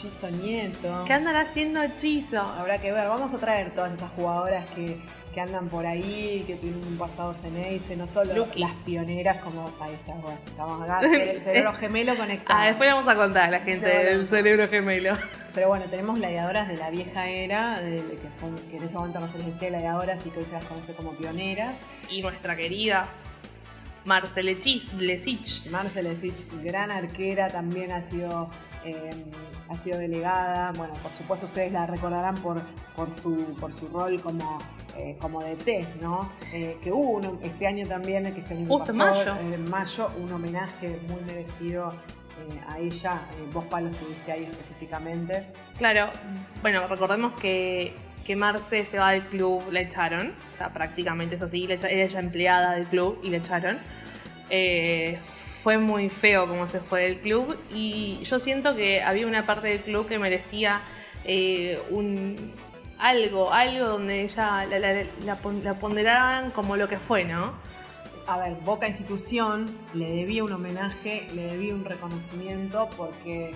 Chizo 0.00 0.30
Nieto. 0.30 1.04
¿Qué 1.04 1.12
andará 1.12 1.42
haciendo 1.42 1.80
Chizo? 1.96 2.40
Habrá 2.40 2.78
que 2.78 2.92
ver. 2.92 3.08
Vamos 3.08 3.34
a 3.34 3.38
traer 3.38 3.72
todas 3.72 3.92
esas 3.92 4.10
jugadoras 4.12 4.64
que 4.70 4.98
que 5.32 5.40
andan 5.40 5.68
por 5.68 5.86
ahí, 5.86 6.44
que 6.46 6.56
tienen 6.56 6.84
un 6.84 6.98
pasado 6.98 7.32
Ceneice, 7.34 7.96
no 7.96 8.06
solo 8.06 8.48
las 8.56 8.72
pioneras, 8.84 9.38
como 9.38 9.70
ahí 9.80 9.94
está, 9.94 10.14
bueno, 10.14 10.38
estamos 10.44 10.82
acá, 10.82 11.00
el 11.06 11.40
cerebro 11.40 11.72
gemelo 11.74 12.16
conectado. 12.16 12.60
Ah, 12.60 12.66
después 12.66 12.88
le 12.88 12.94
vamos 12.94 13.08
a 13.08 13.16
contar 13.16 13.44
a 13.44 13.50
la 13.50 13.60
gente 13.60 13.86
del 13.86 14.26
cerebro 14.26 14.68
gemelo. 14.68 15.16
Pero 15.54 15.68
bueno, 15.68 15.84
tenemos 15.86 16.18
gladiadoras 16.18 16.68
de 16.68 16.76
la 16.76 16.90
vieja 16.90 17.28
era, 17.28 17.80
de, 17.80 18.00
que, 18.00 18.40
son, 18.40 18.56
que 18.70 18.76
en 18.76 18.84
ese 18.84 18.94
momento 18.94 19.20
no 19.20 19.28
se 19.28 19.38
les 19.38 19.46
decía 19.46 19.68
gladiadoras 19.68 20.24
y 20.26 20.30
que 20.30 20.40
hoy 20.40 20.44
se 20.44 20.52
las 20.52 20.64
conoce 20.64 20.94
como 20.94 21.12
pioneras. 21.12 21.78
Y 22.08 22.22
nuestra 22.22 22.56
querida 22.56 23.06
Marcele 24.04 24.56
Lesich. 24.98 25.66
Marcele 25.70 26.10
Lesich, 26.10 26.48
gran 26.62 26.90
arquera, 26.90 27.48
también 27.48 27.92
ha 27.92 28.02
sido 28.02 28.48
eh, 28.84 29.10
ha 29.70 29.76
sido 29.76 29.98
delegada. 29.98 30.72
Bueno, 30.72 30.94
por 30.94 31.12
supuesto 31.12 31.46
ustedes 31.46 31.72
la 31.72 31.86
recordarán 31.86 32.36
por, 32.36 32.60
por, 32.96 33.10
su, 33.10 33.54
por 33.60 33.72
su 33.72 33.88
rol 33.88 34.20
como, 34.20 34.58
eh, 34.96 35.16
como 35.20 35.42
DT, 35.42 36.00
¿no? 36.00 36.30
Eh, 36.52 36.76
que 36.82 36.92
hubo 36.92 37.10
uno, 37.18 37.38
este 37.42 37.66
año 37.66 37.86
también, 37.86 38.32
que 38.34 38.40
este 38.40 38.54
año 38.54 38.78
pasó, 38.78 38.92
mayo. 38.92 39.36
en 39.38 39.70
mayo, 39.70 40.10
un 40.18 40.32
homenaje 40.32 41.00
muy 41.08 41.20
merecido 41.22 41.94
a 42.68 42.78
ella. 42.78 43.20
vos, 43.52 43.64
Palo, 43.66 43.90
estuviste 43.90 44.32
ahí 44.32 44.44
específicamente. 44.44 45.46
Claro, 45.78 46.10
bueno, 46.62 46.86
recordemos 46.88 47.34
que, 47.34 47.94
que 48.26 48.34
Marce 48.34 48.84
se 48.84 48.98
va 48.98 49.12
del 49.12 49.22
club, 49.24 49.62
la 49.70 49.82
echaron, 49.82 50.34
o 50.52 50.56
sea, 50.56 50.72
prácticamente 50.72 51.34
es 51.34 51.42
así, 51.42 51.64
era 51.64 51.88
ella 51.88 52.18
empleada 52.18 52.72
del 52.74 52.86
club 52.86 53.20
y 53.22 53.30
la 53.30 53.36
echaron. 53.36 53.78
Fue 55.62 55.78
muy 55.78 56.08
feo 56.08 56.48
como 56.48 56.66
se 56.66 56.80
fue 56.80 57.02
del 57.02 57.20
club 57.20 57.58
y 57.70 58.20
yo 58.22 58.40
siento 58.40 58.74
que 58.74 59.02
había 59.02 59.26
una 59.26 59.44
parte 59.44 59.68
del 59.68 59.80
club 59.80 60.06
que 60.06 60.18
merecía 60.18 60.80
eh, 61.24 61.82
un 61.90 62.54
algo, 62.98 63.52
algo 63.52 63.88
donde 63.88 64.22
ella 64.22 64.66
la, 65.24 65.74
ponderaran 65.74 66.50
como 66.50 66.76
lo 66.76 66.88
que 66.88 66.98
fue, 66.98 67.24
¿no? 67.24 67.52
A 68.26 68.38
ver, 68.38 68.54
Boca 68.64 68.86
Institución 68.86 69.74
le 69.94 70.10
debía 70.10 70.44
un 70.44 70.52
homenaje, 70.52 71.26
le 71.34 71.46
debía 71.46 71.74
un 71.74 71.84
reconocimiento 71.84 72.88
porque 72.96 73.54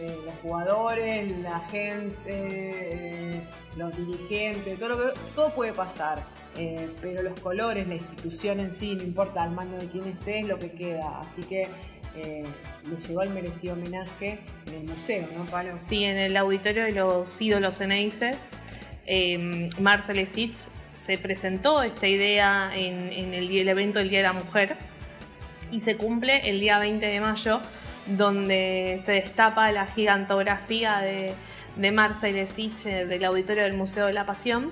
eh, 0.00 0.18
los 0.24 0.34
jugadores, 0.42 1.36
la 1.38 1.60
gente, 1.68 2.14
eh, 2.26 3.42
los 3.76 3.94
dirigentes, 3.96 4.78
todo, 4.78 5.12
todo 5.34 5.50
puede 5.50 5.72
pasar 5.72 6.24
eh, 6.56 6.88
pero 7.00 7.22
los 7.22 7.38
colores, 7.40 7.86
la 7.88 7.96
institución 7.96 8.60
en 8.60 8.72
sí, 8.72 8.94
no 8.94 9.02
importa 9.02 9.42
al 9.42 9.52
mando 9.52 9.76
de 9.76 9.86
quién 9.88 10.06
esté, 10.06 10.40
es 10.40 10.46
lo 10.46 10.58
que 10.58 10.70
queda. 10.70 11.20
Así 11.20 11.42
que 11.42 11.68
eh, 12.16 12.44
le 12.88 12.96
llegó 12.96 13.22
el 13.22 13.30
merecido 13.30 13.74
homenaje 13.74 14.38
en 14.66 14.74
el 14.74 14.84
museo, 14.84 15.26
¿no, 15.36 15.44
Palo? 15.46 15.72
Sí, 15.76 16.04
en 16.04 16.16
el 16.16 16.36
auditorio 16.36 16.84
de 16.84 16.92
los 16.92 17.40
ídolos 17.40 17.80
en 17.80 17.92
eh, 19.06 19.68
Marcel 19.80 20.26
Sitz 20.28 20.68
se 20.94 21.18
presentó 21.18 21.82
esta 21.82 22.06
idea 22.06 22.70
en, 22.74 23.34
el, 23.34 23.68
evento 23.68 23.98
del 23.98 24.10
Día 24.10 24.20
de 24.20 24.24
la 24.24 24.32
Mujer 24.32 24.76
y 25.72 25.80
se 25.80 25.96
cumple 25.96 26.48
el 26.48 26.60
día 26.60 26.78
20 26.78 27.04
de 27.04 27.20
mayo, 27.20 27.60
donde 28.06 29.00
se 29.04 29.12
destapa 29.12 29.72
la 29.72 29.86
gigantografía 29.86 30.98
de, 30.98 31.34
de 31.74 31.90
Marcel 31.90 32.46
Sitz 32.46 32.86
eh, 32.86 33.06
del 33.06 33.24
auditorio 33.24 33.64
del 33.64 33.74
Museo 33.74 34.06
de 34.06 34.12
la 34.12 34.24
Pasión 34.24 34.70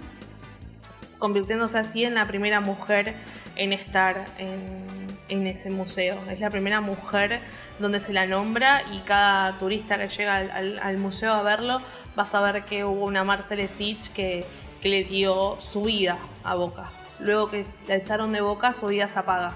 convirtiéndose 1.23 1.79
así 1.79 2.05
en 2.05 2.15
la 2.15 2.27
primera 2.27 2.59
mujer 2.59 3.15
en 3.55 3.73
estar 3.73 4.25
en, 4.39 5.47
ese 5.47 5.71
museo. 5.71 6.19
Es 6.29 6.41
la 6.41 6.51
primera 6.51 6.81
mujer 6.81 7.39
donde 7.79 8.01
se 8.01 8.13
la 8.13 8.27
nombra 8.27 8.83
y 8.93 8.99
cada 8.99 9.53
turista 9.53 9.97
que 9.97 10.09
llega 10.09 10.37
al, 10.37 10.99
museo 10.99 11.33
a 11.33 11.43
verlo 11.43 11.81
va 12.19 12.25
a 12.25 12.27
saber 12.27 12.65
que 12.65 12.85
hubo 12.85 13.05
una 13.07 13.23
Marcele 13.23 13.69
Sitch 13.69 14.13
que, 14.13 14.45
que 14.83 14.89
le 14.89 15.05
dio 15.05 15.57
su 15.61 15.85
vida 15.85 16.19
a 16.43 16.57
Boca. 16.57 16.91
luego 17.21 17.51
que 17.51 17.65
la 17.87 17.95
echaron 17.95 18.33
de 18.33 18.41
boca, 18.41 18.73
su 18.73 18.89
vida 18.89 19.07
se 19.07 19.21
apaga. 19.21 19.55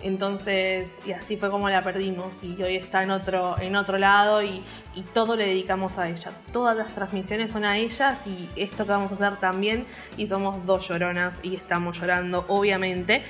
Entonces, 0.00 0.90
y 1.04 1.12
así 1.12 1.36
fue 1.36 1.50
como 1.50 1.68
la 1.68 1.84
perdimos. 1.84 2.42
Y 2.42 2.60
hoy 2.62 2.76
está 2.76 3.02
en 3.02 3.10
otro, 3.10 3.56
en 3.60 3.76
otro 3.76 3.98
lado 3.98 4.42
y, 4.42 4.64
y, 4.94 5.02
todo 5.12 5.36
le 5.36 5.46
dedicamos 5.46 5.98
a 5.98 6.08
ella. 6.08 6.32
Todas 6.52 6.76
las 6.76 6.94
transmisiones 6.94 7.50
son 7.50 7.64
a 7.64 7.78
ellas 7.78 8.26
y 8.26 8.48
esto 8.56 8.84
que 8.84 8.90
vamos 8.90 9.10
a 9.12 9.14
hacer 9.14 9.38
también. 9.38 9.86
Y 10.16 10.26
somos 10.26 10.64
dos 10.66 10.88
lloronas 10.88 11.40
y 11.42 11.54
estamos 11.54 12.00
llorando, 12.00 12.44
obviamente. 12.48 13.22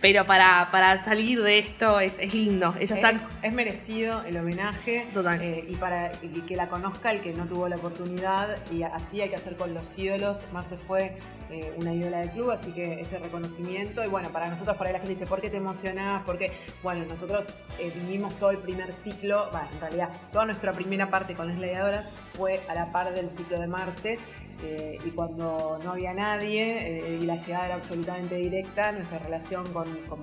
Pero 0.00 0.26
para, 0.26 0.68
para 0.70 1.04
salir 1.04 1.42
de 1.42 1.58
esto 1.58 2.00
es, 2.00 2.18
es 2.18 2.34
lindo. 2.34 2.74
Ella 2.78 2.96
es, 2.96 3.04
está... 3.04 3.46
es 3.46 3.52
merecido 3.52 4.22
el 4.24 4.36
homenaje. 4.36 5.06
Total. 5.12 5.40
Eh, 5.42 5.66
y 5.68 5.76
para 5.76 6.10
que 6.46 6.56
la 6.56 6.68
conozca 6.68 7.10
el 7.10 7.20
que 7.20 7.32
no 7.32 7.44
tuvo 7.46 7.68
la 7.68 7.76
oportunidad. 7.76 8.56
Y 8.70 8.82
así 8.82 9.20
hay 9.20 9.28
que 9.28 9.36
hacer 9.36 9.56
con 9.56 9.74
los 9.74 9.98
ídolos. 9.98 10.40
Marce 10.52 10.76
fue 10.76 11.16
eh, 11.50 11.74
una 11.76 11.92
ídola 11.92 12.20
del 12.20 12.30
club, 12.30 12.52
así 12.52 12.70
que 12.70 13.00
ese 13.00 13.18
reconocimiento. 13.18 14.04
Y 14.04 14.08
bueno, 14.08 14.28
para 14.28 14.48
nosotros, 14.48 14.76
por 14.76 14.86
ahí 14.86 14.92
la 14.92 15.00
gente 15.00 15.14
dice, 15.14 15.26
¿por 15.26 15.40
qué 15.40 15.50
te 15.50 15.56
emocionás? 15.56 16.22
Porque, 16.24 16.52
bueno, 16.80 17.04
nosotros 17.06 17.52
eh, 17.80 17.92
vivimos 17.92 18.36
todo 18.36 18.50
el 18.50 18.58
primer 18.58 18.92
ciclo, 18.92 19.48
bueno, 19.50 19.66
en 19.72 19.80
realidad, 19.80 20.10
toda 20.30 20.46
nuestra 20.46 20.72
primera 20.72 21.09
parte 21.10 21.34
con 21.34 21.48
las 21.48 21.56
gladiadoras 21.56 22.10
fue 22.36 22.60
a 22.68 22.74
la 22.74 22.92
par 22.92 23.14
del 23.14 23.30
ciclo 23.30 23.58
de 23.58 23.66
Marce. 23.66 24.18
Eh, 24.62 24.98
y 25.06 25.10
cuando 25.12 25.80
no 25.82 25.92
había 25.92 26.12
nadie 26.12 27.16
y 27.18 27.24
la 27.24 27.36
llegada 27.36 27.64
era 27.64 27.74
absolutamente 27.76 28.34
directa, 28.34 28.92
nuestra 28.92 29.18
relación 29.18 29.72
con, 29.72 29.86
con, 30.06 30.20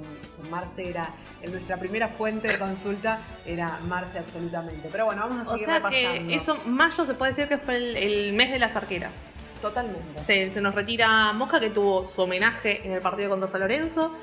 Marce 0.51 0.87
era, 0.87 1.09
en 1.41 1.51
nuestra 1.51 1.77
primera 1.77 2.07
fuente 2.07 2.47
de 2.47 2.59
consulta 2.59 3.19
era 3.47 3.79
Marce 3.87 4.19
absolutamente. 4.19 4.89
Pero 4.91 5.05
bueno, 5.05 5.21
vamos 5.27 5.47
a 5.47 5.57
seguir 5.57 5.67
O 5.67 5.71
sea 5.71 5.89
que 5.89 6.35
eso, 6.35 6.55
mayo 6.67 7.03
se 7.03 7.15
puede 7.15 7.31
decir 7.31 7.47
que 7.47 7.57
fue 7.57 7.77
el, 7.77 7.97
el 7.97 8.33
mes 8.33 8.51
de 8.51 8.59
las 8.59 8.75
arqueras. 8.75 9.13
Totalmente. 9.61 10.19
Se, 10.19 10.61
nos 10.61 10.75
retira 10.75 11.33
Mosca, 11.33 11.59
que 11.59 11.69
tuvo 11.69 12.05
su 12.07 12.21
homenaje 12.21 12.85
en 12.85 12.93
el 12.93 13.01
partido 13.01 13.29
contra 13.29 13.47
San 13.47 13.61
Lorenzo. 13.61 14.13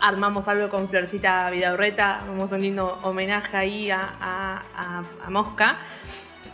Armamos 0.00 0.48
algo 0.48 0.70
con 0.70 0.88
Florcita 0.88 1.50
Vidaurreta, 1.50 2.18
hacemos 2.18 2.50
un 2.52 2.62
lindo 2.62 2.98
homenaje 3.02 3.56
ahí 3.56 3.90
a, 3.90 5.02
Mosca. 5.28 5.78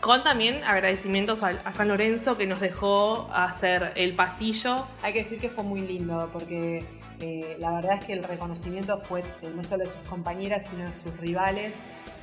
Con 0.00 0.22
también 0.24 0.64
agradecimientos 0.64 1.42
a, 1.42 1.72
San 1.72 1.88
Lorenzo 1.88 2.36
que 2.36 2.46
nos 2.46 2.60
dejó 2.60 3.30
hacer 3.32 3.92
el 3.96 4.14
pasillo. 4.14 4.86
Hay 5.02 5.12
que 5.12 5.20
decir 5.20 5.40
que 5.40 5.48
fue 5.48 5.62
muy 5.62 5.80
lindo 5.80 6.28
porque 6.32 6.84
eh, 7.20 7.56
la 7.58 7.70
verdad 7.72 7.98
es 8.00 8.04
que 8.04 8.12
el 8.12 8.24
reconocimiento 8.24 8.98
fue 8.98 9.22
no 9.54 9.62
solo 9.62 9.84
de 9.84 9.90
sus 9.90 10.08
compañeras, 10.08 10.66
sino 10.68 10.84
de 10.84 10.92
sus 10.92 11.16
rivales. 11.18 11.78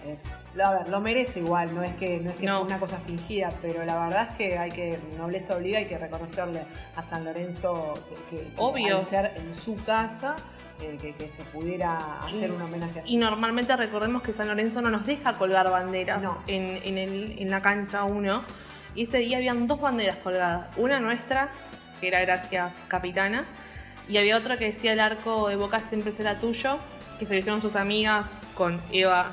Eh, 0.06 0.18
a 0.62 0.74
ver, 0.74 0.90
lo 0.90 1.00
merece 1.00 1.40
igual, 1.40 1.74
no 1.74 1.82
es 1.82 1.96
que 1.96 2.20
no 2.20 2.32
es 2.32 2.36
que 2.36 2.52
una 2.52 2.78
cosa 2.78 2.98
fingida, 2.98 3.50
pero 3.62 3.86
la 3.86 3.98
verdad 4.06 4.28
es 4.32 4.36
que 4.36 4.58
hay 4.58 4.70
que, 4.70 5.00
nobleza 5.18 5.56
obliga, 5.56 5.80
hay 5.80 5.86
que 5.86 5.98
reconocerle 5.98 6.66
a 6.96 7.02
San 7.02 7.24
Lorenzo 7.24 7.94
que, 8.30 8.52
Obvio. 8.58 9.02
ser 9.02 9.32
en 9.38 9.56
su 9.56 9.82
casa, 9.86 10.36
que, 11.18 11.30
se 11.30 11.44
pudiera 11.44 12.20
hacer 12.20 12.52
un 12.52 12.62
homenaje 12.62 13.00
así. 13.02 13.14
Y 13.14 13.18
normalmente 13.18 13.76
recordemos 13.76 14.22
que 14.22 14.34
San 14.34 14.48
Lorenzo 14.48 14.82
no 14.82 14.90
nos 14.90 15.06
deja 15.06 15.38
colgar 15.38 15.70
banderas 15.70 16.24
en, 16.48 16.98
en, 16.98 17.50
la 17.50 17.62
cancha 17.62 18.04
1. 18.04 18.44
Y 18.96 19.04
ese 19.04 19.18
día 19.20 19.38
habían 19.38 19.68
dos 19.68 19.82
banderas 19.82 20.18
colgadas. 20.18 20.68
Una 20.78 21.00
nuestra, 21.00 21.50
que 22.00 22.08
era 22.08 22.22
gracias 22.22 22.74
capitana, 22.88 23.46
y 24.08 24.18
había 24.18 24.38
otra 24.38 24.58
que 24.58 24.66
decía 24.66 24.94
el 24.94 25.00
arco 25.00 25.50
de 25.50 25.56
Boca 25.56 25.80
siempre 25.80 26.12
será 26.12 26.40
tuyo, 26.40 26.78
que 27.20 27.26
se 27.26 27.34
lo 27.34 27.40
hicieron 27.40 27.62
sus 27.62 27.76
amigas 27.76 28.42
con 28.56 28.80
Eva 28.92 29.32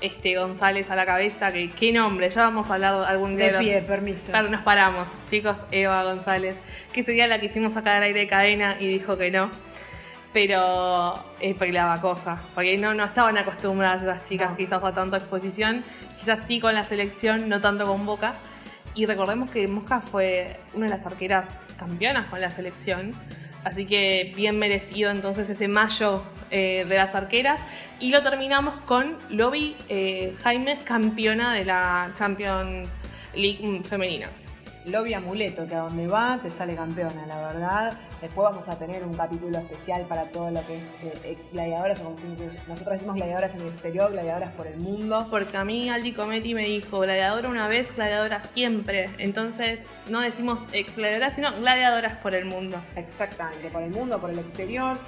este 0.00 0.36
González 0.36 0.90
a 0.90 0.96
la 0.96 1.06
cabeza, 1.06 1.52
que 1.52 1.70
qué 1.70 1.92
nombre, 1.92 2.30
ya 2.30 2.42
vamos 2.42 2.70
a 2.70 2.74
hablar 2.74 3.04
algún 3.06 3.36
día. 3.36 3.52
De 3.52 3.58
pie, 3.58 3.82
permiso. 3.82 4.30
Claro, 4.30 4.48
nos 4.48 4.62
paramos, 4.62 5.08
chicos, 5.28 5.58
Eva 5.70 6.04
González, 6.04 6.60
que 6.92 7.00
ese 7.00 7.12
día 7.12 7.26
la 7.26 7.40
quisimos 7.40 7.72
sacar 7.72 7.96
al 7.96 8.04
aire 8.04 8.20
de 8.20 8.28
cadena 8.28 8.76
y 8.78 8.86
dijo 8.86 9.16
que 9.16 9.30
no. 9.30 9.50
Pero 10.32 11.14
es 11.40 11.56
porque 11.56 11.72
daba 11.72 12.00
cosa, 12.00 12.38
porque 12.54 12.76
no, 12.76 12.94
no 12.94 13.04
estaban 13.04 13.38
acostumbradas 13.38 14.02
las 14.02 14.28
chicas 14.28 14.56
quizás 14.56 14.82
a 14.84 14.92
tanta 14.92 15.16
exposición, 15.16 15.82
quizás 16.20 16.46
sí 16.46 16.60
con 16.60 16.74
la 16.74 16.84
selección, 16.84 17.48
no 17.48 17.60
tanto 17.60 17.86
con 17.86 18.04
Boca. 18.04 18.34
Y 18.94 19.06
recordemos 19.06 19.50
que 19.50 19.66
Mosca 19.68 20.00
fue 20.00 20.58
una 20.74 20.86
de 20.86 20.90
las 20.90 21.06
arqueras 21.06 21.46
campeonas 21.78 22.26
con 22.26 22.40
la 22.40 22.50
selección 22.50 23.14
Así 23.64 23.86
que 23.86 24.32
bien 24.36 24.58
merecido 24.58 25.10
entonces 25.10 25.50
ese 25.50 25.68
mayo 25.68 26.22
eh, 26.50 26.84
de 26.88 26.96
las 26.96 27.14
arqueras. 27.14 27.60
Y 28.00 28.10
lo 28.10 28.22
terminamos 28.22 28.74
con 28.86 29.16
Lobby 29.30 29.76
eh, 29.88 30.34
Jaime, 30.42 30.78
campeona 30.84 31.54
de 31.54 31.64
la 31.64 32.10
Champions 32.14 32.96
League 33.34 33.82
femenina. 33.84 34.30
Lobby 34.84 35.14
Amuleto, 35.14 35.66
que 35.66 35.74
a 35.74 35.80
donde 35.80 36.06
va 36.06 36.38
te 36.42 36.50
sale 36.50 36.74
campeona, 36.74 37.26
la 37.26 37.40
verdad. 37.40 37.98
Después 38.20 38.48
vamos 38.48 38.68
a 38.68 38.78
tener 38.78 39.04
un 39.04 39.14
capítulo 39.14 39.58
especial 39.58 40.06
para 40.06 40.24
todo 40.30 40.50
lo 40.50 40.66
que 40.66 40.78
es 40.78 40.92
eh, 41.02 41.12
ex 41.24 41.52
gladiadoras, 41.52 42.00
o 42.00 42.04
como 42.04 42.16
nosotros 42.66 42.94
decimos 42.94 43.16
gladiadoras 43.16 43.54
en 43.54 43.62
el 43.62 43.68
exterior, 43.68 44.12
gladiadoras 44.12 44.52
por 44.52 44.66
el 44.66 44.78
mundo. 44.78 45.26
Porque 45.30 45.56
a 45.56 45.64
mí 45.64 45.90
Aldi 45.90 46.12
Cometti 46.12 46.54
me 46.54 46.64
dijo 46.64 47.00
gladiadora 47.00 47.48
una 47.48 47.68
vez, 47.68 47.94
gladiadora 47.94 48.42
siempre. 48.54 49.10
Entonces 49.18 49.80
no 50.08 50.20
decimos 50.20 50.66
ex 50.72 50.96
gladiadoras, 50.96 51.34
sino 51.34 51.54
gladiadoras 51.56 52.16
por 52.18 52.34
el 52.34 52.44
mundo. 52.44 52.80
Exactamente, 52.96 53.68
por 53.70 53.82
el 53.82 53.90
mundo, 53.90 54.20
por 54.20 54.30
el 54.30 54.38
exterior. 54.38 54.98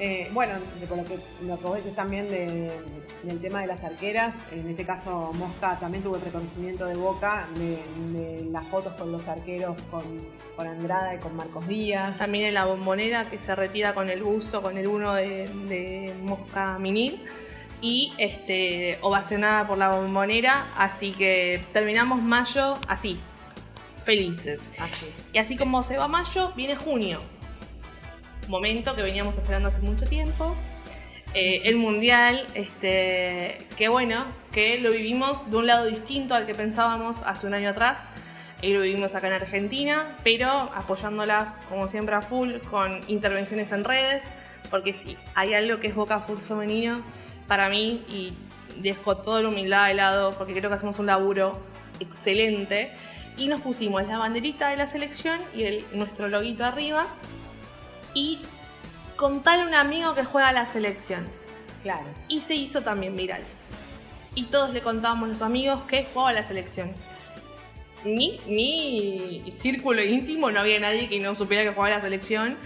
Eh, 0.00 0.30
bueno, 0.32 0.54
de, 0.78 0.86
lo, 0.86 1.04
que, 1.04 1.18
lo 1.44 1.58
que 1.58 1.64
vos 1.64 1.76
decís 1.76 1.96
también 1.96 2.30
del 2.30 3.40
tema 3.40 3.62
de 3.62 3.66
las 3.66 3.82
arqueras, 3.82 4.36
en 4.52 4.68
este 4.68 4.84
caso 4.84 5.32
Mosca 5.34 5.76
también 5.80 6.04
tuvo 6.04 6.16
el 6.16 6.22
reconocimiento 6.22 6.86
de 6.86 6.94
Boca 6.94 7.48
de, 7.56 8.46
las 8.52 8.64
fotos 8.68 8.92
con 8.94 9.10
los 9.10 9.26
arqueros 9.26 9.80
con, 9.90 10.04
con, 10.56 10.68
Andrada 10.68 11.16
y 11.16 11.18
con 11.18 11.34
Marcos 11.34 11.66
Díaz. 11.66 12.18
También 12.18 12.46
en 12.46 12.54
la 12.54 12.64
bombonera 12.64 13.28
que 13.28 13.40
se 13.40 13.54
retira 13.56 13.92
con 13.92 14.08
el 14.08 14.22
buzo, 14.22 14.62
con 14.62 14.78
el 14.78 14.86
uno 14.86 15.14
de, 15.14 16.14
Mosca 16.22 16.78
Minil 16.78 17.20
y 17.80 18.12
este, 18.18 18.98
ovacionada 19.02 19.66
por 19.66 19.78
la 19.78 19.90
bombonera, 19.90 20.66
así 20.76 21.10
que 21.12 21.60
terminamos 21.72 22.22
mayo 22.22 22.78
así, 22.86 23.18
felices. 24.04 24.70
Así. 24.78 25.12
Y 25.32 25.38
así 25.38 25.56
como 25.56 25.82
se 25.82 25.96
va 25.96 26.06
mayo, 26.06 26.52
viene 26.54 26.76
junio 26.76 27.20
momento 28.48 28.94
que 28.94 29.02
veníamos 29.02 29.36
esperando 29.36 29.68
hace 29.68 29.80
mucho 29.80 30.04
tiempo. 30.06 30.56
Eh, 31.34 31.62
el 31.64 31.76
mundial, 31.76 32.46
este, 32.54 33.58
que 33.76 33.88
bueno, 33.88 34.24
que 34.50 34.78
lo 34.78 34.90
vivimos 34.90 35.50
de 35.50 35.56
un 35.56 35.66
lado 35.66 35.86
distinto 35.86 36.34
al 36.34 36.46
que 36.46 36.54
pensábamos 36.54 37.22
hace 37.22 37.46
un 37.46 37.54
año 37.54 37.70
atrás. 37.70 38.08
Y 38.60 38.72
lo 38.72 38.80
vivimos 38.80 39.14
acá 39.14 39.28
en 39.28 39.34
Argentina, 39.34 40.16
pero 40.24 40.50
apoyándolas 40.50 41.58
como 41.68 41.86
siempre 41.86 42.16
a 42.16 42.22
full 42.22 42.54
con 42.70 43.00
intervenciones 43.06 43.70
en 43.70 43.84
redes, 43.84 44.24
porque 44.68 44.92
sí, 44.92 45.16
hay 45.34 45.54
algo 45.54 45.78
que 45.78 45.86
es 45.86 45.94
Boca 45.94 46.18
Full 46.20 46.38
femenino 46.38 47.02
para 47.46 47.68
mí 47.68 48.02
y 48.08 48.34
dejo 48.80 49.16
toda 49.18 49.42
la 49.42 49.48
humildad 49.48 49.88
de 49.88 49.94
lado 49.94 50.32
porque 50.36 50.52
creo 50.54 50.70
que 50.70 50.74
hacemos 50.74 50.98
un 50.98 51.06
laburo 51.06 51.60
excelente. 52.00 52.90
Y 53.36 53.46
nos 53.46 53.60
pusimos 53.60 54.04
la 54.08 54.18
banderita 54.18 54.70
de 54.70 54.76
la 54.76 54.88
selección 54.88 55.38
y 55.54 55.62
el, 55.62 55.84
nuestro 55.92 56.26
loguito 56.26 56.64
arriba 56.64 57.06
y 58.18 58.40
contarle 59.14 59.62
a 59.62 59.66
un 59.68 59.74
amigo 59.74 60.14
que 60.16 60.24
juega 60.24 60.48
a 60.48 60.52
la 60.52 60.66
selección. 60.66 61.24
Claro. 61.82 62.06
Y 62.26 62.40
se 62.40 62.56
hizo 62.56 62.82
también 62.82 63.16
viral. 63.16 63.42
Y 64.34 64.46
todos 64.46 64.72
le 64.72 64.80
contábamos 64.80 65.26
a 65.26 65.28
los 65.28 65.42
amigos 65.42 65.82
que 65.82 66.04
jugaba 66.04 66.30
a 66.30 66.32
la 66.32 66.42
selección. 66.42 66.92
Mi, 68.04 68.40
mi 68.46 69.44
círculo 69.50 70.02
íntimo 70.02 70.50
no 70.50 70.60
había 70.60 70.80
nadie 70.80 71.08
que 71.08 71.20
no 71.20 71.36
supiera 71.36 71.62
que 71.62 71.70
jugaba 71.70 71.94
a 71.94 71.98
la 71.98 72.00
selección. 72.00 72.56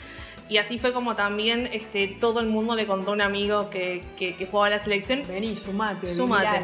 Y 0.48 0.56
así 0.56 0.78
fue 0.78 0.94
como 0.94 1.16
también 1.16 1.68
este, 1.70 2.08
todo 2.08 2.40
el 2.40 2.46
mundo 2.46 2.74
le 2.74 2.86
contó 2.86 3.10
a 3.10 3.14
un 3.14 3.20
amigo 3.20 3.68
que, 3.68 4.02
que, 4.16 4.34
jugaba 4.46 4.68
a 4.68 4.70
la 4.70 4.78
selección. 4.78 5.22
Vení, 5.28 5.56
sumate, 5.56 6.08
sumate. 6.08 6.60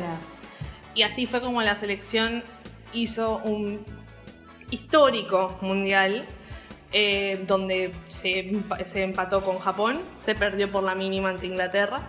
Y 0.94 1.02
así 1.02 1.26
fue 1.26 1.42
como 1.42 1.60
la 1.60 1.76
selección 1.76 2.42
hizo 2.94 3.36
un 3.44 3.84
histórico 4.70 5.58
mundial 5.60 6.26
eh, 6.92 7.44
donde 7.46 7.92
se, 8.08 8.50
empató 9.02 9.42
con 9.42 9.58
Japón, 9.58 10.00
se 10.14 10.34
perdió 10.34 10.70
por 10.70 10.82
la 10.82 10.94
mínima 10.94 11.30
ante 11.30 11.46
Inglaterra 11.46 12.00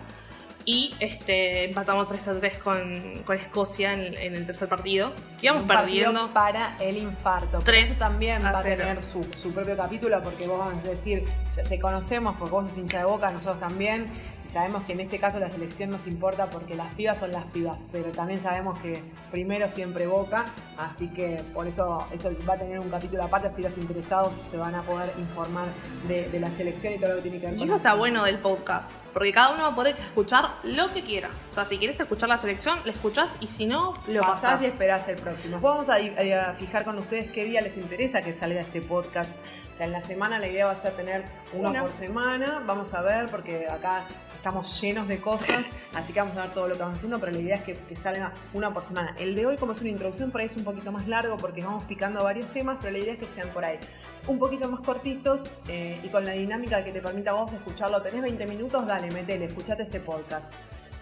y 0.64 0.94
este, 1.00 1.64
empatamos 1.64 2.08
3 2.08 2.28
a 2.28 2.38
3 2.38 2.58
con, 2.58 3.24
Escocia 3.34 3.92
en, 3.92 4.14
el 4.34 4.46
tercer 4.46 4.68
partido. 4.68 5.12
Íbamos 5.40 5.64
perdiendo. 5.64 6.32
Para 6.32 6.76
el 6.80 6.96
infarto. 6.96 7.58
3 7.58 7.98
también 7.98 8.44
va 8.44 8.58
a 8.58 8.62
tener 8.62 9.02
su, 9.02 9.26
su, 9.42 9.52
propio 9.52 9.76
capítulo 9.76 10.22
porque 10.22 10.46
vos 10.46 10.58
vas 10.58 10.84
a 10.84 10.88
decir, 10.88 11.24
te 11.68 11.78
conocemos 11.78 12.36
porque 12.38 12.52
vos 12.52 12.68
sos 12.68 12.78
hincha 12.78 12.98
de 12.98 13.04
boca, 13.04 13.30
nosotros 13.30 13.60
también 13.60 14.06
sabemos 14.50 14.84
que 14.84 14.92
en 14.92 15.00
este 15.00 15.18
caso 15.18 15.38
la 15.38 15.48
selección 15.48 15.90
nos 15.90 16.06
importa 16.06 16.50
porque 16.50 16.74
las 16.74 16.92
pibas 16.94 17.18
son 17.18 17.32
las 17.32 17.44
pibas, 17.46 17.78
pero 17.92 18.10
también 18.10 18.40
sabemos 18.40 18.78
que 18.80 19.02
primero 19.30 19.68
siempre 19.68 20.06
Boca, 20.06 20.46
así 20.76 21.08
que 21.08 21.42
por 21.54 21.66
eso 21.66 22.06
eso 22.12 22.30
va 22.48 22.54
a 22.54 22.58
tener 22.58 22.80
un 22.80 22.90
capítulo 22.90 23.22
aparte, 23.22 23.48
así 23.48 23.62
los 23.62 23.76
interesados 23.78 24.32
se 24.50 24.56
van 24.56 24.74
a 24.74 24.82
poder 24.82 25.12
informar 25.18 25.68
de, 26.08 26.40
la 26.40 26.50
selección 26.50 26.94
y 26.94 26.98
todo 26.98 27.10
lo 27.10 27.16
que 27.16 27.22
tiene 27.22 27.38
que 27.38 27.46
ver 27.46 27.58
Y 27.58 27.64
eso 27.64 27.76
está 27.76 27.94
bueno 27.94 28.24
del 28.24 28.38
podcast 28.38 28.92
porque 29.12 29.32
cada 29.32 29.54
uno 29.54 29.62
va 29.64 29.68
a 29.70 29.74
poder 29.74 29.96
escuchar 29.98 30.54
lo 30.62 30.92
que 30.92 31.02
quiera. 31.02 31.30
O 31.50 31.52
sea, 31.52 31.64
si 31.64 31.78
quieres 31.78 31.98
escuchar 31.98 32.28
la 32.28 32.38
selección, 32.38 32.78
la 32.84 32.92
escuchás 32.92 33.36
y 33.40 33.48
si 33.48 33.66
no, 33.66 33.94
lo 34.06 34.20
Pasás 34.20 34.40
pasás. 34.40 34.62
y 34.62 34.66
esperás 34.66 35.08
el 35.08 35.16
próximo. 35.16 35.52
Después 35.56 35.74
vamos 35.74 35.88
a, 35.88 36.50
a 36.50 36.54
fijar 36.54 36.84
con 36.84 36.98
ustedes 36.98 37.30
qué 37.30 37.44
día 37.44 37.60
les 37.60 37.76
interesa 37.76 38.22
que 38.22 38.32
salga 38.32 38.60
este 38.60 38.80
podcast. 38.80 39.34
Sea, 39.80 39.86
en 39.86 39.92
la 39.92 40.02
semana 40.02 40.38
la 40.38 40.46
idea 40.46 40.66
va 40.66 40.72
a 40.72 40.74
ser 40.74 40.92
tener 40.92 41.24
uno 41.54 41.70
Una. 41.70 41.80
por 41.80 41.92
semana. 41.94 42.62
Vamos 42.66 42.92
a 42.92 43.00
ver, 43.00 43.28
porque 43.30 43.66
acá 43.66 44.04
estamos 44.36 44.78
llenos 44.78 45.08
de 45.08 45.22
cosas, 45.22 45.64
así 45.94 46.12
que 46.12 46.20
vamos 46.20 46.36
a 46.36 46.42
ver 46.42 46.50
todo 46.52 46.68
lo 46.68 46.74
que 46.74 46.80
vamos 46.80 46.98
haciendo, 46.98 47.18
pero 47.18 47.32
la 47.32 47.38
idea 47.38 47.56
es 47.56 47.62
que, 47.62 47.74
que 47.78 47.96
salga 47.96 48.34
una 48.52 48.74
por 48.74 48.84
semana. 48.84 49.16
El 49.18 49.34
de 49.34 49.46
hoy, 49.46 49.56
como 49.56 49.72
es 49.72 49.80
una 49.80 49.88
introducción, 49.88 50.30
por 50.30 50.42
ahí 50.42 50.48
es 50.48 50.56
un 50.58 50.64
poquito 50.64 50.92
más 50.92 51.08
largo 51.08 51.38
porque 51.38 51.62
vamos 51.62 51.84
picando 51.84 52.22
varios 52.22 52.52
temas, 52.52 52.76
pero 52.78 52.92
la 52.92 52.98
idea 52.98 53.14
es 53.14 53.20
que 53.20 53.26
sean 53.26 53.48
por 53.54 53.64
ahí 53.64 53.78
un 54.26 54.38
poquito 54.38 54.68
más 54.68 54.80
cortitos 54.80 55.50
eh, 55.66 55.98
y 56.04 56.08
con 56.08 56.26
la 56.26 56.32
dinámica 56.32 56.84
que 56.84 56.92
te 56.92 57.00
permita 57.00 57.30
a 57.30 57.34
vos 57.34 57.50
escucharlo. 57.50 58.02
¿Tenés 58.02 58.20
20 58.20 58.46
minutos? 58.46 58.86
Dale, 58.86 59.10
metele, 59.10 59.46
escuchate 59.46 59.84
este 59.84 60.00
podcast. 60.00 60.52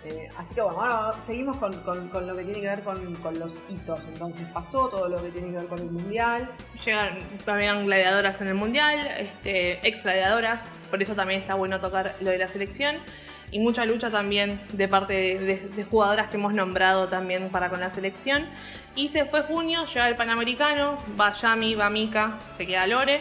Eh, 0.04 0.28
así 0.38 0.54
que 0.54 0.60
bueno, 0.60 0.80
ahora 0.80 1.20
seguimos 1.20 1.56
con, 1.56 1.72
con- 1.82 2.08
con 2.08 2.26
lo 2.26 2.36
que 2.36 2.44
tiene 2.44 2.60
que 2.60 2.68
ver 2.68 2.82
con, 2.82 3.16
con 3.16 3.38
los 3.38 3.54
hitos. 3.68 4.00
Entonces 4.12 4.46
pasó 4.54 4.88
todo 4.88 5.08
lo 5.08 5.22
que 5.22 5.30
tiene 5.30 5.48
que 5.50 5.56
ver 5.58 5.66
con 5.66 5.78
el 5.80 5.90
mundial. 5.90 6.48
Llegan 6.84 7.18
también 7.44 7.84
gladiadoras 7.86 8.40
en 8.40 8.48
el 8.48 8.54
mundial, 8.54 8.98
este, 9.18 9.86
ex 9.86 10.04
gladiadoras, 10.04 10.68
por 10.90 11.02
eso 11.02 11.14
también 11.14 11.40
está 11.40 11.54
bueno 11.54 11.80
tocar 11.80 12.14
lo 12.20 12.30
de 12.30 12.38
la 12.38 12.48
selección. 12.48 12.96
Y 13.50 13.60
mucha 13.60 13.86
lucha 13.86 14.10
también 14.10 14.60
de 14.74 14.88
parte 14.88 15.14
de, 15.14 15.38
de- 15.38 15.68
de 15.68 15.84
jugadoras 15.84 16.28
que 16.28 16.36
hemos 16.36 16.52
nombrado 16.52 17.08
también 17.08 17.48
para 17.48 17.68
con 17.70 17.80
la 17.80 17.90
selección. 17.90 18.46
Y 18.94 19.08
se 19.08 19.24
fue 19.24 19.42
junio, 19.42 19.84
llega 19.86 20.06
el 20.08 20.16
Panamericano, 20.16 20.98
va 21.18 21.32
Yami, 21.32 21.74
va 21.74 21.88
Mika, 21.90 22.38
se 22.50 22.66
queda 22.66 22.86
Lore. 22.86 23.20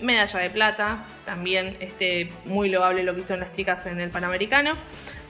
Medalla 0.00 0.40
de 0.40 0.50
plata, 0.50 1.04
también 1.24 1.76
este, 1.80 2.32
muy 2.44 2.68
loable 2.70 3.04
lo 3.04 3.14
que 3.14 3.20
hicieron 3.20 3.40
las 3.40 3.52
chicas 3.52 3.86
en 3.86 4.00
el 4.00 4.10
Panamericano, 4.10 4.72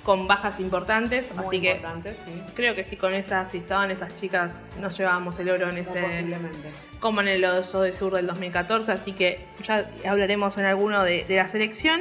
con 0.02 0.26
bajas 0.26 0.58
importantes. 0.60 1.32
Muy 1.34 1.44
así 1.46 1.60
que 1.60 1.80
sí. 2.12 2.42
creo 2.54 2.74
que 2.74 2.84
si 2.84 2.96
con 2.96 3.14
esas, 3.14 3.50
si 3.50 3.58
estaban 3.58 3.90
esas 3.90 4.14
chicas, 4.14 4.64
nos 4.80 4.96
llevábamos 4.98 5.38
el 5.38 5.50
oro 5.50 5.68
en 5.70 5.78
ese 5.78 6.02
posiblemente. 6.02 6.70
como 7.00 7.20
en 7.20 7.28
el 7.28 7.44
Oso 7.44 7.82
de 7.82 7.94
Sur 7.94 8.14
del 8.14 8.26
2014, 8.26 8.90
así 8.92 9.12
que 9.12 9.44
ya 9.62 9.88
hablaremos 10.08 10.56
en 10.58 10.64
alguno 10.66 11.02
de, 11.04 11.24
de 11.24 11.36
la 11.36 11.48
selección. 11.48 12.00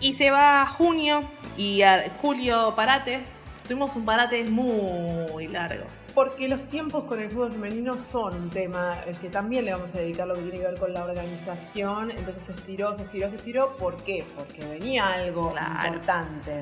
Y 0.00 0.14
se 0.14 0.30
va 0.32 0.62
a 0.62 0.66
junio 0.66 1.22
y 1.56 1.82
a 1.82 2.10
julio 2.20 2.74
parate. 2.74 3.20
Tuvimos 3.68 3.94
un 3.94 4.04
parate 4.04 4.42
muy 4.44 5.46
largo. 5.48 5.84
Porque 6.14 6.46
los 6.48 6.64
tiempos 6.68 7.04
con 7.04 7.20
el 7.22 7.30
fútbol 7.30 7.52
femenino 7.52 7.96
son 7.98 8.34
un 8.34 8.50
tema 8.50 8.98
el 9.06 9.16
que 9.16 9.30
también 9.30 9.64
le 9.64 9.72
vamos 9.72 9.94
a 9.94 9.98
dedicar 9.98 10.26
lo 10.26 10.34
que 10.34 10.42
tiene 10.42 10.58
que 10.58 10.66
ver 10.66 10.78
con 10.78 10.92
la 10.92 11.04
organización. 11.04 12.10
Entonces 12.10 12.42
se 12.42 12.52
estiró, 12.52 12.94
se 12.94 13.02
estiró, 13.04 13.30
se 13.30 13.36
estiró. 13.36 13.76
¿Por 13.78 13.96
qué? 14.04 14.24
Porque 14.36 14.62
venía 14.66 15.06
algo 15.06 15.52
Claro. 15.52 15.86
importante. 15.88 16.60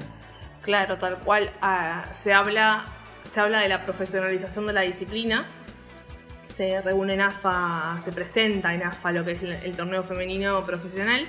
Claro, 0.62 0.98
tal 0.98 1.18
cual. 1.18 1.50
ah, 1.60 2.06
se, 2.12 2.32
habla, 2.32 2.84
se 3.22 3.40
habla 3.40 3.60
de 3.60 3.68
la 3.68 3.84
profesionalización 3.84 4.66
de 4.66 4.72
la 4.72 4.82
disciplina. 4.82 5.46
Se 6.44 6.80
reúne 6.82 7.14
en 7.14 7.20
AFA, 7.22 8.00
se 8.04 8.12
presenta 8.12 8.74
en 8.74 8.82
AFA 8.82 9.12
lo 9.12 9.24
que 9.24 9.32
es 9.32 9.42
el, 9.42 9.52
el 9.52 9.76
torneo 9.76 10.02
femenino 10.02 10.64
profesional. 10.64 11.26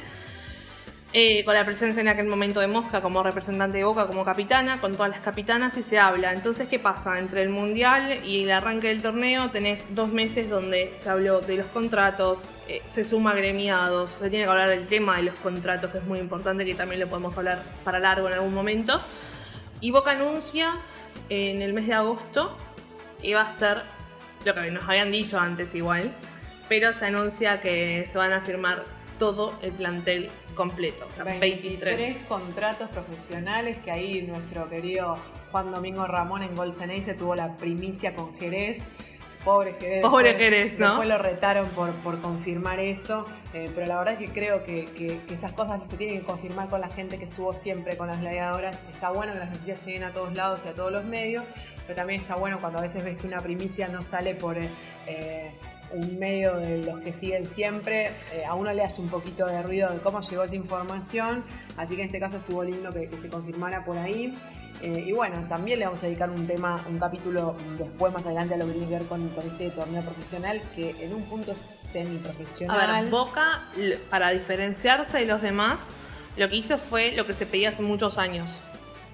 Eh, 1.14 1.44
con 1.44 1.54
la 1.54 1.66
presencia 1.66 2.00
en 2.00 2.08
aquel 2.08 2.28
momento 2.28 2.62
de 2.62 2.68
Mosca 2.68 3.02
como 3.02 3.22
representante 3.22 3.78
de 3.78 3.84
Boca, 3.84 4.08
como 4.08 4.24
capitana, 4.24 4.80
con 4.80 4.94
todas 4.96 5.12
las 5.12 5.20
capitanas 5.20 5.76
y 5.76 5.84
se 5.84 6.00
habla. 6.00 6.32
Entonces, 6.32 6.70
¿qué 6.70 6.80
pasa? 6.80 7.20
Entre 7.20 7.42
el 7.42 7.50
Mundial 7.50 8.26
y 8.26 8.44
el 8.44 8.52
arranque 8.52 8.88
del 8.88 9.02
torneo 9.02 9.52
tenés 9.52 9.94
dos 9.94 10.08
meses 10.08 10.50
donde 10.50 10.92
se 10.96 11.10
habló 11.10 11.42
de 11.42 11.58
los 11.58 11.66
contratos, 11.68 12.48
eh, 12.70 12.82
se 12.88 13.04
suma 13.04 13.34
gremiados, 13.34 14.12
se 14.12 14.30
tiene 14.30 14.46
que 14.46 14.52
hablar 14.52 14.70
del 14.70 14.88
tema 14.88 15.18
de 15.18 15.24
los 15.24 15.36
contratos, 15.36 15.92
que 15.92 15.98
es 15.98 16.06
muy 16.06 16.20
importante, 16.20 16.64
que 16.64 16.76
también 16.76 17.02
lo 17.02 17.08
podemos 17.08 17.38
hablar 17.38 17.62
para 17.84 18.00
largo 18.00 18.28
en 18.30 18.36
algún 18.36 18.54
momento. 18.54 19.02
Y 19.82 19.92
Boca 19.92 20.12
anuncia 20.12 20.76
en 21.28 21.62
el 21.62 21.74
mes 21.74 21.88
de 21.88 21.94
agosto 21.94 22.56
y 23.22 23.34
va 23.34 23.42
a 23.42 23.58
ser 23.58 23.82
lo 24.46 24.54
que 24.54 24.72
nos 24.72 24.88
habían 24.88 25.12
dicho 25.12 25.38
antes 25.38 25.76
igual, 25.76 26.10
pero 26.70 26.94
se 26.94 27.06
anuncia 27.08 27.60
que 27.60 28.08
se 28.10 28.18
van 28.18 28.32
a 28.32 28.40
firmar 28.40 28.86
todo 29.20 29.60
el 29.62 29.74
plantel 29.74 30.32
completo, 30.56 31.08
o 31.10 31.16
sea, 31.16 31.24
23. 31.24 32.18
contratos 32.28 32.90
profesionales 32.90 33.78
que 33.84 33.92
ahí 33.92 34.22
nuestro 34.24 34.70
querido 34.70 35.18
Juan 35.52 35.72
Domingo 35.72 36.06
Ramón 36.08 36.44
en 36.44 36.56
Golseney 36.56 37.02
se 37.02 37.14
tuvo 37.14 37.36
la 37.36 37.58
primicia 37.58 38.14
con 38.16 38.38
Jerez. 38.38 38.90
Pobre 39.44 39.74
Jerez. 39.80 40.02
Pobre 40.04 40.30
después- 40.30 40.44
Jerez, 40.50 40.78
¿no? 40.80 40.88
Después 40.90 41.08
lo 41.10 41.18
retaron 41.18 41.68
por, 41.70 41.90
por 42.04 42.22
confirmar 42.22 42.80
eso, 42.80 43.26
eh, 43.56 43.72
pero 43.74 43.88
la 43.88 43.98
verdad 43.98 44.14
es 44.14 44.20
que 44.20 44.32
creo 44.32 44.64
que, 44.64 44.86
que- 44.86 45.20
que 45.28 45.34
esas 45.34 45.52
cosas 45.54 45.82
se 45.90 45.98
tienen 45.98 46.20
que 46.20 46.26
confirmar 46.26 46.70
con 46.70 46.80
la 46.80 46.90
gente 46.90 47.18
que 47.18 47.26
estuvo 47.26 47.52
siempre 47.54 47.98
con 47.98 48.06
las 48.08 48.22
gladiadoras. 48.22 48.80
Está 48.92 49.10
bueno 49.10 49.34
que 49.34 49.40
las 49.40 49.50
noticias 49.50 49.84
lleguen 49.86 50.04
a 50.04 50.12
todos 50.12 50.36
lados 50.36 50.62
y 50.64 50.68
a 50.68 50.74
todos 50.76 50.92
los 50.92 51.06
medios, 51.06 51.48
pero 51.88 51.96
también 51.96 52.22
está 52.22 52.36
bueno 52.36 52.60
cuando 52.60 52.78
a 52.78 52.84
veces 52.84 53.04
ves 53.04 53.18
que 53.18 53.26
una 53.26 53.42
primicia 53.42 53.88
no 53.88 54.04
sale 54.04 54.36
por... 54.36 54.58
eh, 55.08 55.52
un 55.94 56.20
medio 56.20 56.56
de 56.58 56.84
los 56.84 57.00
que 57.02 57.14
siguen 57.14 57.46
siempre, 57.46 58.12
eh, 58.34 58.46
a 58.48 58.56
uno 58.56 58.74
le 58.74 58.84
hace 58.84 59.02
un 59.02 59.10
poquito 59.10 59.46
de 59.46 59.62
ruido 59.62 59.92
de 59.92 60.00
cómo 60.00 60.22
llegó 60.22 60.44
esa 60.44 60.56
información, 60.56 61.44
así 61.78 61.96
que 61.96 62.02
en 62.02 62.08
este 62.08 62.20
caso 62.20 62.38
estuvo 62.38 62.64
lindo 62.64 62.92
que, 62.92 63.10
se 63.22 63.30
confirmara 63.30 63.84
por 63.84 63.98
ahí. 63.98 64.38
Eh, 64.82 65.06
y 65.08 65.12
bueno, 65.12 65.46
también 65.48 65.78
le 65.78 65.86
vamos 65.86 66.02
a 66.02 66.08
dedicar 66.08 66.30
un 66.32 66.48
tema, 66.48 66.84
un 66.90 66.98
capítulo 66.98 67.56
después, 67.78 68.12
más 68.12 68.26
adelante, 68.26 68.56
a 68.56 68.58
lo 68.58 68.66
que 68.66 68.72
tiene 68.72 68.88
que 68.88 68.94
ver 68.96 69.06
con, 69.06 69.30
con 69.30 69.46
este 69.46 69.70
torneo 69.70 70.02
profesional, 70.02 70.60
que 70.76 70.96
en 71.04 71.14
un 71.14 71.24
punto 71.24 71.52
es 71.52 71.66
A 71.66 71.72
semiprofesional. 71.72 73.04
ver, 73.04 73.12
Boca, 73.12 73.68
para 74.10 74.32
diferenciarse 74.32 75.20
de 75.20 75.26
los 75.26 75.42
demás, 75.42 75.92
lo 76.36 76.50
que 76.50 76.56
hizo 76.56 76.78
fue 76.78 77.12
lo 77.12 77.28
que 77.28 77.34
se 77.34 77.46
pedía 77.46 77.70
hace 77.70 77.84
muchos 77.84 78.18
años. 78.18 78.60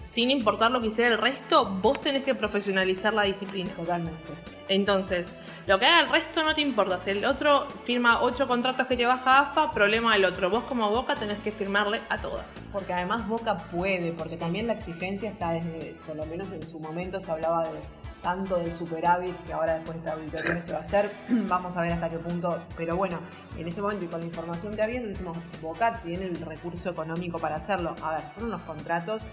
Sin 0.07 0.31
importar 0.31 0.71
lo 0.71 0.79
que 0.79 0.87
hiciera 0.87 1.13
el 1.13 1.17
resto, 1.17 1.65
vos 1.65 1.99
tenés 1.99 2.23
que 2.23 2.33
profesionalizar 2.33 3.13
la 3.13 3.23
disciplina. 3.23 3.71
Totalmente. 3.73 4.23
Entonces, 4.69 5.35
lo 5.65 5.77
que 5.79 5.85
haga 5.85 5.99
el 6.01 6.09
resto 6.09 6.43
no 6.45 6.55
te 6.55 6.61
importa. 6.61 6.99
Si 7.01 7.09
el 7.09 7.25
otro 7.25 7.67
firma 7.83 8.21
ocho 8.21 8.47
contratos 8.47 8.87
que 8.87 8.95
te 8.95 9.05
baja 9.05 9.39
AFA, 9.39 9.71
problema 9.71 10.13
del 10.13 10.23
otro. 10.23 10.49
Vos 10.49 10.63
como 10.63 10.89
Boca 10.89 11.15
tenés 11.15 11.39
que 11.39 11.51
firmarle 11.51 11.99
a 12.07 12.19
todas. 12.21 12.55
Porque 12.71 12.93
además 12.93 13.27
Boca 13.27 13.57
puede, 13.69 14.13
porque 14.13 14.37
también 14.37 14.67
la 14.67 14.73
exigencia 14.73 15.29
está 15.29 15.51
desde, 15.51 15.95
por 16.05 16.15
lo 16.15 16.25
menos 16.25 16.51
en 16.53 16.65
su 16.65 16.79
momento 16.79 17.19
se 17.19 17.29
hablaba 17.29 17.67
de 17.67 17.79
tanto 18.21 18.57
del 18.57 18.73
superávit 18.73 19.35
que 19.45 19.53
ahora 19.53 19.75
después 19.75 19.95
de 19.95 19.99
esta 19.99 20.13
auditoría 20.13 20.61
se 20.61 20.71
va 20.71 20.79
a 20.79 20.81
hacer, 20.81 21.11
vamos 21.29 21.77
a 21.77 21.81
ver 21.81 21.93
hasta 21.93 22.09
qué 22.09 22.17
punto, 22.17 22.59
pero 22.75 22.95
bueno, 22.95 23.19
en 23.57 23.67
ese 23.67 23.81
momento 23.81 24.05
y 24.05 24.07
con 24.07 24.21
la 24.21 24.25
información 24.25 24.75
que 24.75 24.81
había, 24.81 25.01
decimos, 25.01 25.37
Boca 25.61 26.01
tiene 26.01 26.25
el 26.25 26.39
recurso 26.39 26.89
económico 26.89 27.39
para 27.39 27.57
hacerlo. 27.57 27.95
A 28.01 28.15
ver, 28.15 28.27
son 28.29 28.45
unos 28.45 28.61
contratos... 28.61 29.25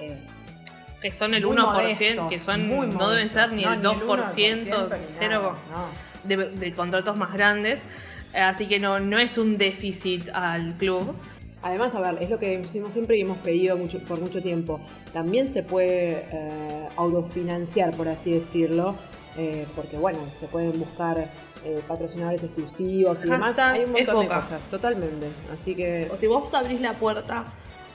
eh, 0.00 0.18
Que 1.00 1.12
son 1.12 1.34
el 1.34 1.44
muy 1.46 1.56
1%, 1.56 1.72
modestos, 1.72 2.28
que 2.30 2.38
son 2.38 2.66
muy 2.68 2.86
no 2.86 3.10
deben 3.10 3.30
ser 3.30 3.52
ni 3.52 3.64
No, 3.64 3.72
el 3.72 3.82
2%, 3.82 4.98
ni 4.98 5.04
cero 5.04 5.56
nada, 5.70 5.86
no. 6.24 6.28
de, 6.28 6.50
de 6.50 6.74
contratos 6.74 7.16
más 7.16 7.32
grandes. 7.32 7.86
Eh, 8.34 8.40
Así 8.40 8.66
que 8.66 8.80
no, 8.80 8.98
no 9.00 9.18
es 9.18 9.38
un 9.38 9.58
déficit 9.58 10.28
al 10.32 10.74
club. 10.74 11.14
Además, 11.62 11.94
a 11.94 12.00
ver, 12.00 12.22
es 12.22 12.28
lo 12.28 12.38
que 12.38 12.58
decimos 12.58 12.92
siempre 12.92 13.16
y 13.16 13.22
hemos 13.22 13.38
pedido 13.38 13.76
mucho, 13.76 13.98
por 14.00 14.20
mucho 14.20 14.42
tiempo. 14.42 14.80
También 15.14 15.50
se 15.52 15.62
puede 15.62 16.26
eh, 16.30 16.88
autofinanciar, 16.96 17.92
por 17.96 18.06
así 18.08 18.32
decirlo, 18.32 18.96
eh, 19.38 19.66
porque 19.74 19.96
bueno, 19.96 20.18
se 20.40 20.46
pueden 20.46 20.78
buscar 20.78 21.26
eh, 21.64 21.80
patrocinadores 21.88 22.42
exclusivos 22.42 23.24
y 23.24 23.30
demás. 23.30 23.58
Hay 23.58 23.84
un 23.84 23.92
montón 23.92 24.16
es 24.24 24.28
de 24.28 24.34
cosas, 24.34 24.62
totalmente. 24.64 25.28
Así 25.54 25.74
que, 25.74 26.08
O 26.12 26.16
si 26.18 26.26
vos 26.26 26.52
abrís 26.52 26.82
la 26.82 26.92
puerta 26.92 27.44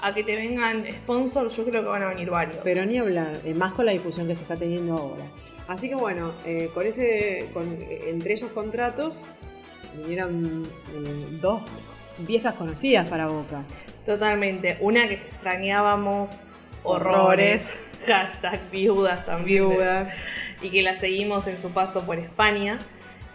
a 0.02 0.14
que 0.14 0.24
te 0.24 0.36
vengan 0.36 0.86
sponsors, 0.92 1.56
yo 1.56 1.66
creo 1.66 1.82
que 1.84 1.90
van 1.90 2.04
a 2.04 2.08
venir 2.08 2.30
varios. 2.30 2.58
pero 2.64 2.86
ni 2.86 2.98
hablar, 2.98 3.40
eh, 3.44 3.54
más 3.54 3.74
con 3.74 3.86
la 3.86 3.92
difusión 3.92 4.28
que 4.28 4.36
se 4.36 4.44
está 4.44 4.56
teniendo 4.56 4.96
ahora. 4.96 5.26
Así 5.68 5.88
que 5.88 5.96
bueno, 5.96 6.32
eh, 6.46 6.70
con 6.74 6.86
ese, 6.86 7.50
con, 7.54 7.78
entre 8.08 8.34
esos 8.34 8.52
contratos 8.52 9.24
vinieron 9.96 10.66
eh, 10.94 11.28
dos 11.42 11.78
viejas 12.20 12.56
conocidas 12.56 13.08
para 13.08 13.28
Boca. 13.28 13.64
Totalmente. 14.06 14.78
Una 14.80 15.08
que 15.08 15.16
extrañábamos 15.16 16.42
horrores. 16.84 17.80
Hashtag 18.08 18.72
viudas 18.72 19.26
también. 19.26 19.70
Viudas. 19.70 20.14
Y 20.62 20.70
que 20.72 20.82
la 20.82 20.96
seguimos 20.96 21.48
en 21.48 21.62
su 21.62 21.70
paso 21.70 22.06
por 22.06 22.18
España. 22.18 22.80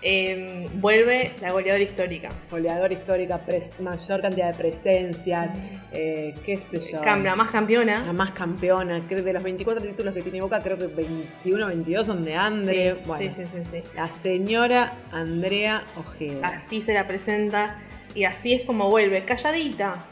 Eh, 0.06 0.68
vuelve 0.74 1.32
la 1.40 1.50
goleadora 1.52 1.82
histórica. 1.82 2.28
goleadora 2.50 2.92
histórica, 2.92 3.40
mayor 3.80 4.20
cantidad 4.20 4.48
de 4.52 4.54
presencia, 4.58 5.50
eh, 5.92 6.34
qué 6.44 6.58
sé 6.58 6.78
yo. 6.92 7.00
Cam- 7.00 7.22
La 7.22 7.34
más 7.34 7.50
campeona. 7.50 8.04
La 8.04 8.12
más 8.12 8.32
campeona, 8.32 9.00
creo 9.08 9.22
de 9.24 9.32
los 9.32 9.42
24 9.42 9.82
títulos 9.82 10.12
que 10.12 10.20
tiene 10.20 10.42
Boca, 10.42 10.60
creo 10.60 10.76
que 10.76 10.88
21 10.88 11.68
22 11.68 12.06
son 12.06 12.22
de 12.22 12.34
Andre. 12.34 12.94
Sí, 12.96 13.00
bueno, 13.06 13.32
sí, 13.32 13.46
sí, 13.46 13.48
sí, 13.48 13.64
sí. 13.64 13.82
la 13.96 14.08
señora 14.10 14.92
Andrea 15.10 15.82
Ojeda. 15.96 16.48
Así 16.48 16.82
se 16.82 16.92
la 16.92 17.06
presenta 17.06 17.76
y 18.14 18.24
así 18.24 18.52
es 18.52 18.66
como 18.66 18.90
vuelve. 18.90 19.24
Calladita. 19.24 20.04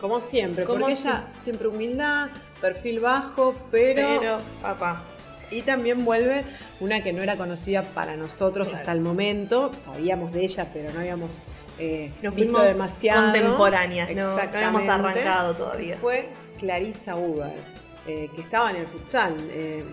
Como 0.00 0.20
siempre, 0.20 0.64
Como 0.64 0.80
porque 0.80 0.94
si- 0.94 1.08
ella 1.08 1.26
siempre 1.36 1.66
humildad, 1.66 2.28
perfil 2.60 3.00
bajo, 3.00 3.54
pero, 3.72 4.20
Pero, 4.20 4.38
papá. 4.60 5.02
Y 5.52 5.62
también 5.62 6.04
vuelve 6.04 6.44
una 6.80 7.02
que 7.02 7.12
no 7.12 7.22
era 7.22 7.36
conocida 7.36 7.82
para 7.94 8.16
nosotros 8.16 8.68
Claro. 8.68 8.80
hasta 8.80 8.92
el 8.92 9.00
momento. 9.00 9.70
Sabíamos 9.84 10.32
de 10.32 10.44
ella, 10.44 10.68
pero 10.72 10.92
no 10.92 11.00
habíamos 11.00 11.42
eh, 11.78 12.10
Nos 12.22 12.34
visto 12.34 12.62
demasiado. 12.62 13.24
contemporáneas, 13.32 14.10
no, 14.14 14.36
no 14.36 14.40
habíamos 14.40 14.88
arrancado 14.88 15.54
todavía. 15.54 15.96
Fue 16.00 16.28
Clarisa 16.58 17.16
Uber, 17.16 17.52
eh, 18.06 18.28
que 18.34 18.40
estaba 18.42 18.70
en 18.70 18.76
el 18.76 18.86
futsal. 18.86 19.34
eh, 19.50 19.84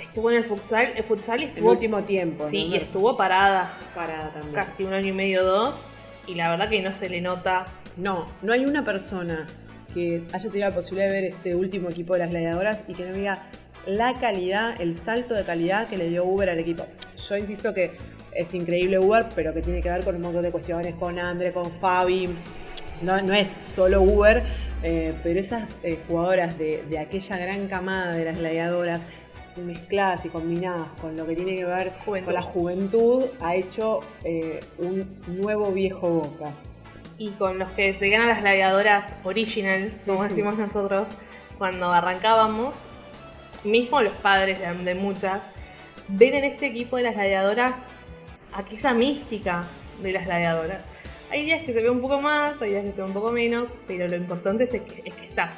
Estuvo 0.00 0.30
en 0.30 0.36
el 0.38 0.44
futsal, 0.44 0.92
el 0.96 1.02
futsal 1.02 1.40
y 1.40 1.42
el 1.44 1.48
estuvo, 1.50 1.70
último 1.72 2.04
tiempo. 2.04 2.46
sí, 2.46 2.68
¿no? 2.68 2.74
y 2.74 2.76
estuvo 2.76 3.16
parada 3.16 3.74
Parada 3.96 4.30
también. 4.32 4.54
casi 4.54 4.84
un 4.84 4.92
año 4.92 5.08
y 5.08 5.12
medio, 5.12 5.42
dos, 5.44 5.88
y 6.26 6.34
la 6.36 6.50
verdad 6.50 6.68
que 6.68 6.80
no 6.82 6.92
se 6.92 7.08
le 7.08 7.20
nota. 7.20 7.66
No, 7.96 8.26
no 8.42 8.52
hay 8.52 8.64
una 8.64 8.84
persona 8.84 9.46
que 9.92 10.22
haya 10.32 10.50
tenido 10.50 10.68
la 10.68 10.74
posibilidad 10.74 11.08
de 11.08 11.12
ver 11.12 11.24
este 11.24 11.54
último 11.56 11.90
equipo 11.90 12.12
de 12.12 12.20
las 12.20 12.30
gladiadoras 12.30 12.84
y 12.86 12.94
que 12.94 13.04
no 13.06 13.12
diga 13.14 13.42
la 13.88 14.14
calidad, 14.20 14.78
el 14.80 14.94
salto 14.94 15.34
de 15.34 15.44
calidad 15.44 15.88
que 15.88 15.96
le 15.96 16.08
dio 16.08 16.24
Uber 16.24 16.50
al 16.50 16.58
equipo. 16.58 16.84
Yo 17.26 17.36
insisto 17.38 17.72
que 17.72 17.92
es 18.32 18.52
increíble 18.52 18.98
Uber, 18.98 19.26
pero 19.34 19.54
que 19.54 19.62
tiene 19.62 19.80
que 19.80 19.88
ver 19.88 20.04
con 20.04 20.14
un 20.14 20.22
montón 20.22 20.42
de 20.42 20.50
cuestiones, 20.50 20.94
con 20.94 21.18
Andre, 21.18 21.52
con 21.52 21.72
Fabi. 21.80 22.36
No, 23.00 23.20
no 23.22 23.32
es 23.32 23.48
solo 23.58 24.02
Uber, 24.02 24.42
eh, 24.82 25.14
pero 25.22 25.40
esas 25.40 25.78
eh, 25.82 25.98
jugadoras 26.06 26.58
de, 26.58 26.84
de 26.90 26.98
aquella 26.98 27.38
gran 27.38 27.66
camada 27.66 28.12
de 28.12 28.26
las 28.26 28.38
gladiadoras 28.38 29.02
mezcladas 29.56 30.24
y 30.26 30.28
combinadas 30.28 30.88
con 31.00 31.16
lo 31.16 31.26
que 31.26 31.34
tiene 31.34 31.56
que 31.56 31.64
ver 31.64 31.92
Juventud. 32.04 32.26
con 32.26 32.34
la 32.34 32.42
juventud, 32.42 33.24
ha 33.40 33.56
hecho 33.56 34.00
eh, 34.22 34.60
un 34.76 35.18
nuevo 35.26 35.72
viejo 35.72 36.08
Boca. 36.08 36.52
Y 37.16 37.30
con 37.32 37.58
los 37.58 37.70
que 37.70 37.94
se 37.94 38.10
ganan 38.10 38.28
las 38.28 38.42
gladiadoras 38.42 39.16
originals, 39.24 39.94
como 40.06 40.24
decimos 40.28 40.58
nosotros, 40.58 41.08
cuando 41.56 41.90
arrancábamos, 41.90 42.76
mismo 43.64 44.00
los 44.02 44.14
padres 44.14 44.58
de, 44.84 44.94
muchas, 44.94 45.42
ven 46.08 46.34
en 46.34 46.44
este 46.44 46.66
equipo 46.66 46.96
de 46.96 47.04
las 47.04 47.14
gladiadoras 47.14 47.82
aquella 48.52 48.94
mística 48.94 49.64
de 50.02 50.12
las 50.12 50.24
gladiadoras. 50.24 50.82
Hay 51.30 51.44
días 51.44 51.62
que 51.64 51.72
se 51.72 51.82
ve 51.82 51.90
un 51.90 52.00
poco 52.00 52.20
más, 52.20 52.60
hay 52.62 52.70
días 52.70 52.84
que 52.84 52.92
se 52.92 53.02
ve 53.02 53.06
un 53.06 53.12
poco 53.12 53.32
menos, 53.32 53.68
pero 53.86 54.08
lo 54.08 54.16
importante 54.16 54.64
es 54.64 54.70
que, 54.70 55.02
es 55.04 55.14
que 55.14 55.26
está. 55.26 55.52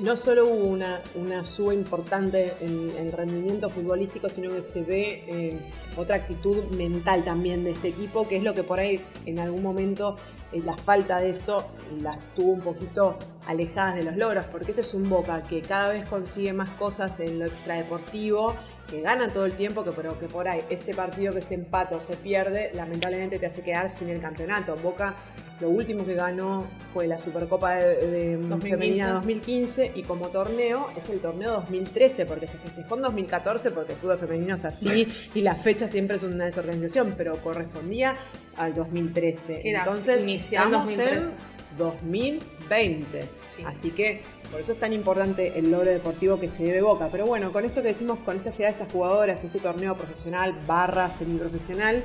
no 0.00 0.16
solo 0.16 0.46
hubo 0.46 0.66
una, 0.66 1.00
una 1.14 1.42
suba 1.44 1.72
importante 1.72 2.52
en 2.60 2.92
el 2.98 3.12
rendimiento 3.12 3.70
futbolístico, 3.70 4.28
sino 4.28 4.50
que 4.50 4.60
se 4.60 4.82
ve 4.82 5.24
eh, 5.26 5.58
otra 5.96 6.16
actitud 6.16 6.64
mental 6.76 7.24
también 7.24 7.64
de 7.64 7.70
este 7.70 7.88
equipo, 7.88 8.28
que 8.28 8.36
es 8.36 8.42
lo 8.42 8.52
que 8.52 8.62
por 8.62 8.78
ahí 8.78 9.00
en 9.24 9.38
algún 9.38 9.62
momento 9.62 10.16
eh, 10.18 10.39
la 10.52 10.76
falta 10.76 11.18
de 11.18 11.30
eso 11.30 11.64
las 12.00 12.18
tuvo 12.34 12.52
un 12.52 12.60
poquito 12.60 13.16
alejadas 13.46 13.96
de 13.96 14.04
los 14.04 14.16
logros, 14.16 14.46
porque 14.46 14.72
este 14.72 14.82
es 14.82 14.94
un 14.94 15.08
Boca 15.08 15.42
que 15.42 15.62
cada 15.62 15.90
vez 15.90 16.08
consigue 16.08 16.52
más 16.52 16.70
cosas 16.70 17.20
en 17.20 17.38
lo 17.38 17.46
extradeportivo, 17.46 18.54
que 18.90 19.00
gana 19.00 19.28
todo 19.32 19.46
el 19.46 19.52
tiempo, 19.52 19.84
que, 19.84 19.92
pero 19.92 20.18
que 20.18 20.26
por 20.26 20.48
ahí 20.48 20.62
ese 20.68 20.94
partido 20.94 21.32
que 21.32 21.40
se 21.40 21.54
empata 21.54 21.96
o 21.96 22.00
se 22.00 22.16
pierde, 22.16 22.70
lamentablemente 22.74 23.38
te 23.38 23.46
hace 23.46 23.62
quedar 23.62 23.88
sin 23.88 24.08
el 24.08 24.20
campeonato. 24.20 24.76
Boca 24.76 25.14
lo 25.60 25.68
último 25.68 26.06
que 26.06 26.14
ganó 26.14 26.66
fue 26.92 27.06
la 27.06 27.18
Supercopa 27.18 27.76
de, 27.76 28.06
de 28.06 28.36
2015. 28.36 28.68
Femenina 28.70 29.12
2015 29.12 29.92
y 29.94 30.02
como 30.02 30.28
torneo 30.28 30.88
es 30.96 31.08
el 31.10 31.20
torneo 31.20 31.52
2013 31.52 32.24
porque 32.24 32.48
se 32.48 32.56
festejó 32.58 32.96
en 32.96 33.02
2014 33.02 33.70
porque 33.70 33.92
el 33.92 33.98
fútbol 33.98 34.18
femenino 34.18 34.54
es 34.54 34.64
así 34.64 35.06
y 35.34 35.42
la 35.42 35.54
fecha 35.54 35.86
siempre 35.86 36.16
es 36.16 36.22
una 36.22 36.46
desorganización, 36.46 37.14
pero 37.16 37.36
correspondía 37.42 38.16
al 38.56 38.74
2013. 38.74 39.60
Que 39.60 39.70
era 39.70 39.80
Entonces 39.80 40.22
iniciado 40.22 40.68
en 40.68 40.74
estamos 40.74 40.96
2013. 40.96 41.26
en 41.26 41.78
2020. 41.78 43.20
Sí. 43.54 43.62
Así 43.66 43.90
que 43.90 44.22
por 44.50 44.60
eso 44.60 44.72
es 44.72 44.78
tan 44.78 44.92
importante 44.92 45.58
el 45.58 45.70
logro 45.70 45.90
deportivo 45.90 46.38
que 46.38 46.48
se 46.48 46.64
debe 46.64 46.82
Boca. 46.82 47.08
Pero 47.10 47.26
bueno, 47.26 47.52
con 47.52 47.64
esto 47.64 47.82
que 47.82 47.88
decimos, 47.88 48.18
con 48.20 48.36
esta 48.36 48.50
llegada 48.50 48.74
de 48.74 48.82
estas 48.82 48.92
jugadoras, 48.92 49.44
este 49.44 49.60
torneo 49.60 49.94
profesional 49.96 50.54
barra 50.66 51.10
semiprofesional, 51.16 52.02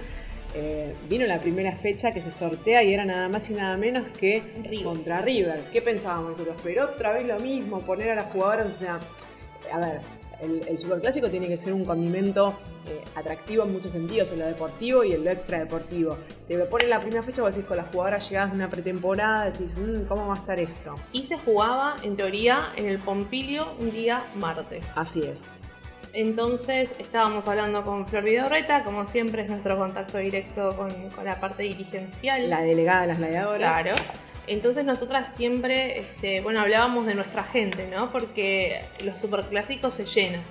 eh, 0.53 0.95
vino 1.09 1.25
la 1.25 1.39
primera 1.39 1.73
fecha 1.73 2.13
que 2.13 2.21
se 2.21 2.31
sortea 2.31 2.81
y 2.83 2.93
era 2.93 3.03
nada 3.03 3.27
más 3.27 3.49
y 3.49 3.55
nada 3.55 3.75
menos 3.75 4.07
que 4.17 4.41
River. 4.63 4.83
contra 4.83 5.21
River. 5.21 5.65
¿Qué 5.71 5.81
pensábamos 5.81 6.31
nosotros? 6.31 6.55
Pero 6.63 6.85
otra 6.85 7.11
vez 7.13 7.25
lo 7.25 7.39
mismo, 7.39 7.81
poner 7.81 8.11
a 8.11 8.15
las 8.15 8.31
jugadoras, 8.31 8.67
o 8.67 8.71
sea, 8.71 8.99
a 9.71 9.79
ver, 9.79 10.01
el, 10.41 10.67
el 10.67 10.77
superclásico 10.77 11.29
tiene 11.29 11.47
que 11.47 11.57
ser 11.57 11.73
un 11.73 11.85
condimento 11.85 12.53
eh, 12.87 13.01
atractivo 13.15 13.63
en 13.63 13.73
muchos 13.73 13.91
sentidos, 13.91 14.31
en 14.31 14.39
lo 14.39 14.45
deportivo 14.45 15.03
y 15.03 15.13
en 15.13 15.23
lo 15.23 15.31
extradeportivo. 15.31 16.17
Te 16.47 16.57
ponen 16.65 16.89
la 16.89 16.99
primera 16.99 17.23
fecha, 17.23 17.41
vos 17.41 17.51
decís 17.55 17.67
con 17.67 17.77
las 17.77 17.87
jugadoras 17.87 18.29
llegadas 18.29 18.51
de 18.51 18.55
una 18.57 18.69
pretemporada, 18.69 19.49
decís, 19.51 19.75
"Mm, 19.77 20.05
¿cómo 20.07 20.27
va 20.27 20.35
a 20.35 20.37
estar 20.37 20.59
esto? 20.59 20.95
Y 21.11 21.23
se 21.23 21.37
jugaba, 21.37 21.95
en 22.03 22.15
teoría, 22.15 22.71
en 22.75 22.85
el 22.87 22.99
Pompilio 22.99 23.73
un 23.79 23.91
día 23.91 24.23
martes. 24.35 24.85
Así 24.95 25.23
es. 25.23 25.43
Entonces 26.13 26.95
estábamos 26.97 27.45
hablando 27.47 27.83
con 27.83 28.07
Flor 28.07 28.23
Vidorreta, 28.23 28.83
como 28.85 29.05
siempre 29.05 29.41
es 29.41 29.49
nuestro 29.49 29.77
contacto 29.77 30.17
directo 30.17 30.75
con, 30.77 31.09
con 31.09 31.25
la 31.25 31.41
parte 31.41 31.63
dirigencial. 31.63 32.49
La 32.49 32.61
delegada 32.61 33.01
de 33.01 33.07
las 33.07 33.17
gladiadoras. 33.17 33.81
Claro. 33.81 33.95
Entonces 34.47 34.85
nosotras 34.85 35.33
siempre, 35.35 35.99
este, 35.99 36.41
bueno, 36.41 36.59
hablábamos 36.61 37.05
de 37.05 37.15
nuestra 37.15 37.43
gente, 37.43 37.87
¿no? 37.87 38.11
Porque 38.11 38.85
los 39.03 39.19
superclásicos 39.19 39.93
se 39.95 40.05
llenan. 40.05 40.41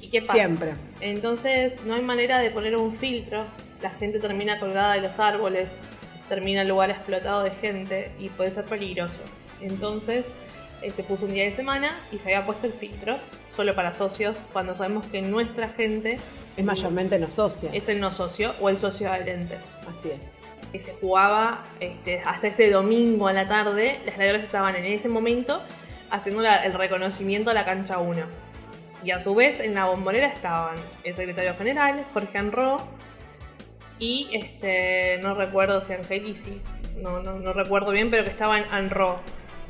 ¿Y 0.00 0.08
qué 0.08 0.20
pasa? 0.22 0.34
Siempre. 0.34 0.74
Entonces 1.00 1.80
no 1.84 1.94
hay 1.94 2.02
manera 2.02 2.38
de 2.38 2.50
poner 2.50 2.76
un 2.76 2.96
filtro. 2.96 3.44
La 3.82 3.90
gente 3.90 4.18
termina 4.18 4.58
colgada 4.58 4.94
de 4.94 5.00
los 5.02 5.18
árboles, 5.18 5.76
termina 6.28 6.62
el 6.62 6.68
lugar 6.68 6.90
explotado 6.90 7.42
de 7.42 7.50
gente 7.50 8.10
y 8.18 8.28
puede 8.30 8.50
ser 8.52 8.64
peligroso. 8.64 9.20
Entonces 9.60 10.26
eh, 10.82 10.90
se 10.90 11.02
puso 11.02 11.24
un 11.26 11.32
día 11.32 11.44
de 11.44 11.52
semana 11.52 11.94
y 12.12 12.18
se 12.18 12.24
había 12.34 12.44
puesto 12.46 12.66
el 12.66 12.72
filtro 12.72 13.18
solo 13.48 13.74
para 13.74 13.92
socios 13.92 14.38
cuando 14.52 14.74
sabemos 14.74 15.06
que 15.06 15.22
nuestra 15.22 15.68
gente 15.70 16.18
Es 16.56 16.64
mayormente 16.64 17.18
no 17.18 17.30
socia. 17.30 17.70
es 17.72 17.88
el 17.88 18.00
no 18.00 18.12
socio 18.12 18.54
o 18.60 18.68
el 18.68 18.76
socio 18.78 19.10
adherente. 19.10 19.56
Así 19.90 20.10
es. 20.10 20.35
Que 20.72 20.80
se 20.82 20.92
jugaba 21.00 21.64
este, 21.80 22.20
hasta 22.24 22.48
ese 22.48 22.70
domingo 22.70 23.28
a 23.28 23.32
la 23.32 23.48
tarde, 23.48 23.98
las 24.04 24.14
gladiadoras 24.16 24.44
estaban 24.44 24.76
en 24.76 24.84
ese 24.84 25.08
momento 25.08 25.62
haciendo 26.10 26.42
la- 26.42 26.64
el 26.64 26.72
reconocimiento 26.74 27.50
a 27.50 27.54
la 27.54 27.64
cancha 27.64 27.98
1. 27.98 28.22
Y 29.04 29.10
a 29.12 29.20
su 29.20 29.34
vez 29.34 29.60
en 29.60 29.74
la 29.74 29.84
bombonera 29.86 30.26
estaban 30.28 30.76
el 31.04 31.14
secretario 31.14 31.54
general, 31.54 32.04
Jorge 32.12 32.38
Anro, 32.38 32.78
y 33.98 34.28
este, 34.32 35.18
no 35.22 35.34
recuerdo 35.34 35.80
si 35.80 35.92
Angelici, 35.92 36.60
no, 37.00 37.20
no, 37.22 37.38
no 37.38 37.52
recuerdo 37.52 37.92
bien, 37.92 38.10
pero 38.10 38.24
que 38.24 38.30
estaban 38.30 38.64
Anro. 38.70 39.18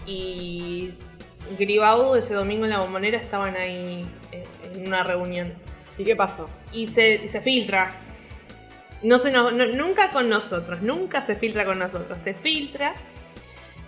Y 0.06 0.94
Gribaudo 1.58 2.16
ese 2.16 2.34
domingo 2.34 2.64
en 2.64 2.70
la 2.70 2.80
bombonera 2.80 3.18
estaban 3.18 3.56
ahí 3.56 4.04
eh, 4.32 4.44
en 4.74 4.86
una 4.88 5.04
reunión 5.04 5.52
¿Y 5.98 6.04
qué 6.04 6.16
pasó? 6.16 6.48
y 6.72 6.88
se, 6.88 7.14
y 7.24 7.28
se 7.28 7.40
filtra. 7.40 7.92
No 9.02 9.18
se 9.18 9.30
nos- 9.30 9.52
no- 9.52 9.66
nunca 9.66 10.10
con 10.10 10.28
nosotros, 10.28 10.82
nunca 10.82 11.24
se 11.26 11.36
filtra 11.36 11.64
con 11.64 11.78
nosotros. 11.78 12.18
Se 12.24 12.34
filtra 12.34 12.94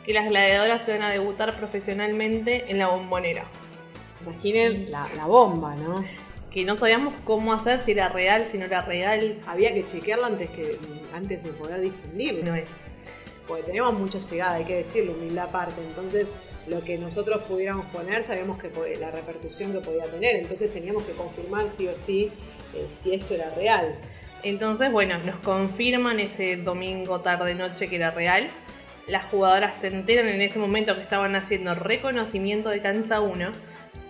que 0.04 0.12
las 0.12 0.28
gladiadoras 0.28 0.84
se 0.84 0.92
van 0.92 1.02
a 1.02 1.10
debutar 1.10 1.56
profesionalmente 1.58 2.70
en 2.70 2.78
la 2.78 2.88
bombonera. 2.88 3.44
Imaginen 4.24 4.90
la, 4.90 5.06
la 5.16 5.26
bomba, 5.26 5.74
¿no? 5.76 6.04
Que 6.50 6.64
no 6.64 6.76
sabíamos 6.76 7.14
cómo 7.24 7.52
hacer, 7.52 7.82
si 7.82 7.92
era 7.92 8.08
real, 8.08 8.46
si 8.48 8.58
no 8.58 8.64
era 8.64 8.80
real. 8.82 9.38
Había 9.46 9.72
que 9.74 9.86
chequearla 9.86 10.28
antes, 10.28 10.50
que, 10.50 10.78
antes 11.14 11.42
de 11.42 11.50
poder 11.52 11.80
difundirla. 11.80 12.44
No 12.44 12.54
es. 12.54 12.64
porque 13.46 13.62
teníamos 13.64 13.94
mucha 13.98 14.18
llegada, 14.18 14.54
hay 14.56 14.64
que 14.64 14.76
decirlo, 14.76 15.12
humildad 15.12 15.46
aparte. 15.48 15.80
Entonces, 15.82 16.26
lo 16.66 16.82
que 16.84 16.98
nosotros 16.98 17.42
pudiéramos 17.44 17.86
poner, 17.86 18.22
sabíamos 18.24 18.58
que 18.58 18.70
la 19.00 19.10
repercusión 19.10 19.72
que 19.72 19.78
podía 19.80 20.04
tener. 20.04 20.36
Entonces, 20.36 20.72
teníamos 20.72 21.02
que 21.04 21.12
confirmar 21.12 21.70
sí 21.70 21.86
o 21.88 21.94
sí 21.96 22.30
eh, 22.74 22.86
si 22.98 23.14
eso 23.14 23.34
era 23.34 23.48
real. 23.54 23.94
Entonces, 24.48 24.90
bueno, 24.90 25.18
nos 25.18 25.36
confirman 25.36 26.20
ese 26.20 26.56
domingo 26.56 27.20
tarde-noche 27.20 27.86
que 27.86 27.96
era 27.96 28.12
real. 28.12 28.48
Las 29.06 29.26
jugadoras 29.26 29.76
se 29.76 29.88
enteran 29.88 30.26
en 30.26 30.40
ese 30.40 30.58
momento 30.58 30.94
que 30.94 31.02
estaban 31.02 31.36
haciendo 31.36 31.74
reconocimiento 31.74 32.70
de 32.70 32.80
cancha 32.80 33.20
1, 33.20 33.50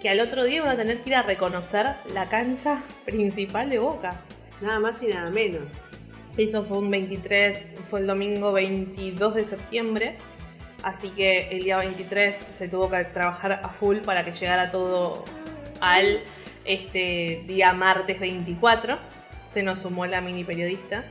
que 0.01 0.09
al 0.09 0.21
otro 0.21 0.45
día 0.45 0.59
iban 0.59 0.69
a 0.69 0.77
tener 0.77 1.01
que 1.01 1.11
ir 1.11 1.17
a 1.17 1.23
reconocer 1.23 1.87
la 2.15 2.27
cancha 2.29 2.85
principal 3.05 3.69
de 3.69 3.81
Boca. 3.81 4.21
Nada 4.61 4.79
más 4.79 5.03
y 5.03 5.09
nada 5.09 5.29
menos. 5.29 5.73
Eso 6.37 6.65
fue 6.65 6.79
un 6.79 6.91
23, 6.91 7.75
fue 7.91 7.99
el 7.99 8.07
domingo 8.07 8.53
22 8.53 9.35
de 9.35 9.45
septiembre. 9.45 10.19
Así 10.85 11.11
que 11.11 11.49
el 11.49 11.65
día 11.65 11.79
23 11.79 12.37
se 12.37 12.69
tuvo 12.69 12.89
que 12.89 13.03
trabajar 13.07 13.61
a 13.65 13.69
full 13.71 13.99
para 13.99 14.25
que 14.25 14.31
llegara 14.31 14.71
todo 14.71 15.25
al 15.81 16.21
este 16.65 17.43
día 17.49 17.73
martes 17.73 18.21
24. 18.21 19.18
Se 19.53 19.63
nos 19.63 19.81
sumó 19.81 20.07
la 20.07 20.21
mini 20.21 20.45
periodista. 20.45 21.05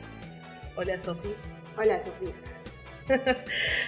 Hola 0.75 0.99
Sofía. 0.99 1.31
Hola, 1.77 1.99
Sofía. 2.03 2.33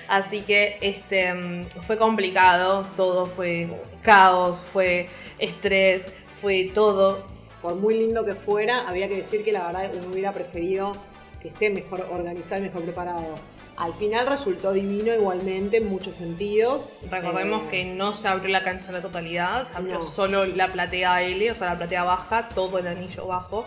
Así 0.07 0.41
que 0.41 0.77
este 0.81 1.33
mm, 1.33 1.65
fue 1.81 1.97
complicado, 1.97 2.87
todo 2.95 3.25
fue 3.27 3.69
caos, 4.01 4.61
fue 4.73 5.09
estrés, 5.37 6.05
fue 6.41 6.71
todo. 6.73 7.27
Por 7.61 7.75
muy 7.75 7.97
lindo 7.97 8.23
que 8.25 8.35
fuera, 8.35 8.87
había 8.87 9.07
que 9.09 9.17
decir 9.17 9.43
que 9.43 9.51
la 9.51 9.67
verdad 9.67 9.91
uno 9.93 10.07
hubiera 10.13 10.31
preferido 10.31 10.93
que 11.41 11.49
esté 11.49 11.69
mejor 11.69 12.07
organizado 12.09 12.61
y 12.61 12.65
mejor 12.65 12.83
preparado. 12.83 13.35
Al 13.75 13.93
final 13.93 14.27
resultó 14.27 14.73
divino 14.73 15.13
igualmente 15.13 15.77
en 15.77 15.87
muchos 15.87 16.15
sentidos. 16.15 16.89
Recordemos 17.09 17.63
Eh, 17.67 17.69
que 17.71 17.85
no 17.85 18.15
se 18.15 18.27
abrió 18.27 18.49
la 18.49 18.63
cancha 18.63 18.87
en 18.89 18.95
la 18.95 19.01
totalidad, 19.01 19.67
se 19.67 19.75
abrió 19.75 19.95
No. 19.95 20.01
solo 20.03 20.45
la 20.45 20.67
platea 20.71 21.21
L, 21.23 21.51
o 21.51 21.55
sea, 21.55 21.67
la 21.71 21.77
platea 21.77 22.03
baja, 22.03 22.49
todo 22.49 22.77
el 22.79 22.87
anillo 22.87 23.27
bajo. 23.27 23.65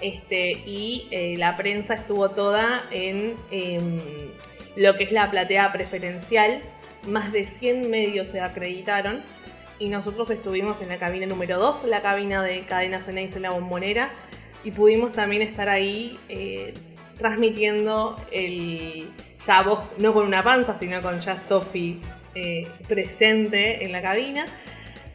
Este, 0.00 0.52
y 0.52 1.08
eh, 1.10 1.34
la 1.36 1.56
prensa 1.56 1.94
estuvo 1.94 2.30
toda 2.30 2.86
en 2.90 3.36
em, 3.50 4.00
lo 4.76 4.96
que 4.96 5.04
es 5.04 5.12
la 5.12 5.30
platea 5.30 5.72
preferencial. 5.72 6.62
Más 7.06 7.32
de 7.32 7.46
100 7.46 7.90
medios 7.90 8.28
se 8.28 8.40
acreditaron. 8.40 9.22
y 9.78 9.88
nosotros 9.88 10.30
estuvimos 10.30 10.82
en 10.82 10.90
la 10.90 10.98
cabina 10.98 11.24
número 11.24 11.58
2, 11.58 11.84
la 11.84 12.02
cabina 12.02 12.42
de 12.42 12.60
Cadena 12.66 13.00
Ceneice 13.00 13.36
en 13.36 13.42
la 13.44 13.50
bombonera, 13.50 14.10
y 14.62 14.72
pudimos 14.72 15.12
también 15.12 15.40
estar 15.40 15.70
ahí 15.70 16.18
eh, 16.28 16.74
transmitiendo 17.16 18.16
el, 18.30 19.08
ya 19.46 19.62
vos, 19.62 19.80
no 19.98 20.12
con 20.12 20.26
una 20.26 20.42
panza, 20.42 20.76
sino 20.78 21.00
con 21.00 21.20
ya 21.20 21.40
Sofi 21.40 22.00
eh, 22.34 22.68
presente 22.86 23.84
en 23.84 23.92
la 23.92 24.02
cabina. 24.02 24.44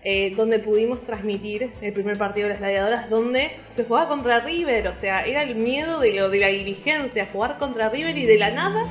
Eh, 0.07 0.35
donde 0.35 0.59
pudimos 0.59 1.03
transmitir 1.03 1.71
el 1.81 1.91
primer 1.91 2.15
partido 2.15 2.45
de 2.47 2.53
las 2.53 2.59
gladiadoras, 2.59 3.09
donde 3.09 3.53
se 3.75 3.85
jugaba 3.85 4.07
contra 4.07 4.39
River, 4.39 4.87
o 4.87 4.93
sea, 4.93 5.25
era 5.25 5.41
el 5.41 5.55
miedo 5.55 5.99
de 5.99 6.13
lo 6.13 6.29
de 6.29 6.37
la 6.41 6.49
dirigencia, 6.49 7.27
jugar 7.33 7.57
contra 7.57 7.89
River 7.89 8.15
y 8.15 8.27
de 8.27 8.37
la 8.37 8.51
nada. 8.51 8.85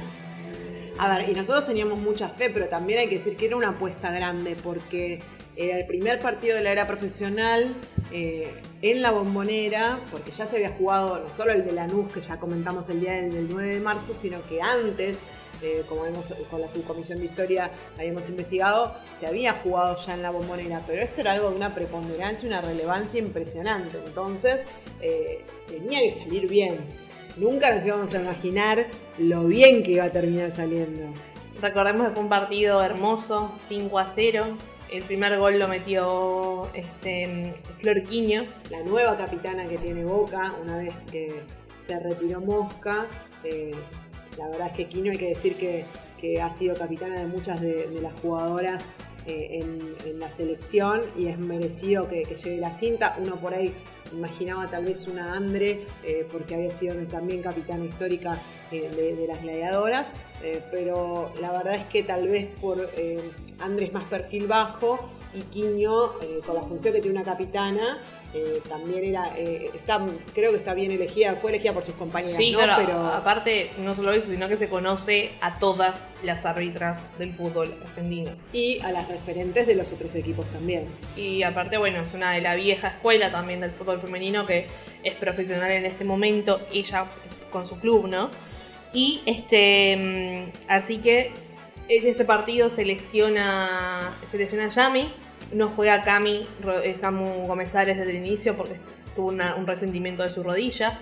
A 0.98 1.16
ver, 1.16 1.28
y 1.28 1.34
nosotros 1.34 1.66
teníamos 1.66 2.00
mucha 2.00 2.30
fe, 2.30 2.50
pero 2.50 2.66
también 2.66 2.98
hay 2.98 3.08
que 3.08 3.18
decir 3.18 3.36
que 3.36 3.46
era 3.46 3.54
una 3.54 3.68
apuesta 3.68 4.10
grande, 4.10 4.56
porque 4.60 5.20
era 5.54 5.78
el 5.78 5.86
primer 5.86 6.18
partido 6.18 6.56
de 6.56 6.64
la 6.64 6.72
era 6.72 6.88
profesional 6.88 7.76
eh, 8.10 8.52
en 8.82 9.00
la 9.00 9.12
bombonera, 9.12 10.00
porque 10.10 10.32
ya 10.32 10.46
se 10.46 10.56
había 10.56 10.70
jugado 10.70 11.20
no 11.20 11.36
solo 11.36 11.52
el 11.52 11.64
de 11.64 11.70
Lanús, 11.70 12.12
que 12.12 12.22
ya 12.22 12.38
comentamos 12.38 12.88
el 12.88 12.98
día 12.98 13.12
del 13.12 13.48
9 13.48 13.74
de 13.74 13.80
marzo, 13.80 14.14
sino 14.14 14.44
que 14.48 14.60
antes 14.60 15.20
eh, 15.64 15.82
como 15.88 16.02
vemos 16.02 16.30
con 16.50 16.60
la 16.60 16.68
subcomisión 16.68 17.20
de 17.20 17.24
historia 17.24 17.70
habíamos 17.98 18.28
investigado, 18.28 18.94
se 19.18 19.26
había 19.26 19.54
jugado 19.54 19.96
ya 19.96 20.12
en 20.12 20.20
la 20.20 20.30
bombonera, 20.30 20.82
pero 20.86 21.00
esto 21.00 21.22
era 21.22 21.32
algo 21.32 21.48
de 21.48 21.56
una 21.56 21.74
preponderancia, 21.74 22.46
una 22.46 22.60
relevancia 22.60 23.18
impresionante. 23.18 23.98
Entonces, 24.04 24.64
eh, 25.00 25.42
tenía 25.66 26.00
que 26.00 26.10
salir 26.10 26.48
bien. 26.48 26.80
Nunca 27.38 27.74
nos 27.74 27.84
íbamos 27.84 28.14
a 28.14 28.20
imaginar 28.20 28.86
lo 29.16 29.44
bien 29.46 29.82
que 29.82 29.92
iba 29.92 30.04
a 30.04 30.10
terminar 30.10 30.54
saliendo. 30.54 31.14
Recordemos 31.62 32.08
que 32.08 32.12
fue 32.12 32.22
un 32.22 32.28
partido 32.28 32.82
hermoso, 32.82 33.54
5 33.56 33.98
a 33.98 34.06
0. 34.06 34.58
El 34.90 35.02
primer 35.04 35.38
gol 35.38 35.58
lo 35.58 35.66
metió 35.66 36.68
este, 36.74 37.54
Florquiño. 37.78 38.44
La 38.70 38.82
nueva 38.82 39.16
capitana 39.16 39.66
que 39.66 39.78
tiene 39.78 40.04
Boca, 40.04 40.52
una 40.62 40.76
vez 40.76 41.00
que 41.10 41.42
se 41.86 41.98
retiró 41.98 42.42
Mosca. 42.42 43.06
Eh, 43.44 43.72
la 44.38 44.48
verdad 44.48 44.68
es 44.68 44.72
que 44.76 44.86
Quino 44.86 45.10
hay 45.10 45.18
que 45.18 45.28
decir 45.28 45.56
que, 45.56 45.84
ha 46.40 46.48
sido 46.48 46.74
capitana 46.74 47.20
de 47.20 47.26
muchas 47.26 47.60
de, 47.60 47.86
las 48.00 48.14
jugadoras 48.22 48.94
eh, 49.26 49.60
en, 49.60 50.18
la 50.18 50.30
selección 50.30 51.02
y 51.18 51.26
es 51.26 51.38
merecido 51.38 52.08
que, 52.08 52.24
llegue 52.24 52.56
la 52.56 52.72
cinta. 52.72 53.16
Uno 53.18 53.36
por 53.36 53.52
ahí 53.52 53.74
imaginaba 54.10 54.70
tal 54.70 54.86
vez 54.86 55.06
una 55.06 55.34
Andre, 55.34 55.82
eh, 56.02 56.26
porque 56.32 56.54
había 56.54 56.74
sido 56.74 56.94
también 57.08 57.42
capitana 57.42 57.84
histórica 57.84 58.38
eh, 58.70 58.88
de, 59.18 59.26
las 59.26 59.42
gladiadoras, 59.42 60.08
pero 60.70 61.30
la 61.42 61.52
verdad 61.52 61.74
es 61.74 61.84
que 61.86 62.02
tal 62.02 62.26
vez 62.28 62.48
por 62.58 62.78
Andre 63.60 63.86
es 63.86 63.92
más 63.92 64.04
perfil 64.04 64.46
bajo 64.46 65.10
y 65.34 65.40
Quiño, 65.40 66.12
con 66.46 66.54
la 66.54 66.62
función 66.62 66.94
que 66.94 67.00
tiene 67.00 67.18
una 67.18 67.24
capitana, 67.24 67.98
eh, 68.34 68.60
también 68.68 69.04
era, 69.04 69.32
eh, 69.36 69.70
está, 69.72 70.04
creo 70.34 70.50
que 70.50 70.56
está 70.58 70.74
bien 70.74 70.90
elegida, 70.90 71.36
fue 71.36 71.52
elegida 71.52 71.72
por 71.72 71.84
sus 71.84 71.94
compañeras. 71.94 72.36
Sí, 72.36 72.52
pero 72.56 73.06
aparte, 73.06 73.70
no 73.78 73.94
solo 73.94 74.12
eso, 74.12 74.26
sino 74.28 74.48
que 74.48 74.56
se 74.56 74.68
conoce 74.68 75.30
a 75.40 75.58
todas 75.60 76.06
las 76.24 76.44
árbitras 76.44 77.06
del 77.18 77.32
fútbol 77.32 77.72
argentino. 77.84 78.32
Y 78.52 78.80
a 78.80 78.90
las 78.90 79.08
referentes 79.08 79.68
de 79.68 79.76
los 79.76 79.92
otros 79.92 80.14
equipos 80.16 80.46
también. 80.46 80.88
Y 81.16 81.44
aparte, 81.44 81.78
bueno, 81.78 82.02
es 82.02 82.12
una 82.12 82.32
de 82.32 82.40
la 82.40 82.56
vieja 82.56 82.88
escuela 82.88 83.30
también 83.30 83.60
del 83.60 83.70
fútbol 83.70 84.00
femenino 84.00 84.46
que 84.46 84.66
es 85.04 85.14
profesional 85.14 85.70
en 85.70 85.86
este 85.86 86.04
momento, 86.04 86.60
ella 86.72 87.06
con 87.52 87.66
su 87.66 87.78
club, 87.78 88.08
¿no? 88.08 88.30
Y 88.92 89.22
este, 89.26 89.96
mm, 89.96 90.70
así 90.70 90.98
que 90.98 91.30
en 91.88 92.06
este 92.06 92.24
partido 92.24 92.68
selecciona, 92.68 94.10
selecciona 94.30 94.64
a 94.66 94.68
Yami, 94.70 95.12
no 95.52 95.68
juega 95.68 96.02
Cami, 96.04 96.46
eh, 96.82 96.96
Camu 97.00 97.46
Gómezares 97.46 97.96
desde 97.96 98.10
el 98.10 98.16
inicio 98.16 98.56
porque 98.56 98.74
tuvo 99.14 99.28
un 99.28 99.66
resentimiento 99.66 100.22
de 100.22 100.28
su 100.28 100.42
rodilla. 100.42 101.00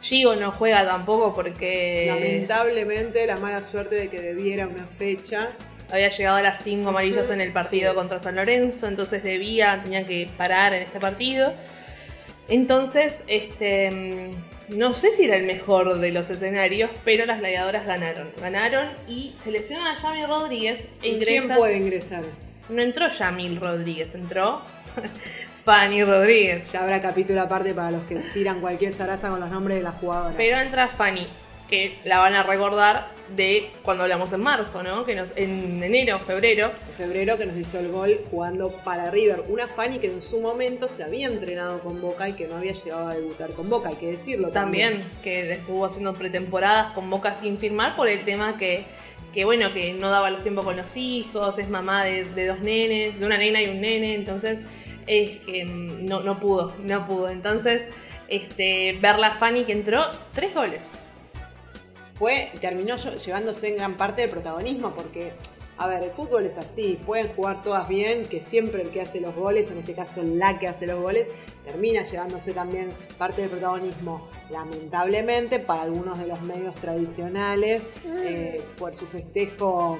Gigo 0.00 0.36
no 0.36 0.52
juega 0.52 0.84
tampoco 0.84 1.34
porque. 1.34 2.06
Lamentablemente, 2.06 3.26
la 3.26 3.36
mala 3.36 3.62
suerte 3.62 3.94
de 3.94 4.08
que 4.08 4.20
debiera 4.20 4.66
una 4.66 4.86
fecha. 4.98 5.50
Había 5.90 6.10
llegado 6.10 6.36
a 6.36 6.42
las 6.42 6.62
5 6.64 6.88
amarillas 6.88 7.30
en 7.30 7.40
el 7.40 7.52
partido 7.52 7.94
contra 7.94 8.20
San 8.20 8.34
Lorenzo, 8.34 8.88
entonces 8.88 9.22
debía, 9.22 9.80
tenía 9.84 10.04
que 10.04 10.28
parar 10.36 10.74
en 10.74 10.82
este 10.82 10.98
partido. 11.00 11.52
Entonces, 12.48 13.24
este. 13.28 13.90
Mm, 13.90 14.76
no 14.76 14.92
sé 14.94 15.12
si 15.12 15.24
era 15.24 15.36
el 15.36 15.44
mejor 15.44 16.00
de 16.00 16.10
los 16.10 16.28
escenarios, 16.28 16.90
pero 17.04 17.24
las 17.24 17.38
gladiadoras 17.38 17.86
ganaron. 17.86 18.30
Ganaron 18.40 18.88
y 19.06 19.32
seleccionan 19.44 19.86
a 19.86 19.94
Yami 19.94 20.26
Rodríguez. 20.26 20.84
E 21.02 21.08
ingresa, 21.08 21.46
¿Quién 21.46 21.56
puede 21.56 21.76
ingresar? 21.76 22.24
No 22.68 22.82
entró 22.82 23.08
Yamil 23.08 23.60
Rodríguez, 23.60 24.14
entró 24.14 24.62
Fanny 25.64 26.04
Rodríguez. 26.04 26.70
Ya 26.72 26.82
habrá 26.82 27.00
capítulo 27.00 27.40
aparte 27.42 27.74
para 27.74 27.90
los 27.90 28.04
que 28.04 28.16
tiran 28.34 28.60
cualquier 28.60 28.92
zaraza 28.92 29.28
con 29.28 29.40
los 29.40 29.50
nombres 29.50 29.78
de 29.78 29.82
las 29.82 29.94
jugadoras. 29.96 30.34
Pero 30.36 30.58
entra 30.58 30.88
Fanny, 30.88 31.26
que 31.68 31.98
la 32.04 32.18
van 32.18 32.34
a 32.34 32.42
recordar 32.42 33.08
de 33.34 33.70
cuando 33.82 34.04
hablamos 34.04 34.32
en 34.32 34.40
marzo, 34.40 34.82
¿no? 34.82 35.04
Que 35.04 35.14
nos, 35.14 35.32
en 35.36 35.82
enero, 35.82 36.18
febrero. 36.20 36.70
En 36.90 36.94
febrero 36.94 37.36
que 37.36 37.46
nos 37.46 37.56
hizo 37.56 37.78
el 37.78 37.88
gol 37.88 38.20
jugando 38.30 38.70
para 38.84 39.10
River. 39.10 39.44
Una 39.48 39.66
Fanny 39.68 39.98
que 39.98 40.06
en 40.06 40.22
su 40.22 40.40
momento 40.40 40.88
se 40.88 41.02
había 41.02 41.26
entrenado 41.26 41.80
con 41.80 42.00
Boca 42.00 42.28
y 42.28 42.32
que 42.34 42.46
no 42.46 42.56
había 42.56 42.72
llegado 42.72 43.08
a 43.08 43.14
debutar 43.14 43.52
con 43.52 43.68
Boca, 43.68 43.88
hay 43.90 43.96
que 43.96 44.06
decirlo 44.08 44.50
también. 44.50 44.92
También, 44.92 45.12
que 45.22 45.52
estuvo 45.52 45.84
haciendo 45.86 46.14
pretemporadas 46.14 46.92
con 46.92 47.08
Boca 47.10 47.36
sin 47.40 47.58
firmar 47.58 47.96
por 47.96 48.08
el 48.08 48.24
tema 48.24 48.56
que 48.56 48.84
que 49.36 49.44
bueno, 49.44 49.70
que 49.74 49.92
no 49.92 50.08
daba 50.08 50.30
los 50.30 50.42
tiempos 50.42 50.64
con 50.64 50.78
los 50.78 50.96
hijos, 50.96 51.58
es 51.58 51.68
mamá 51.68 52.04
de, 52.06 52.46
dos 52.46 52.60
nenes, 52.60 53.20
de 53.20 53.26
una 53.26 53.36
nena 53.36 53.60
y 53.60 53.68
un 53.68 53.82
nene, 53.82 54.14
entonces 54.14 54.64
es 55.06 55.36
que 55.40 55.62
mm, 55.62 56.06
no, 56.06 56.22
no 56.22 56.40
pudo, 56.40 56.74
no 56.82 57.06
pudo. 57.06 57.28
Entonces, 57.28 57.82
este, 58.28 58.98
ver 58.98 59.18
la 59.18 59.32
Fanny 59.32 59.64
que 59.64 59.72
entró, 59.72 60.06
tres 60.32 60.54
goles. 60.54 60.80
Fue, 62.18 62.50
terminó 62.60 62.96
llevándose 62.96 63.68
en 63.68 63.76
gran 63.76 63.96
parte 63.96 64.22
del 64.22 64.30
protagonismo 64.30 64.92
porque 64.94 65.32
a 65.78 65.86
ver, 65.88 66.02
el 66.02 66.10
fútbol 66.10 66.46
es 66.46 66.56
así, 66.56 66.98
pueden 67.04 67.28
jugar 67.34 67.62
todas 67.62 67.86
bien, 67.86 68.24
que 68.24 68.40
siempre 68.40 68.82
el 68.82 68.90
que 68.90 69.02
hace 69.02 69.20
los 69.20 69.34
goles, 69.34 69.70
en 69.70 69.78
este 69.78 69.92
caso 69.92 70.22
la 70.22 70.58
que 70.58 70.68
hace 70.68 70.86
los 70.86 71.00
goles, 71.00 71.28
termina 71.64 72.02
llevándose 72.02 72.52
también 72.52 72.90
parte 73.18 73.42
del 73.42 73.50
protagonismo, 73.50 74.28
lamentablemente, 74.50 75.58
para 75.58 75.82
algunos 75.82 76.18
de 76.18 76.28
los 76.28 76.40
medios 76.40 76.74
tradicionales, 76.76 77.90
eh, 78.06 78.64
por 78.78 78.96
su 78.96 79.06
festejo, 79.06 79.98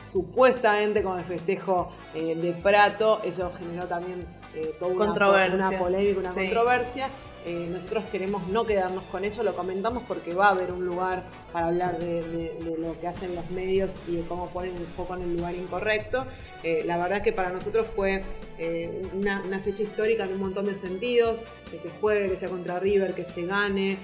supuestamente 0.00 1.02
con 1.02 1.18
el 1.18 1.24
festejo 1.26 1.92
eh, 2.14 2.34
de 2.34 2.52
Prato, 2.54 3.20
eso 3.22 3.52
generó 3.58 3.86
también 3.86 4.24
eh, 4.54 4.74
toda 4.78 4.92
una, 4.92 5.78
polémica, 5.78 6.20
una 6.20 6.30
controversia. 6.30 7.10
Eh, 7.44 7.66
nosotros 7.68 8.04
queremos 8.12 8.46
no 8.48 8.64
quedarnos 8.64 9.02
con 9.04 9.24
eso, 9.24 9.42
lo 9.42 9.54
comentamos 9.54 10.04
porque 10.06 10.32
va 10.32 10.46
a 10.46 10.50
haber 10.50 10.70
un 10.72 10.84
lugar 10.84 11.24
para 11.52 11.66
hablar 11.66 11.98
de, 11.98 12.56
lo 12.78 12.98
que 13.00 13.08
hacen 13.08 13.34
los 13.34 13.50
medios 13.50 14.00
y 14.08 14.16
de 14.16 14.22
cómo 14.22 14.48
ponen 14.50 14.76
el 14.76 14.84
foco 14.84 15.16
en 15.16 15.22
el 15.22 15.36
lugar 15.36 15.54
incorrecto. 15.54 16.24
Eh, 16.62 16.84
la 16.86 16.96
verdad 16.98 17.18
es 17.18 17.24
que 17.24 17.32
para 17.32 17.50
nosotros 17.50 17.88
fue 17.96 18.22
eh, 18.58 19.02
una, 19.12 19.42
fecha 19.58 19.82
histórica 19.82 20.24
en 20.24 20.34
un 20.34 20.40
montón 20.40 20.66
de 20.66 20.76
sentidos, 20.76 21.40
que 21.70 21.78
se 21.78 21.90
juegue, 22.00 22.30
que 22.30 22.36
sea 22.36 22.48
contra 22.48 22.78
River, 22.78 23.14
que 23.14 23.24
se 23.24 23.44
gane, 23.46 23.98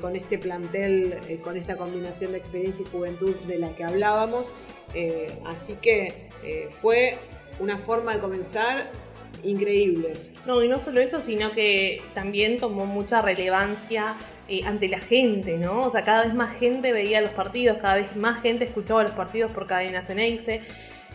con 0.00 0.14
este 0.14 0.38
plantel, 0.38 1.18
con 1.42 1.56
esta 1.56 1.76
combinación 1.76 2.32
de 2.32 2.38
experiencia 2.38 2.84
y 2.86 2.90
juventud 2.90 3.34
de 3.46 3.58
la 3.58 3.70
que 3.70 3.84
hablábamos. 3.84 4.52
así 5.46 5.74
que 5.80 6.28
fue 6.82 7.18
una 7.60 7.78
forma 7.78 8.14
de 8.14 8.20
comenzar 8.20 8.90
increíble. 9.44 10.12
No, 10.46 10.62
y 10.62 10.68
no 10.68 10.78
solo 10.78 11.00
eso, 11.00 11.20
sino 11.20 11.52
que 11.52 12.02
también 12.12 12.58
tomó 12.58 12.84
mucha 12.86 13.22
relevancia 13.22 14.16
eh, 14.46 14.60
ante 14.66 14.88
la 14.88 14.98
gente, 14.98 15.56
¿no? 15.56 15.84
O 15.84 15.90
sea, 15.90 16.02
cada 16.02 16.24
vez 16.24 16.34
más 16.34 16.56
gente 16.58 16.92
veía 16.92 17.22
los 17.22 17.30
partidos, 17.30 17.78
cada 17.78 17.96
vez 17.96 18.14
más 18.14 18.42
gente 18.42 18.64
escuchaba 18.64 19.02
los 19.02 19.12
partidos 19.12 19.50
por 19.52 19.66
cadena 19.66 20.02
Ceneice. 20.02 20.60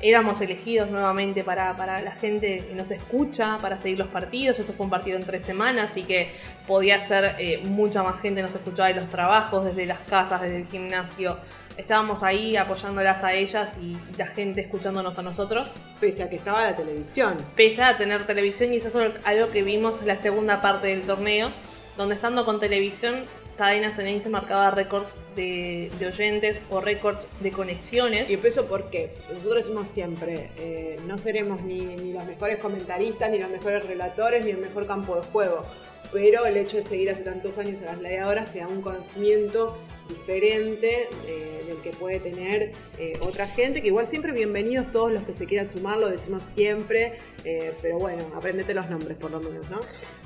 Éramos 0.01 0.39
elegidos 0.41 0.89
nuevamente 0.89 1.43
para, 1.43 1.73
la 2.01 2.11
gente 2.13 2.65
que 2.67 2.73
nos 2.73 2.89
escucha, 2.89 3.57
para 3.61 3.77
seguir 3.77 3.99
los 3.99 4.07
partidos. 4.07 4.57
Esto 4.57 4.73
fue 4.73 4.85
un 4.85 4.89
partido 4.89 5.17
en 5.17 5.25
tres 5.25 5.43
semanas, 5.43 5.91
así 5.91 6.03
que 6.03 6.31
podía 6.65 7.01
ser 7.01 7.35
eh, 7.37 7.61
mucha 7.65 8.01
más 8.01 8.19
gente 8.21 8.41
nos 8.41 8.55
escuchaba 8.55 8.87
de 8.87 8.95
los 8.95 9.09
trabajos, 9.09 9.65
desde 9.65 9.85
las 9.85 9.99
casas, 9.99 10.41
desde 10.41 10.57
el 10.57 10.67
gimnasio, 10.67 11.37
estábamos 11.79 12.23
ahí 12.23 12.57
apoyándolas 12.57 13.23
a 13.23 13.33
ellas 13.33 13.77
y 13.81 13.97
la 14.17 14.27
gente 14.27 14.61
escuchándonos 14.61 15.17
a 15.17 15.21
nosotros. 15.21 15.73
Pese 15.99 16.23
a 16.23 16.29
que 16.29 16.35
estaba 16.35 16.63
la 16.63 16.75
televisión. 16.75 17.37
Pese 17.55 17.81
a 17.81 17.97
tener 17.97 18.25
televisión 18.25 18.73
y 18.73 18.77
eso 18.77 19.01
es 19.01 19.13
algo 19.23 19.49
que 19.49 19.63
vimos 19.63 19.99
en 19.99 20.07
la 20.07 20.17
segunda 20.17 20.61
parte 20.61 20.87
del 20.87 21.03
torneo, 21.03 21.51
donde 21.97 22.15
estando 22.15 22.45
con 22.45 22.59
televisión, 22.59 23.25
Cadena 23.57 23.93
se 23.93 24.29
marcaba 24.29 24.71
récords 24.71 25.17
de, 25.35 25.91
oyentes 26.05 26.61
o 26.69 26.79
récords 26.79 27.25
de 27.41 27.51
conexiones. 27.51 28.29
¿Y 28.29 28.39
eso 28.41 28.67
por 28.67 28.89
qué? 28.89 29.11
Nosotros 29.33 29.65
decimos 29.65 29.89
siempre, 29.89 30.49
eh, 30.55 30.97
no 31.05 31.17
seremos 31.17 31.61
ni, 31.61 31.81
ni 31.81 32.13
los 32.13 32.23
mejores 32.23 32.59
comentaristas, 32.59 33.29
ni 33.29 33.37
los 33.37 33.49
mejores 33.49 33.85
relatores, 33.85 34.45
ni 34.45 34.51
el 34.51 34.59
mejor 34.59 34.87
campo 34.87 35.15
de 35.15 35.23
juego 35.23 35.65
pero 36.11 36.45
el 36.45 36.57
hecho 36.57 36.77
de 36.77 36.83
seguir 36.83 37.09
hace 37.09 37.23
tantos 37.23 37.57
años 37.57 37.81
a 37.81 37.85
las 37.85 37.99
gladiadoras 37.99 38.51
te 38.51 38.59
da 38.59 38.67
un 38.67 38.81
conocimiento 38.81 39.77
diferente 40.07 41.07
eh, 41.27 41.63
del 41.67 41.77
que 41.77 41.91
puede 41.91 42.19
tener 42.19 42.71
eh, 42.97 43.13
otra 43.21 43.47
gente, 43.47 43.81
que 43.81 43.87
igual 43.87 44.07
siempre 44.07 44.31
bienvenidos 44.31 44.91
todos 44.91 45.11
los 45.11 45.23
que 45.23 45.33
se 45.33 45.45
quieran 45.45 45.69
sumar, 45.69 45.97
lo 45.99 46.09
decimos 46.09 46.43
siempre, 46.55 47.19
eh, 47.45 47.73
pero 47.81 47.99
bueno, 47.99 48.23
aprendete 48.35 48.73
los 48.73 48.89
nombres 48.89 49.17
por 49.17 49.29
lo 49.31 49.39
menos, 49.39 49.69
¿no? 49.69 49.79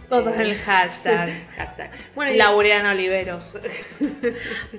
Todo 0.09 0.33
en 0.33 0.41
el 0.41 0.55
hashtag. 0.57 1.47
hashtag. 1.57 1.91
Bueno, 2.15 2.33
Laureana 2.35 2.91
Oliveros. 2.91 3.53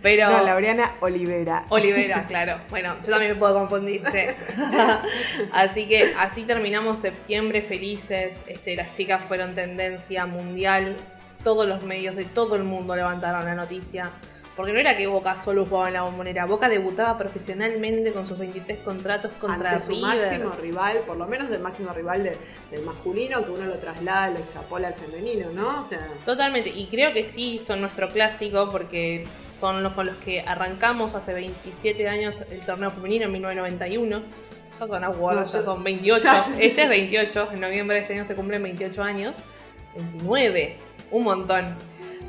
Pero... 0.03 0.31
No, 0.31 0.45
Laureana 0.45 0.93
Olivera. 1.01 1.65
Olivera, 1.69 2.25
claro. 2.29 2.61
Bueno, 2.71 2.95
yo 3.05 3.11
también 3.11 3.33
me 3.33 3.39
puedo 3.39 3.55
confundir, 3.55 4.03
sí. 4.11 4.21
así 5.53 5.87
que 5.87 6.15
así 6.19 6.45
terminamos 6.45 6.99
septiembre 6.99 7.63
felices. 7.63 8.45
Este, 8.47 8.77
las 8.77 8.95
chicas 8.97 9.23
fueron 9.25 9.55
tendencia 9.55 10.27
mundial. 10.27 10.97
Todos 11.43 11.67
los 11.67 11.83
medios 11.83 12.17
de 12.17 12.25
todo 12.25 12.57
el 12.57 12.65
mundo 12.65 12.95
levantaron 12.95 13.45
la 13.45 13.55
noticia. 13.55 14.11
Porque 14.57 14.73
no 14.73 14.79
era 14.79 14.97
que 14.97 15.07
Boca 15.09 15.37
solo 15.37 15.67
jugaba 15.67 15.89
en 15.89 15.95
la 15.95 16.03
bombonera, 16.03 16.47
Boca 16.47 16.69
debutaba 16.69 17.19
profesionalmente 17.19 18.13
con 18.13 18.27
sus 18.27 18.39
23 18.39 18.81
contratos 18.81 19.33
contra 19.41 19.73
Ante 19.73 19.87
su 19.87 19.97
máximo 19.97 20.53
rival, 20.53 21.01
por 21.07 21.17
lo 21.17 21.27
menos 21.27 21.51
del 21.51 21.61
máximo 21.61 21.93
rival 21.93 22.23
del 22.71 22.83
masculino, 22.85 23.45
que 23.45 23.51
uno 23.51 23.67
lo 23.67 23.75
traslada, 23.79 24.31
lo 24.31 24.39
extrapola 24.39 24.89
al 24.89 24.95
femenino, 24.95 25.51
¿no? 25.53 25.89
Totalmente, 26.25 26.71
y 26.71 26.87
creo 26.87 27.13
que 27.13 27.25
sí 27.25 27.59
son 27.59 27.81
nuestro 27.81 28.09
clásico 28.09 28.71
porque 28.71 29.25
son 29.59 29.83
los 29.83 29.93
con 29.95 30.07
los 30.07 30.17
que 30.17 30.43
arrancamos 30.43 31.15
hace 31.15 31.33
27 31.33 32.09
años 32.09 32.43
el 32.51 32.61
torneo 32.61 32.91
femenino 32.91 33.25
en 33.25 33.33
1991. 33.33 34.23
Ya 34.79 34.87
son 34.87 35.05
aguados, 35.05 35.53
ya 35.53 35.63
son 35.63 35.83
28. 35.83 36.29
este 36.59 36.83
es 36.83 36.89
28, 36.89 37.49
en 37.53 37.61
noviembre 37.61 37.97
de 37.97 38.03
este 38.03 38.15
año 38.15 38.25
se 38.25 38.35
cumplen 38.35 38.63
28 38.63 39.03
años. 39.03 39.35
29, 39.95 40.77
un 41.13 41.25
montón. 41.25 41.75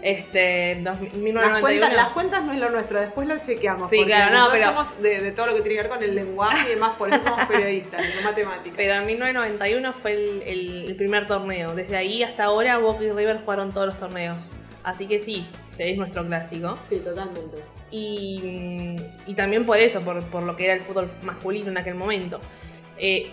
Este, 0.06 0.80
las, 0.84 1.00
cuentas, 1.00 1.92
las, 1.92 2.10
cuentas, 2.10 2.44
no 2.44 2.54
es 2.54 2.60
lo 2.60 2.70
nuestro, 2.70 3.02
después 3.02 3.28
lo 3.28 3.40
chequeamos. 3.40 3.90
Sí, 3.90 4.06
claro, 4.06 4.38
no, 4.38 4.48
pero. 4.52 4.68
Somos 4.68 5.02
de, 5.02 5.32
todo 5.32 5.48
lo 5.48 5.56
que 5.56 5.62
tiene 5.62 5.78
que 5.78 5.82
ver 5.82 5.90
con 5.90 6.04
el 6.04 6.14
lenguaje 6.14 6.68
y 6.68 6.76
demás, 6.76 6.92
por 6.96 7.12
eso 7.12 7.24
somos 7.24 7.44
periodistas, 7.48 8.06
no 8.16 8.22
matemáticas. 8.22 8.76
Pero 8.78 8.94
en 8.94 9.08
1991 9.08 9.94
fue 10.04 10.14
el, 10.14 10.44
el, 10.90 10.96
primer 10.96 11.26
torneo. 11.26 11.74
Desde 11.74 11.98
ahí 11.98 12.22
hasta 12.22 12.44
ahora, 12.44 12.78
Boca 12.78 13.04
y 13.04 13.12
River 13.12 13.40
jugaron 13.44 13.74
todos 13.74 13.88
los 13.88 14.00
torneos. 14.00 14.38
Así 14.84 15.08
que 15.08 15.20
sí, 15.20 15.48
es 15.76 15.98
nuestro 15.98 16.24
clásico. 16.24 16.78
Sí, 16.88 16.98
totalmente. 16.98 17.64
Y, 17.90 18.98
y 19.26 19.34
también 19.34 19.66
por 19.66 19.80
eso, 19.80 20.02
por, 20.02 20.24
por, 20.26 20.44
lo 20.44 20.56
que 20.56 20.66
era 20.66 20.76
el 20.76 20.82
fútbol 20.82 21.10
masculino 21.24 21.72
en 21.72 21.80
aquel 21.80 21.96
momento. 21.96 22.40
Eh, 23.00 23.32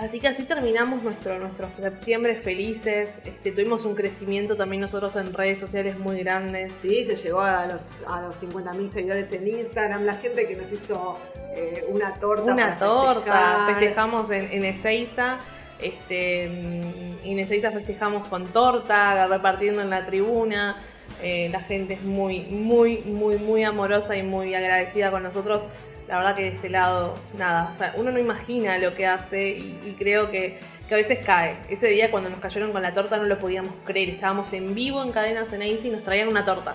Así 0.00 0.18
que 0.18 0.28
así 0.28 0.44
terminamos 0.44 1.02
nuestro, 1.02 1.38
nuestro 1.38 1.68
septiembre 1.76 2.34
felices. 2.34 3.20
Este, 3.22 3.52
tuvimos 3.52 3.84
un 3.84 3.94
crecimiento 3.94 4.56
también 4.56 4.80
nosotros 4.80 5.14
en 5.16 5.34
redes 5.34 5.60
sociales 5.60 5.98
muy 5.98 6.20
grandes. 6.20 6.72
Sí, 6.80 7.04
se 7.04 7.16
llegó 7.16 7.42
a 7.42 7.66
los, 7.66 7.82
a 8.06 8.22
los 8.22 8.40
50.000 8.40 8.88
seguidores 8.88 9.30
en 9.30 9.46
Instagram. 9.46 10.06
La 10.06 10.14
gente 10.14 10.48
que 10.48 10.56
nos 10.56 10.72
hizo 10.72 11.18
eh, 11.54 11.84
una 11.90 12.14
torta. 12.14 12.50
Una 12.50 12.78
torta. 12.78 13.66
Festejamos 13.66 14.30
en, 14.30 14.50
en 14.50 14.64
Ezeiza. 14.64 15.36
Este, 15.78 16.44
en 16.44 17.38
Ezeiza 17.38 17.70
festejamos 17.70 18.26
con 18.28 18.46
torta, 18.46 19.26
repartiendo 19.26 19.82
en 19.82 19.90
la 19.90 20.06
tribuna. 20.06 20.76
Eh, 21.22 21.50
la 21.52 21.60
gente 21.60 21.94
es 21.94 22.02
muy, 22.02 22.40
muy, 22.46 23.02
muy, 23.04 23.36
muy 23.36 23.64
amorosa 23.64 24.16
y 24.16 24.22
muy 24.22 24.54
agradecida 24.54 25.10
con 25.10 25.22
nosotros 25.22 25.62
la 26.10 26.18
verdad 26.18 26.34
que 26.34 26.42
de 26.42 26.48
este 26.48 26.68
lado, 26.68 27.14
nada, 27.38 27.70
o 27.72 27.78
sea, 27.78 27.94
uno 27.96 28.10
no 28.10 28.18
imagina 28.18 28.78
lo 28.78 28.96
que 28.96 29.06
hace 29.06 29.50
y, 29.50 29.94
creo 29.96 30.28
que, 30.28 30.58
a 30.90 30.94
veces 30.94 31.20
cae. 31.24 31.56
Ese 31.68 31.86
día 31.86 32.10
cuando 32.10 32.28
nos 32.30 32.40
cayeron 32.40 32.72
con 32.72 32.82
la 32.82 32.92
torta 32.92 33.16
no 33.16 33.22
lo 33.22 33.38
podíamos 33.38 33.72
creer, 33.84 34.10
estábamos 34.10 34.52
en 34.52 34.74
vivo 34.74 35.04
en 35.04 35.12
Cadenas 35.12 35.52
en 35.52 35.62
y 35.62 35.90
nos 35.90 36.02
traían 36.02 36.26
una 36.26 36.44
torta. 36.44 36.74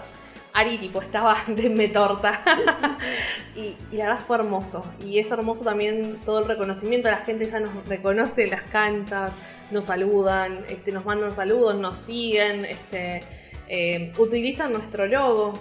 Ari 0.54 0.78
tipo 0.78 1.02
estaba, 1.02 1.44
denme 1.48 1.90
torta. 1.90 2.42
y, 3.58 3.76
la 3.94 4.06
verdad 4.06 4.26
fue 4.26 4.38
hermoso. 4.38 4.86
Y 5.06 5.20
es 5.20 5.30
hermoso 5.30 5.66
también 5.66 6.22
todo 6.24 6.40
el 6.40 6.46
reconocimiento. 6.46 7.12
La 7.12 7.18
gente 7.18 7.46
ya 7.46 7.60
nos 7.60 7.86
reconoce 7.90 8.46
en 8.46 8.52
las 8.52 8.62
canchas, 8.62 9.34
nos 9.70 9.84
saludan, 9.84 10.64
este, 10.70 10.94
nos 10.94 11.04
mandan 11.04 11.34
saludos, 11.34 11.76
nos 11.76 12.00
siguen, 12.00 12.64
este, 12.64 13.22
eh, 13.68 14.14
utilizan 14.18 14.72
nuestro 14.72 15.08
logo. 15.08 15.60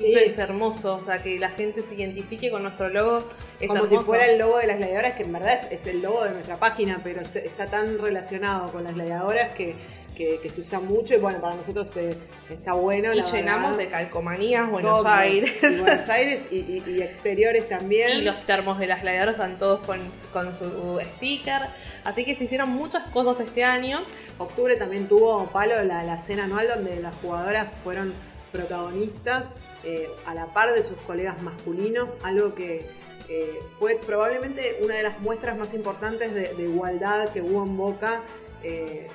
Eso 0.00 0.18
es 0.18 0.38
hermoso, 0.38 0.96
o 0.96 1.02
sea, 1.02 1.18
que 1.18 1.38
la 1.38 1.50
gente 1.50 1.82
se 1.82 1.94
identifique 1.94 2.50
con 2.50 2.62
nuestro 2.62 2.88
logo. 2.88 3.24
Es 3.60 3.68
Como 3.68 3.86
si 3.86 3.96
fuera 3.98 4.26
el 4.26 4.38
logo 4.38 4.58
de 4.58 4.66
las 4.66 4.78
gladiadoras, 4.78 5.14
que 5.14 5.22
en 5.22 5.32
verdad 5.32 5.60
es, 5.70 5.86
el 5.86 6.02
logo 6.02 6.24
de 6.24 6.30
nuestra 6.30 6.58
página, 6.58 7.00
pero 7.04 7.22
está 7.22 7.66
tan 7.66 7.98
relacionado 7.98 8.72
con 8.72 8.84
las 8.84 8.94
gladiadoras 8.94 9.52
que, 9.54 9.76
se 10.16 10.60
usa 10.60 10.78
mucho 10.78 11.14
y 11.14 11.18
bueno, 11.18 11.40
para 11.40 11.56
nosotros 11.56 11.96
eh, 11.96 12.16
está 12.50 12.72
bueno. 12.72 13.12
Y 13.14 13.22
llenamos 13.22 13.76
de 13.76 13.88
calcomanías 13.88 14.68
Buenos 14.68 15.04
Aires. 15.06 15.52
Y 15.62 15.80
Buenos 15.80 16.08
Aires 16.08 16.44
y, 16.50 17.00
exteriores 17.00 17.68
también. 17.68 18.18
Y 18.18 18.22
los 18.22 18.44
termos 18.46 18.78
de 18.78 18.86
las 18.86 19.02
gladiadoras 19.02 19.36
están 19.36 19.58
todos 19.58 19.80
con, 19.86 20.52
su 20.52 21.00
sticker. 21.16 21.62
Así 22.04 22.24
que 22.24 22.34
se 22.34 22.44
hicieron 22.44 22.70
muchas 22.70 23.08
cosas 23.10 23.38
este 23.40 23.64
año. 23.64 24.02
Octubre 24.38 24.74
también 24.76 25.06
tuvo, 25.06 25.46
Palo, 25.46 25.82
la, 25.84 26.02
la 26.02 26.18
cena 26.18 26.44
anual 26.44 26.66
donde 26.68 27.00
las 27.00 27.14
jugadoras 27.16 27.76
fueron 27.76 28.12
protagonistas 28.52 29.48
eh, 29.84 30.08
a 30.24 30.32
la 30.34 30.46
par 30.46 30.72
de 30.72 30.82
sus 30.82 30.96
colegas 31.06 31.42
masculinos, 31.42 32.16
algo 32.22 32.54
que 32.54 32.86
eh, 33.28 33.58
fue 33.78 33.96
probablemente 33.96 34.78
una 34.82 34.94
de 34.94 35.02
las 35.02 35.20
muestras 35.20 35.58
más 35.58 35.74
importantes 35.74 36.32
de, 36.32 36.54
igualdad 36.58 37.28
que 37.30 37.42
hubo 37.42 37.64
en 37.64 37.76
Boca. 37.76 38.22
Eh, 38.62 39.08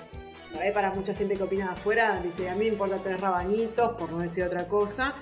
para 0.73 0.91
mucha 0.91 1.13
gente 1.13 1.35
que 1.35 1.43
opina 1.43 1.65
de 1.65 1.71
afuera, 1.71 2.19
dice, 2.23 2.49
a 2.49 2.53
mí 2.53 2.65
me 2.65 2.67
importa 2.67 2.97
tener 2.97 3.21
rabanitos, 3.21 3.95
por 3.97 4.11
no 4.11 4.17
decir 4.17 4.43
otra 4.43 4.67
cosa, 4.67 5.13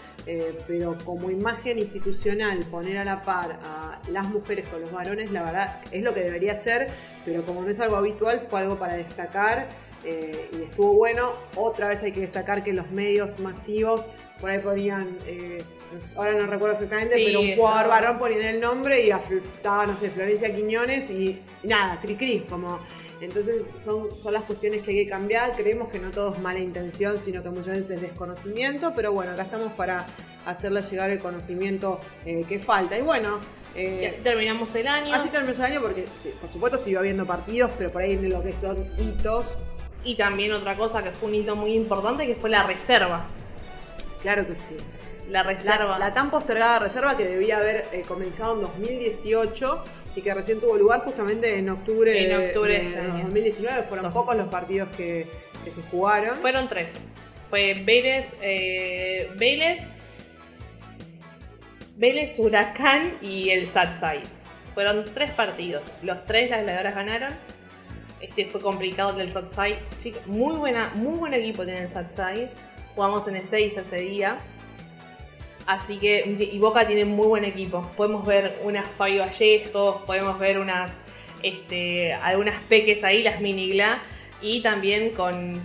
pero 0.65 0.97
como 1.03 1.29
imagen 1.29 1.79
institucional, 1.79 2.59
poner 2.71 2.97
a 2.97 3.03
la 3.03 3.21
par 3.21 3.59
a 3.61 3.99
las 4.09 4.29
mujeres 4.29 4.69
con 4.69 4.81
los 4.81 4.91
varones, 4.91 5.29
la 5.31 5.43
verdad 5.43 5.81
es 5.91 6.01
lo 6.01 6.13
que 6.13 6.21
debería 6.21 6.55
ser, 6.55 6.87
pero 7.25 7.43
como 7.43 7.61
no 7.61 7.69
es 7.69 7.79
algo 7.81 7.97
habitual, 7.97 8.39
fue 8.49 8.61
algo 8.61 8.77
para 8.77 8.95
destacar 8.95 9.67
y 10.05 10.61
estuvo 10.61 10.93
bueno. 10.93 11.31
Otra 11.57 11.89
vez 11.89 12.01
hay 12.03 12.13
que 12.13 12.21
destacar 12.21 12.63
que 12.63 12.71
los 12.71 12.89
medios 12.91 13.37
masivos 13.37 14.07
por 14.39 14.49
ahí 14.49 14.59
ponían, 14.59 15.17
eh, 15.25 15.63
ahora 16.15 16.33
no 16.33 16.47
recuerdo 16.47 16.73
exactamente, 16.73 17.15
pero 17.15 17.41
un 17.41 17.55
jugador 17.55 17.89
varón 17.89 18.19
ponían 18.19 18.41
el 18.41 18.59
nombre 18.59 19.05
y 19.05 19.11
estaba, 19.11 19.85
no 19.85 19.97
sé, 19.97 20.09
Florencia 20.09 20.53
Quiñones 20.55 21.09
y, 21.09 21.39
nada, 21.63 21.99
cri 22.01 22.45
como... 22.49 22.79
Entonces 23.19 23.67
son, 23.73 24.13
son 24.13 24.33
las 24.33 24.43
cuestiones 24.43 24.83
que 24.83 24.91
hay 24.91 25.05
que 25.05 25.09
cambiar, 25.09 25.55
creemos 25.55 25.89
que 25.89 25.97
no 25.97 26.11
todo 26.11 26.35
es 26.35 26.39
mala 26.39 26.59
intención, 26.59 27.19
sino 27.19 27.41
que 27.41 27.49
muchas 27.49 27.79
veces 27.79 27.89
es 27.89 28.01
desconocimiento, 28.01 28.93
pero 28.95 29.11
bueno, 29.11 29.31
acá 29.31 29.41
estamos 29.41 29.73
para 29.73 30.05
hacerle 30.45 30.83
llegar 30.83 31.09
el 31.09 31.17
conocimiento 31.17 31.99
eh, 32.25 32.45
que 32.47 32.59
falta. 32.59 32.95
Y 32.95 33.01
bueno, 33.01 33.39
y 33.75 34.05
así 34.05 34.21
terminamos 34.21 34.73
el 34.75 34.87
año. 34.87 35.13
Así 35.13 35.29
terminamos 35.29 35.59
el 35.59 35.65
año 35.65 35.81
porque, 35.81 36.05
por 36.41 36.51
supuesto, 36.51 36.77
siguió 36.77 36.99
habiendo 36.99 37.25
partidos, 37.25 37.71
pero 37.77 37.91
por 37.91 38.01
ahí 38.01 38.13
en 38.13 38.29
lo 38.29 38.41
que 38.41 38.53
son 38.53 38.85
hitos. 38.97 39.47
Y 40.03 40.15
también 40.15 40.53
otra 40.53 40.75
cosa 40.75 41.03
que 41.03 41.11
fue 41.11 41.29
un 41.29 41.35
hito 41.35 41.55
muy 41.55 41.73
importante, 41.73 42.25
que 42.25 42.35
fue 42.35 42.49
la 42.49 42.63
reserva. 42.63 43.27
Claro 44.21 44.47
que 44.47 44.55
sí. 44.55 44.75
La 45.29 45.43
reserva. 45.43 45.99
La, 45.99 46.13
tan 46.13 46.31
postergada 46.31 46.79
reserva 46.79 47.17
que 47.17 47.25
debía 47.25 47.57
haber 47.57 47.85
eh, 47.91 48.03
comenzado 48.07 48.55
en 48.55 48.61
2018 48.61 49.83
y 50.15 50.21
que 50.21 50.33
recién 50.33 50.59
tuvo 50.59 50.77
lugar 50.77 51.01
justamente 51.01 51.57
en 51.57 51.69
octubre, 51.69 52.25
en 52.25 52.47
octubre 52.47 52.79
de, 52.79 53.23
2019. 53.23 53.83
Fueron 53.83 54.11
pocos 54.11 54.35
los 54.35 54.47
partidos 54.47 54.89
que, 54.95 55.25
se 55.69 55.81
jugaron. 55.91 56.37
Fueron 56.37 56.69
tres. 56.69 57.05
Fue 57.49 57.73
Vélez, 57.85 58.33
eh, 58.41 59.29
Vélez, 59.35 59.83
Vélez, 61.97 62.39
Huracán 62.39 63.17
y 63.21 63.49
el 63.49 63.67
Satsai. 63.67 64.21
Fueron 64.73 65.03
tres 65.13 65.31
partidos. 65.31 65.83
Los 66.03 66.25
tres 66.25 66.49
las 66.49 66.61
gladiadoras 66.61 66.95
ganaron. 66.95 67.33
Este 68.21 68.45
fue 68.45 68.61
complicado 68.61 69.11
del 69.13 69.33
Satsai. 69.33 69.79
Muy 70.25 70.55
buena, 70.55 70.91
muy 70.95 71.17
buen 71.19 71.33
equipo 71.33 71.65
tiene 71.65 71.81
el 71.81 71.89
Satsai 71.89 72.49
jugamos 72.97 73.27
en 73.27 73.47
6 73.47 73.77
ese 73.77 73.97
día. 73.97 74.39
Así 75.67 75.99
que, 75.99 76.49
y 76.51 76.57
Boca 76.57 76.87
tiene 76.87 77.05
muy 77.05 77.27
buen 77.27 77.43
equipo. 77.43 77.83
Podemos 77.95 78.25
ver 78.25 78.57
unas 78.63 78.89
Fabio 78.97 79.21
Vallejo, 79.21 80.03
podemos 80.07 80.39
ver 80.39 80.57
unas, 80.57 80.91
este, 81.43 82.13
algunas 82.13 82.59
peques 82.63 83.03
ahí, 83.03 83.21
las 83.21 83.39
Minigla, 83.39 83.99
y 84.41 84.63
también 84.63 85.11
con 85.11 85.61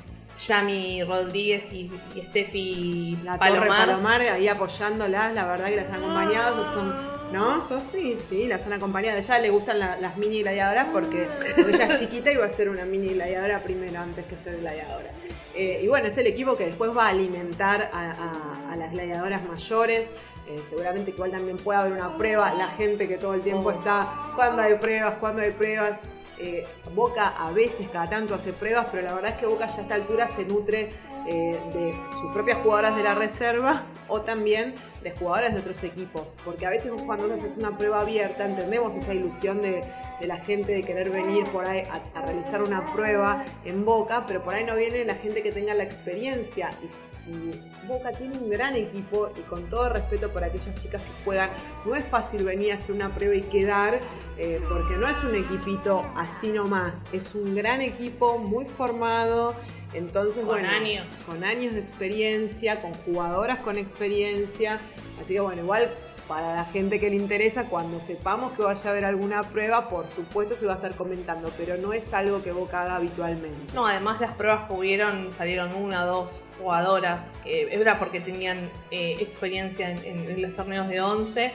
Yami 0.47 1.05
Rodríguez 1.05 1.73
y, 1.73 1.91
Steffi 2.29 3.19
la 3.23 3.39
Palomar. 3.39 3.87
Palomar 3.87 4.21
ahí 4.23 4.49
apoyándolas, 4.49 5.33
la 5.35 5.47
verdad 5.47 5.67
que 5.67 5.77
las 5.77 5.89
han 5.89 5.97
acompañado, 5.97 6.65
son 6.73 7.13
¿No, 7.33 7.63
Sofi? 7.63 8.19
Sí, 8.29 8.47
las 8.47 8.67
han 8.67 8.75
acompañado. 8.75 9.17
A 9.17 9.21
ella 9.21 9.39
le 9.39 9.49
gustan 9.49 9.79
las 9.79 10.17
mini 10.19 10.43
gladiadoras 10.43 10.89
porque, 10.93 11.29
ella 11.57 11.87
es 11.87 12.01
chiquita 12.01 12.31
y 12.31 12.37
va 12.37 12.45
a 12.45 12.51
ser 12.51 12.69
una 12.69 12.85
mini 12.85 13.15
gladiadora 13.15 13.61
primero 13.61 13.99
antes 13.99 14.27
que 14.27 14.37
ser 14.37 14.61
gladiadora. 14.61 15.11
Eh, 15.55 15.81
y 15.83 15.89
bueno, 15.89 16.09
es 16.09 16.19
el 16.19 16.27
equipo 16.27 16.57
que 16.57 16.67
después 16.67 16.95
va 16.97 17.07
a 17.07 17.09
alimentar 17.09 17.91
a, 17.93 18.77
las 18.77 18.93
gladiadoras 18.93 19.43
mayores. 19.49 20.11
Eh, 20.47 20.63
seguramente 20.69 21.11
igual 21.13 21.31
también 21.31 21.57
puede 21.57 21.79
haber 21.79 21.93
una 21.93 22.17
prueba. 22.19 22.53
La 22.53 22.69
gente 22.69 23.09
que 23.09 23.17
todo 23.17 23.33
el 23.33 23.41
tiempo 23.41 23.71
oh. 23.71 23.73
está, 23.73 24.33
cuando 24.37 24.61
hay 24.61 24.75
pruebas, 24.75 25.15
cuando 25.19 25.41
hay 25.41 25.53
pruebas. 25.53 25.99
Eh, 26.39 26.67
Boca 26.95 27.29
a 27.29 27.53
veces 27.53 27.89
cada 27.93 28.09
tanto 28.09 28.35
hace 28.35 28.53
pruebas, 28.53 28.87
pero 28.91 29.03
la 29.03 29.15
verdad 29.15 29.33
es 29.33 29.39
que 29.39 29.47
Boca 29.47 29.67
ya 29.67 29.79
a 29.79 29.83
esta 29.83 29.95
altura 29.95 30.27
se 30.27 30.45
nutre 30.45 30.91
eh, 31.29 31.61
de 31.73 31.95
sus 32.21 32.33
propias 32.33 32.59
jugadoras 32.63 32.97
de 32.97 33.03
la 33.05 33.15
reserva 33.15 33.85
o 34.09 34.23
también 34.23 34.75
de 35.03 35.13
jugadoras 35.13 35.55
de 35.55 35.61
otros 35.61 35.83
equipos. 35.85 36.35
Porque 36.45 36.67
a 36.67 36.71
veces 36.71 36.93
cuando 37.07 37.27
uno 37.27 37.35
haces 37.35 37.57
una 37.57 37.77
prueba 37.77 38.01
abierta, 38.01 38.45
entendemos 38.45 38.95
esa 38.97 39.15
ilusión 39.15 39.63
de, 39.63 39.85
la 40.21 40.37
gente 40.39 40.73
de 40.73 40.83
querer 40.83 41.11
venir 41.11 41.45
por 41.45 41.67
ahí 41.67 41.83
a, 41.83 42.19
a, 42.19 42.23
realizar 42.23 42.63
una 42.63 42.93
prueba 42.93 43.45
en 43.65 43.85
Boca, 43.85 44.25
pero 44.27 44.43
por 44.43 44.55
ahí 44.55 44.65
no 44.65 44.75
viene 44.75 45.05
la 45.05 45.15
gente 45.17 45.43
que 45.43 45.53
tenga 45.53 45.75
la 45.75 45.85
experiencia. 45.85 46.71
Y, 46.83 47.12
y, 47.27 47.73
Boca 47.87 48.13
tiene 48.13 48.39
un 48.39 48.49
gran 48.49 48.77
equipo 48.77 49.31
y 49.37 49.41
con 49.43 49.69
todo 49.69 49.89
respeto 49.89 50.31
por 50.31 50.45
aquellas 50.45 50.75
chicas 50.77 51.03
que 51.03 51.25
juegan, 51.25 51.51
no 51.85 51.97
es 51.97 52.05
fácil 52.07 52.45
venir 52.45 52.71
a 52.73 52.77
hacer 52.77 52.95
una 52.95 53.13
prueba 53.13 53.35
y 53.35 53.43
quedar, 53.43 53.99
eh, 54.39 54.61
porque 54.69 54.97
no 54.97 55.09
es 55.09 55.23
un 55.25 55.35
equipito 55.35 56.05
así 56.15 56.49
nomás, 56.49 57.05
es 57.13 57.35
un 57.35 57.57
gran 57.57 57.81
equipo 57.81 58.39
muy 58.39 58.67
formado. 58.67 59.55
Entonces, 59.95 60.45
con 60.47 60.65
años. 60.65 61.07
Con 61.27 61.45
años 61.45 61.75
de 61.75 61.81
experiencia, 61.81 62.81
con 62.81 62.95
jugadoras 62.95 63.59
con 63.59 63.77
experiencia. 63.77 64.81
Así 65.21 65.35
que 65.35 65.41
bueno, 65.41 65.63
igual 65.63 65.91
para 66.29 66.55
la 66.55 66.65
gente 66.65 66.99
que 66.99 67.11
le 67.11 67.17
interesa, 67.17 67.65
cuando 67.65 68.01
sepamos 68.01 68.53
que 68.53 68.63
vaya 68.63 68.89
a 68.89 68.93
haber 68.93 69.05
alguna 69.05 69.43
prueba, 69.43 69.89
por 69.91 70.07
supuesto 70.15 70.57
se 70.57 70.65
va 70.65 70.75
a 70.75 70.77
estar 70.77 70.95
comentando, 70.95 71.51
pero 71.59 71.77
no 71.77 71.93
es 71.93 72.13
algo 72.15 72.43
que 72.43 72.53
Boca 72.53 72.83
haga 72.83 72.97
habitualmente. 72.97 73.75
No, 73.75 73.87
además 73.87 74.21
las 74.21 74.33
pruebas 74.35 74.67
que 74.67 74.73
hubieron, 74.73 75.31
salieron 75.37 75.75
una, 75.75 76.05
dos 76.07 76.31
jugadoras, 76.63 77.31
que 77.43 77.75
era 77.75 77.99
porque 77.99 78.21
tenían 78.21 78.71
eh, 78.91 79.17
experiencia 79.21 79.91
en, 79.91 80.41
los 80.41 80.55
torneos 80.55 80.89
de 80.89 81.01
11. 81.01 81.53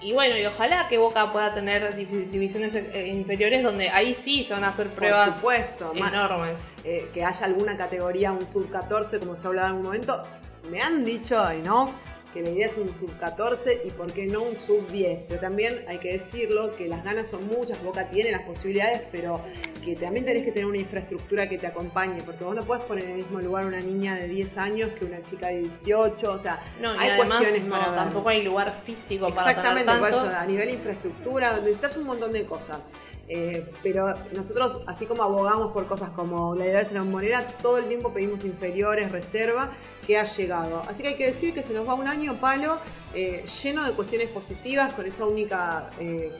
Y 0.00 0.12
bueno, 0.12 0.36
y 0.36 0.44
ojalá 0.44 0.88
que 0.88 0.98
Boca 0.98 1.30
pueda 1.30 1.54
tener 1.54 1.94
divisiones 1.94 2.74
eh, 2.74 3.06
inferiores 3.06 3.62
donde 3.62 3.88
ahí 3.88 4.14
sí 4.14 4.44
se 4.44 4.52
van 4.52 4.64
a 4.64 4.68
hacer 4.68 4.88
pruebas 4.88 5.26
Por 5.26 5.34
supuesto, 5.34 5.92
enormes. 5.94 6.60
Eh, 6.84 7.08
que 7.14 7.24
haya 7.24 7.46
alguna 7.46 7.76
categoría, 7.76 8.32
un 8.32 8.48
sub 8.48 8.68
14, 8.70 9.20
como 9.20 9.36
se 9.36 9.46
ha 9.46 9.48
hablado 9.48 9.68
en 9.68 9.70
algún 9.70 9.86
momento. 9.86 10.22
Me 10.70 10.80
han 10.80 11.04
dicho 11.04 11.48
en 11.50 11.68
off 11.68 11.90
que 12.32 12.42
la 12.42 12.50
idea 12.50 12.66
es 12.66 12.76
un 12.76 12.88
sub 12.98 13.10
14 13.18 13.82
y 13.84 13.90
por 13.90 14.12
qué 14.12 14.26
no 14.26 14.42
un 14.42 14.56
sub 14.56 14.86
10. 14.88 15.26
Pero 15.28 15.40
también 15.40 15.84
hay 15.88 15.98
que 15.98 16.12
decirlo 16.12 16.74
que 16.76 16.88
las 16.88 17.04
ganas 17.04 17.30
son 17.30 17.46
muchas, 17.46 17.82
Boca 17.82 18.08
tiene 18.08 18.32
las 18.32 18.42
posibilidades, 18.42 19.02
pero 19.10 19.40
que 19.84 19.96
también 19.96 20.24
tenés 20.24 20.44
que 20.44 20.52
tener 20.52 20.66
una 20.66 20.78
infraestructura 20.78 21.48
que 21.48 21.58
te 21.58 21.66
acompañe, 21.66 22.22
porque 22.24 22.44
vos 22.44 22.54
no 22.54 22.62
puedes 22.64 22.84
poner 22.84 23.04
en 23.04 23.10
el 23.10 23.16
mismo 23.18 23.40
lugar 23.40 23.66
una 23.66 23.80
niña 23.80 24.14
de 24.16 24.28
10 24.28 24.56
años 24.58 24.90
que 24.98 25.04
una 25.04 25.22
chica 25.22 25.48
de 25.48 25.60
18, 25.60 26.32
o 26.32 26.38
sea, 26.38 26.62
no, 26.80 26.92
hay 26.92 27.10
además, 27.10 27.38
cuestiones 27.38 27.64
no, 27.64 27.94
tampoco 27.94 28.28
hay 28.28 28.42
lugar 28.44 28.72
físico 28.84 29.28
para 29.34 29.50
Exactamente, 29.50 29.92
por 29.98 30.08
eso, 30.08 30.26
a 30.26 30.46
nivel 30.46 30.70
infraestructura, 30.70 31.56
necesitas 31.56 31.96
un 31.96 32.04
montón 32.04 32.32
de 32.32 32.44
cosas. 32.44 32.88
Eh, 33.28 33.70
pero 33.82 34.14
nosotros, 34.34 34.80
así 34.86 35.06
como 35.06 35.22
abogamos 35.22 35.72
por 35.72 35.86
cosas 35.86 36.10
como 36.10 36.54
la 36.54 36.66
idea 36.66 36.78
de 36.78 36.84
ser 36.84 37.00
monera, 37.02 37.46
todo 37.62 37.78
el 37.78 37.86
tiempo 37.86 38.12
pedimos 38.12 38.44
inferiores, 38.44 39.10
reserva, 39.10 39.70
que 40.06 40.18
ha 40.18 40.24
llegado. 40.24 40.82
Así 40.88 41.02
que 41.02 41.10
hay 41.10 41.16
que 41.16 41.26
decir 41.26 41.54
que 41.54 41.62
se 41.62 41.72
nos 41.72 41.88
va 41.88 41.94
un 41.94 42.08
año 42.08 42.34
palo 42.40 42.78
eh, 43.14 43.44
lleno 43.62 43.84
de 43.84 43.92
cuestiones 43.92 44.28
positivas, 44.28 44.92
con 44.94 45.06
esa 45.06 45.24
única 45.24 45.90
eh, 46.00 46.32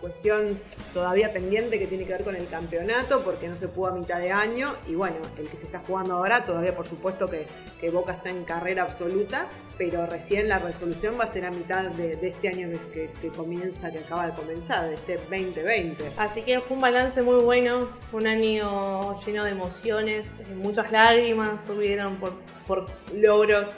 cuestión 0.00 0.58
todavía 0.92 1.32
pendiente 1.32 1.78
que 1.78 1.86
tiene 1.86 2.04
que 2.04 2.12
ver 2.12 2.24
con 2.24 2.36
el 2.36 2.46
campeonato, 2.48 3.22
porque 3.22 3.48
no 3.48 3.56
se 3.56 3.68
pudo 3.68 3.88
a 3.88 3.92
mitad 3.92 4.18
de 4.18 4.32
año. 4.32 4.74
Y 4.86 4.94
bueno, 4.94 5.16
el 5.38 5.48
que 5.48 5.56
se 5.56 5.66
está 5.66 5.80
jugando 5.86 6.14
ahora, 6.14 6.44
todavía 6.44 6.74
por 6.74 6.86
supuesto 6.86 7.28
que, 7.28 7.46
Boca 7.90 8.14
está 8.14 8.30
en 8.30 8.44
carrera 8.44 8.82
absoluta, 8.82 9.46
pero 9.78 10.06
recién 10.06 10.48
la 10.48 10.58
resolución 10.58 11.16
va 11.18 11.24
a 11.24 11.28
ser 11.28 11.46
a 11.46 11.50
mitad 11.52 11.84
de, 11.84 12.18
este 12.20 12.48
año 12.48 12.68
que, 12.92 13.28
comienza, 13.28 13.92
que 13.92 13.98
acaba 14.00 14.26
de 14.26 14.32
comenzar, 14.32 14.88
de 14.88 14.96
este 14.96 15.16
2020. 15.16 16.04
Así 16.18 16.42
que 16.42 16.60
fue 16.60 16.76
un 16.76 16.82
balance 16.82 17.22
muy 17.22 17.42
bueno, 17.42 17.88
un 18.12 18.26
año 18.26 19.20
lleno 19.24 19.44
de 19.44 19.52
emociones, 19.52 20.42
muchas 20.56 20.90
lágrimas 20.90 21.64
subieron 21.64 22.16
por, 22.16 22.32
por 22.66 22.86
logros 23.14 23.68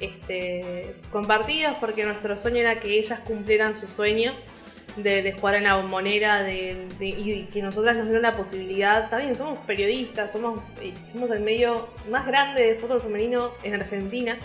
este, 0.00 0.94
compartidos, 1.10 1.74
porque 1.80 2.04
nuestro 2.04 2.36
sueño 2.36 2.58
era 2.58 2.78
que 2.78 2.98
ellas 2.98 3.20
cumplieran 3.20 3.76
su 3.76 3.88
sueño 3.88 4.32
de, 5.02 5.32
jugar 5.32 5.56
en 5.56 5.64
la 5.64 5.76
bombonera 5.76 6.42
de, 6.42 6.86
y 7.00 7.48
que 7.52 7.62
nosotras 7.62 7.96
nos 7.96 8.06
dieron 8.06 8.22
la 8.22 8.32
posibilidad. 8.32 9.08
También 9.10 9.34
somos 9.36 9.58
periodistas, 9.60 10.32
somos, 10.32 10.60
eh, 10.80 10.92
somos 11.04 11.30
el 11.30 11.40
medio 11.40 11.88
más 12.10 12.26
grande 12.26 12.64
de 12.64 12.74
fútbol 12.76 13.00
femenino 13.00 13.52
en 13.62 13.74
Argentina. 13.74 14.36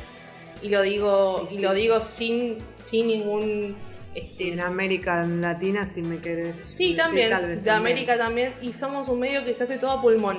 Y 0.62 0.70
lo 0.70 0.82
digo, 0.82 1.48
y, 1.52 1.60
lo 1.60 1.74
digo 1.74 2.00
sin, 2.02 2.58
sin 2.90 3.08
ningún. 3.08 3.76
Este, 4.16 4.54
en 4.54 4.60
América 4.60 5.26
Latina, 5.26 5.88
si 5.88 6.04
me 6.04 6.20
querés. 6.20 6.56
Sí, 6.64 6.96
también. 6.96 7.64
de 7.64 7.72
América 7.72 8.18
también. 8.18 8.54
Y 8.62 8.74
somos 8.74 9.10
un 9.10 9.20
medio 9.20 9.44
que 9.44 9.54
se 9.54 9.64
hace 9.64 9.78
todo 9.78 9.92
a 9.92 10.02
pulmón 10.02 10.38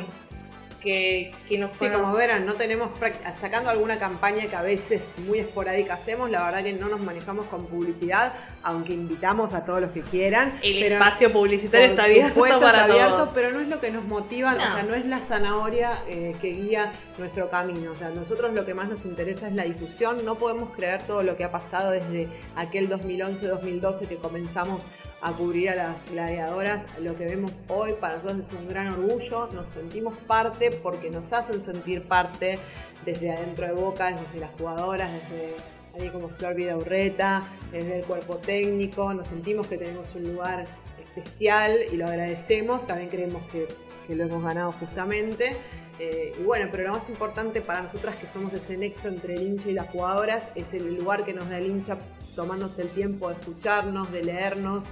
que, 0.85 1.33
que 1.49 1.59
nos 1.59 1.77
Sí, 1.77 1.89
como 1.89 2.13
verán, 2.13 2.47
no 2.47 2.55
tenemos, 2.55 2.91
sacando 3.33 3.71
alguna 3.71 3.99
campaña 3.99 4.47
que 4.47 4.55
a 4.55 4.63
veces 4.63 5.15
muy 5.27 5.39
esporádica 5.39 5.95
hacemos, 5.95 6.31
la 6.31 6.45
verdad 6.45 6.63
que 6.63 6.75
no 6.75 6.89
nos 6.89 7.01
manejamos 7.01 7.47
con 7.47 7.67
publicidad, 7.67 8.35
aunque 8.65 8.95
invitamos 8.95 9.53
a 9.53 9.65
todos 9.65 9.81
los 9.81 9.91
que 9.93 10.01
quieran. 10.01 10.59
El 10.63 10.83
espacio 10.83 11.33
publicitario 11.33 11.89
está 11.89 12.05
abierto 12.05 12.61
para 12.61 12.85
abierto, 12.85 13.31
pero 13.35 13.53
no 13.53 13.61
es 13.61 13.69
lo 13.69 13.79
que 13.79 13.91
nos 13.91 14.05
motiva, 14.05 14.55
o 14.55 14.59
sea, 14.59 14.83
no 14.83 14.95
es 14.95 15.05
la 15.05 15.21
zanahoria 15.21 16.03
eh, 16.09 16.35
que 16.41 16.51
guía 16.51 16.93
nuestro 17.19 17.51
camino. 17.51 17.93
O 17.93 17.97
sea, 17.97 18.09
nosotros 18.11 18.55
lo 18.55 18.65
que 18.65 18.75
más 18.75 18.89
nos 18.89 19.05
interesa 19.05 19.49
es 19.49 19.55
la 19.55 19.65
difusión, 19.65 20.25
no 20.25 20.37
podemos 20.37 20.71
creer 20.75 21.03
todo 21.03 21.23
lo 21.23 21.37
que 21.37 21.45
ha 21.45 21.53
pasado 21.53 21.91
desde 21.91 22.29
aquel 22.57 22.89
2011-2012 22.89 24.09
que 24.09 24.17
comenzamos 24.17 24.87
a 25.21 25.33
cubrir 25.33 25.71
a 25.71 25.75
las 25.75 26.11
gladiadoras. 26.11 26.87
Lo 27.01 27.17
que 27.17 27.27
vemos 27.27 27.63
hoy 27.69 27.93
para 28.01 28.17
nosotros 28.17 28.47
es 28.47 28.53
un 28.53 28.69
gran 28.69 28.89
orgullo, 28.89 29.49
nos 29.53 29.69
sentimos 29.69 30.17
parte 30.27 30.71
porque 30.71 31.11
nos 31.11 31.33
hacen 31.33 31.63
sentir 31.63 32.03
parte 32.03 32.59
desde 33.05 33.31
adentro 33.31 33.67
de 33.67 33.73
Boca, 33.73 34.11
desde 34.11 34.41
las 34.41 34.51
jugadoras, 34.53 35.11
desde 35.13 35.74
alguien 35.95 36.13
como 36.13 36.29
Flor 36.29 36.55
Vidaurreta, 36.55 37.49
desde 37.71 38.01
el 38.01 38.05
cuerpo 38.05 38.37
técnico, 38.37 39.15
nos 39.15 39.29
sentimos 39.29 39.67
que 39.67 39.79
tenemos 39.79 40.15
un 40.15 40.25
lugar 40.25 40.67
especial 41.01 41.77
y 41.93 41.97
lo 41.97 42.07
agradecemos, 42.07 42.87
también 42.87 43.09
creemos 43.09 43.43
que, 43.51 43.69
lo 44.15 44.25
hemos 44.25 44.43
ganado 44.43 44.73
justamente. 44.73 45.57
Eh, 45.99 46.35
y 46.39 46.43
bueno, 46.43 46.69
pero 46.71 46.83
lo 46.85 46.93
más 46.93 47.09
importante 47.09 47.61
para 47.63 47.81
nosotras 47.81 48.17
que 48.17 48.27
somos 48.27 48.53
ese 48.53 48.77
nexo 48.77 49.09
entre 49.09 49.35
el 49.35 49.43
hincha 49.43 49.71
y 49.71 49.73
las 49.73 49.89
jugadoras 49.89 50.43
es 50.57 50.75
el 50.75 50.97
lugar 50.97 51.25
que 51.25 51.33
nos 51.33 51.49
da 51.49 51.59
el 51.59 51.71
hincha 51.71 51.97
tomándose 52.35 52.83
el 52.83 52.91
tiempo 52.91 53.29
de 53.29 53.37
escucharnos, 53.37 54.13
de 54.13 54.25
leernos, 54.25 54.87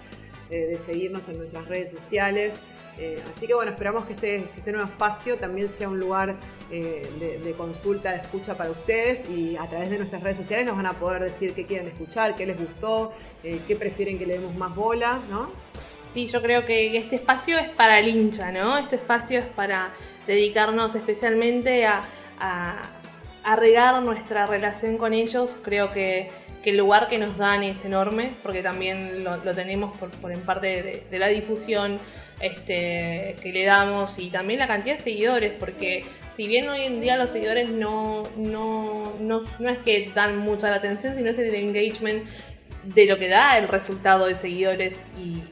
eh, 0.48 0.66
de 0.66 0.78
seguirnos 0.78 1.28
en 1.28 1.38
nuestras 1.38 1.66
redes 1.66 1.90
sociales. 1.90 2.54
Eh, 2.98 3.22
así 3.34 3.46
que 3.46 3.54
bueno, 3.54 3.70
esperamos 3.70 4.04
que 4.04 4.12
este, 4.12 4.36
este, 4.36 4.70
nuevo 4.70 4.88
espacio 4.88 5.36
también 5.36 5.70
sea 5.70 5.88
un 5.88 5.98
lugar 5.98 6.36
eh, 6.70 7.40
de, 7.42 7.52
consulta, 7.52 8.10
de 8.10 8.18
escucha 8.18 8.56
para 8.56 8.70
ustedes 8.70 9.28
y 9.30 9.56
a 9.56 9.66
través 9.66 9.90
de 9.90 9.98
nuestras 9.98 10.22
redes 10.22 10.36
sociales 10.36 10.66
nos 10.66 10.76
van 10.76 10.86
a 10.86 10.92
poder 10.92 11.22
decir 11.22 11.54
qué 11.54 11.64
quieren 11.64 11.88
escuchar, 11.88 12.34
qué 12.36 12.44
les 12.44 12.58
gustó, 12.58 13.12
qué 13.42 13.76
prefieren 13.76 14.18
que 14.18 14.26
le 14.26 14.34
demos 14.34 14.54
más 14.54 14.74
bola, 14.74 15.18
¿no? 15.30 15.50
Sí, 16.12 16.28
yo 16.28 16.42
creo 16.42 16.66
que 16.66 16.96
este 16.96 17.16
espacio 17.16 17.58
es 17.58 17.70
para 17.70 17.98
el 17.98 18.08
hincha, 18.08 18.52
¿no? 18.52 18.76
Este 18.76 18.96
espacio 18.96 19.40
es 19.40 19.46
para 19.46 19.94
dedicarnos 20.26 20.94
especialmente 20.94 21.86
a, 21.86 22.02
a, 22.38 23.56
regar 23.56 24.02
nuestra 24.02 24.46
relación 24.46 24.98
con 24.98 25.14
ellos. 25.14 25.56
Creo 25.62 25.92
que 25.92 26.30
que 26.62 26.70
el 26.70 26.78
lugar 26.78 27.08
que 27.08 27.18
nos 27.18 27.36
dan 27.36 27.62
es 27.62 27.84
enorme, 27.84 28.30
porque 28.42 28.62
también 28.62 29.24
lo, 29.24 29.38
tenemos 29.54 29.96
por, 29.98 30.32
en 30.32 30.42
parte 30.42 31.04
de, 31.10 31.18
la 31.18 31.28
difusión 31.28 31.98
este, 32.40 33.36
que 33.42 33.52
le 33.52 33.64
damos 33.64 34.18
y 34.18 34.30
también 34.30 34.58
la 34.58 34.66
cantidad 34.66 34.96
de 34.96 35.02
seguidores, 35.02 35.52
porque 35.58 36.04
si 36.34 36.46
bien 36.46 36.68
hoy 36.68 36.82
en 36.82 37.00
día 37.00 37.16
los 37.16 37.30
seguidores 37.30 37.68
no, 37.68 38.24
no, 38.36 39.12
no, 39.20 39.40
es 39.40 39.78
que 39.78 40.10
dan 40.14 40.38
mucha 40.38 40.68
la 40.68 40.76
atención, 40.76 41.14
sino 41.14 41.30
es 41.30 41.38
el 41.38 41.54
engagement 41.54 42.24
de 42.84 43.06
lo 43.06 43.18
que 43.18 43.28
da 43.28 43.58
el 43.58 43.68
resultado 43.68 44.26
de 44.26 44.34
seguidores 44.34 45.04
y, 45.16 45.42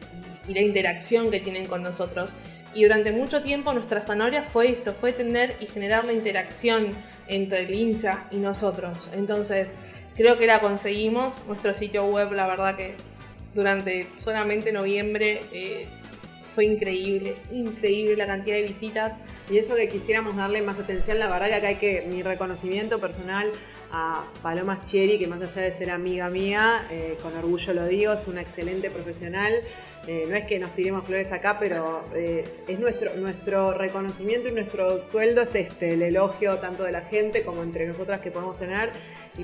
y 0.50 0.54
la 0.54 0.62
interacción 0.62 1.30
que 1.30 1.40
tienen 1.40 1.66
con 1.66 1.82
nosotros. 1.82 2.30
Y 2.72 2.84
durante 2.84 3.12
mucho 3.12 3.42
tiempo 3.42 3.72
nuestra 3.72 4.00
zanahoria 4.00 4.44
fue 4.44 4.70
eso, 4.72 4.92
fue 4.92 5.12
tener 5.12 5.56
y 5.60 5.66
generar 5.66 6.04
la 6.04 6.12
interacción 6.12 6.88
entre 7.26 7.62
el 7.64 7.74
hincha 7.74 8.24
y 8.30 8.36
nosotros. 8.36 9.08
Entonces, 9.12 9.74
creo 10.16 10.38
que 10.38 10.46
la 10.46 10.60
conseguimos. 10.60 11.34
Nuestro 11.46 11.74
sitio 11.74 12.04
web, 12.06 12.32
la 12.32 12.46
verdad 12.46 12.76
que 12.76 12.94
durante 13.54 14.06
solamente 14.18 14.72
noviembre 14.72 15.40
eh, 15.52 15.88
fue 16.54 16.64
increíble, 16.64 17.36
increíble 17.50 18.16
la 18.16 18.26
cantidad 18.26 18.56
de 18.56 18.62
visitas. 18.62 19.18
Y 19.50 19.58
eso 19.58 19.74
que 19.74 19.88
quisiéramos 19.88 20.36
darle 20.36 20.62
más 20.62 20.78
atención, 20.78 21.18
la 21.18 21.28
verdad 21.28 21.48
que 21.48 21.54
acá 21.54 21.68
hay 21.68 21.76
que 21.76 22.06
mi 22.08 22.22
reconocimiento 22.22 22.98
personal 22.98 23.50
a 23.92 24.24
Paloma 24.42 24.84
Chieri, 24.84 25.18
que 25.18 25.26
más 25.26 25.42
allá 25.42 25.62
de 25.62 25.72
ser 25.72 25.90
amiga 25.90 26.28
mía, 26.30 26.86
eh, 26.90 27.16
con 27.20 27.36
orgullo 27.36 27.74
lo 27.74 27.86
digo, 27.86 28.12
es 28.12 28.26
una 28.28 28.40
excelente 28.40 28.90
profesional. 28.90 29.52
Eh, 30.06 30.26
no 30.28 30.36
es 30.36 30.46
que 30.46 30.58
nos 30.58 30.72
tiremos 30.74 31.04
flores 31.04 31.30
acá, 31.32 31.58
pero 31.58 32.04
es 32.14 32.78
nuestro, 32.78 33.14
nuestro 33.16 33.74
reconocimiento 33.74 34.48
y 34.48 34.52
nuestro 34.52 34.98
sueldo 35.00 35.42
es 35.42 35.54
este, 35.54 35.94
el 35.94 36.02
elogio 36.02 36.56
tanto 36.56 36.84
de 36.84 36.92
la 36.92 37.02
gente 37.02 37.42
como 37.44 37.62
entre 37.62 37.86
nosotras 37.86 38.20
que 38.20 38.30
podemos 38.30 38.56
tener 38.58 38.90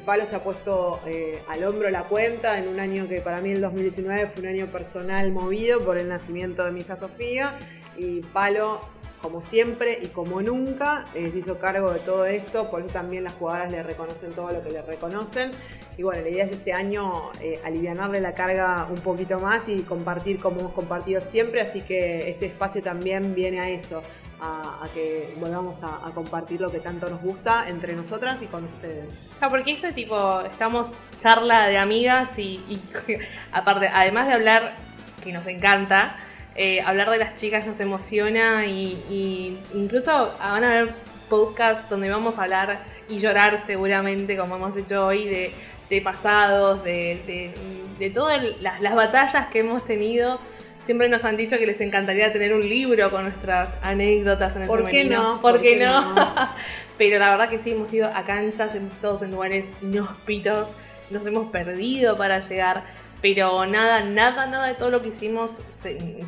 Palo 0.01 0.27
se 0.27 0.37
ha 0.37 0.43
puesto 0.43 1.01
eh, 1.07 1.43
al 1.49 1.65
hombro 1.65 1.91
la 1.91 2.05
cuenta 2.05 2.59
en 2.59 2.69
un 2.69 2.81
año 2.81 3.09
que 3.09 3.21
para 3.21 3.41
mí 3.41 3.51
el 3.53 3.61
2019 3.61 4.27
fue 4.27 4.43
un 4.43 4.49
año 4.49 4.67
personal 4.67 5.33
movido 5.33 5.85
por 5.85 5.99
el 5.99 6.09
nacimiento 6.09 6.65
de 6.65 6.73
mi 6.73 6.81
hija 6.81 6.97
Sofía. 6.97 7.57
Y 7.97 8.21
Palo 8.21 8.81
como 9.27 9.43
siempre 9.43 9.99
y 10.03 10.09
como 10.09 10.41
nunca, 10.41 11.07
eh, 11.15 11.33
hizo 11.35 11.59
cargo 11.59 11.93
de 11.93 11.99
todo 12.01 12.27
esto, 12.27 12.71
por 12.71 12.83
eso 12.83 12.91
también 12.91 13.25
las 13.25 13.33
jugadoras 13.35 13.73
le 13.73 13.83
reconocen 13.83 14.33
todo 14.33 14.53
lo 14.53 14.63
que 14.63 14.71
le 14.71 14.83
reconocen. 14.83 15.51
Y 15.99 16.03
bueno, 16.03 16.23
la 16.23 16.29
idea 16.29 16.45
es 16.45 16.53
este 16.53 16.73
año 16.73 17.33
eh, 17.41 17.59
aliviarle 17.65 18.21
la 18.21 18.35
carga 18.35 18.87
un 18.89 19.01
poquito 19.01 19.39
más 19.41 19.69
y 19.69 19.81
compartir 19.83 20.39
como 20.39 20.61
hemos 20.61 20.73
compartido 20.75 21.21
siempre, 21.21 21.61
así 21.61 21.81
que 21.81 22.31
este 22.31 22.47
espacio 22.47 22.83
también 22.83 23.35
viene 23.35 23.61
a 23.61 23.71
eso, 23.71 24.03
a, 24.41 24.87
que 24.93 25.35
volvamos 25.39 25.83
a, 25.83 26.11
compartir 26.15 26.61
lo 26.61 26.71
que 26.71 26.81
tanto 26.81 27.09
nos 27.09 27.21
gusta 27.21 27.69
entre 27.69 27.95
nosotras 27.95 28.41
y 28.43 28.47
con 28.47 28.65
ustedes. 28.65 29.09
porque 29.49 29.73
esto 29.73 29.87
es 29.87 29.95
tipo, 29.95 30.41
estamos 30.43 30.89
charla 31.19 31.69
de 31.69 31.79
amigas 31.79 32.39
y, 32.39 32.81
aparte, 33.53 33.89
además 33.93 34.29
de 34.29 34.35
hablar, 34.35 34.75
que 35.23 35.33
nos 35.33 35.47
encanta, 35.47 36.17
eh, 36.55 36.81
hablar 36.83 37.11
de 37.11 37.19
las 37.19 37.35
chicas 37.37 37.67
nos 37.67 37.81
emociona 37.81 38.67
y, 38.67 39.59
incluso 39.75 40.35
van 40.39 40.65
a 40.65 40.71
haber 40.71 40.95
podcasts 41.29 41.89
donde 41.91 42.09
vamos 42.09 42.39
a 42.39 42.45
hablar 42.45 42.81
y 43.09 43.19
llorar 43.19 43.65
seguramente, 43.67 44.37
como 44.37 44.57
hemos 44.57 44.77
hecho 44.77 45.07
hoy, 45.07 45.27
de, 45.27 46.01
pasados, 46.03 46.83
de, 46.85 48.13
todas 48.15 48.43
las, 48.61 48.81
las 48.81 48.95
batallas 48.95 49.49
que 49.49 49.61
hemos 49.61 49.85
tenido 49.87 50.39
Siempre 50.87 51.09
nos 51.09 51.25
han 51.25 51.37
dicho 51.37 51.59
que 51.59 51.67
les 51.67 51.81
encantaría 51.81 52.33
tener 52.33 52.55
un 52.55 52.61
libro 52.61 53.11
con 53.11 53.25
nuestras 53.25 53.75
anécdotas 53.83 54.55
en 54.55 54.63
el 54.63 54.69
¿Por 54.69 54.89
qué 54.89 55.05
no? 55.05 55.41
¿Por, 55.41 55.61
qué, 55.61 55.85
no? 55.85 56.15
Pero 56.97 57.19
la 57.19 57.31
verdad 57.31 57.51
que 57.51 57.59
sí, 57.59 57.73
hemos 57.73 57.93
ido 57.93 58.07
a 58.07 58.25
canchas, 58.25 58.73
hemos 58.73 58.93
estado 58.93 59.25
en 59.25 59.33
lugares 59.33 59.67
inhóspitos, 59.83 60.75
nos 61.11 61.27
hemos 61.27 61.51
perdido 61.51 62.17
para 62.17 62.39
llegar, 62.39 62.85
pero 63.21 63.67
nada, 63.67 64.05
nada, 64.05 64.47
nada 64.47 64.69
de 64.69 64.75
todo 64.75 64.91
lo 64.91 65.03
que 65.03 65.09
hicimos 65.09 65.61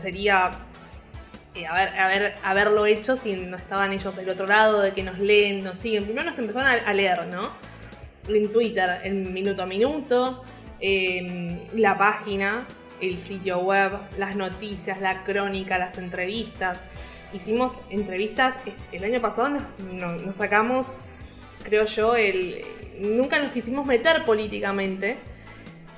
sería 0.02 0.50
eh, 1.54 1.64
haber, 1.66 2.34
haberlo 2.42 2.84
hecho 2.84 3.14
si 3.14 3.36
no 3.36 3.56
estaban 3.56 3.92
ellos 3.92 4.16
del 4.16 4.28
otro 4.28 4.46
lado, 4.48 4.82
de 4.82 4.92
que 4.92 5.04
nos 5.04 5.20
leen, 5.20 5.62
nos 5.62 5.78
siguen. 5.78 6.04
Primero 6.04 6.30
nos 6.30 6.38
empezaron 6.38 6.68
a, 6.68 6.92
leer, 6.92 7.28
¿no? 7.28 7.50
En 8.28 8.50
Twitter, 8.50 9.02
en 9.04 9.32
minuto 9.32 9.62
a 9.62 9.66
minuto, 9.66 10.42
la 11.74 11.96
página, 11.96 12.66
el 13.00 13.18
sitio 13.18 13.58
web, 13.58 13.92
las 14.16 14.36
noticias, 14.36 15.00
la 15.00 15.24
crónica, 15.24 15.78
las 15.78 15.98
entrevistas. 15.98 16.78
Hicimos 17.32 17.78
entrevistas, 17.90 18.56
el 18.92 19.04
año 19.04 19.20
pasado 19.20 19.58
nos, 19.92 20.36
sacamos, 20.36 20.96
creo 21.62 21.84
yo, 21.84 22.16
el, 22.16 22.64
nunca 23.00 23.38
nos 23.38 23.52
quisimos 23.52 23.86
meter 23.86 24.24
políticamente. 24.24 25.18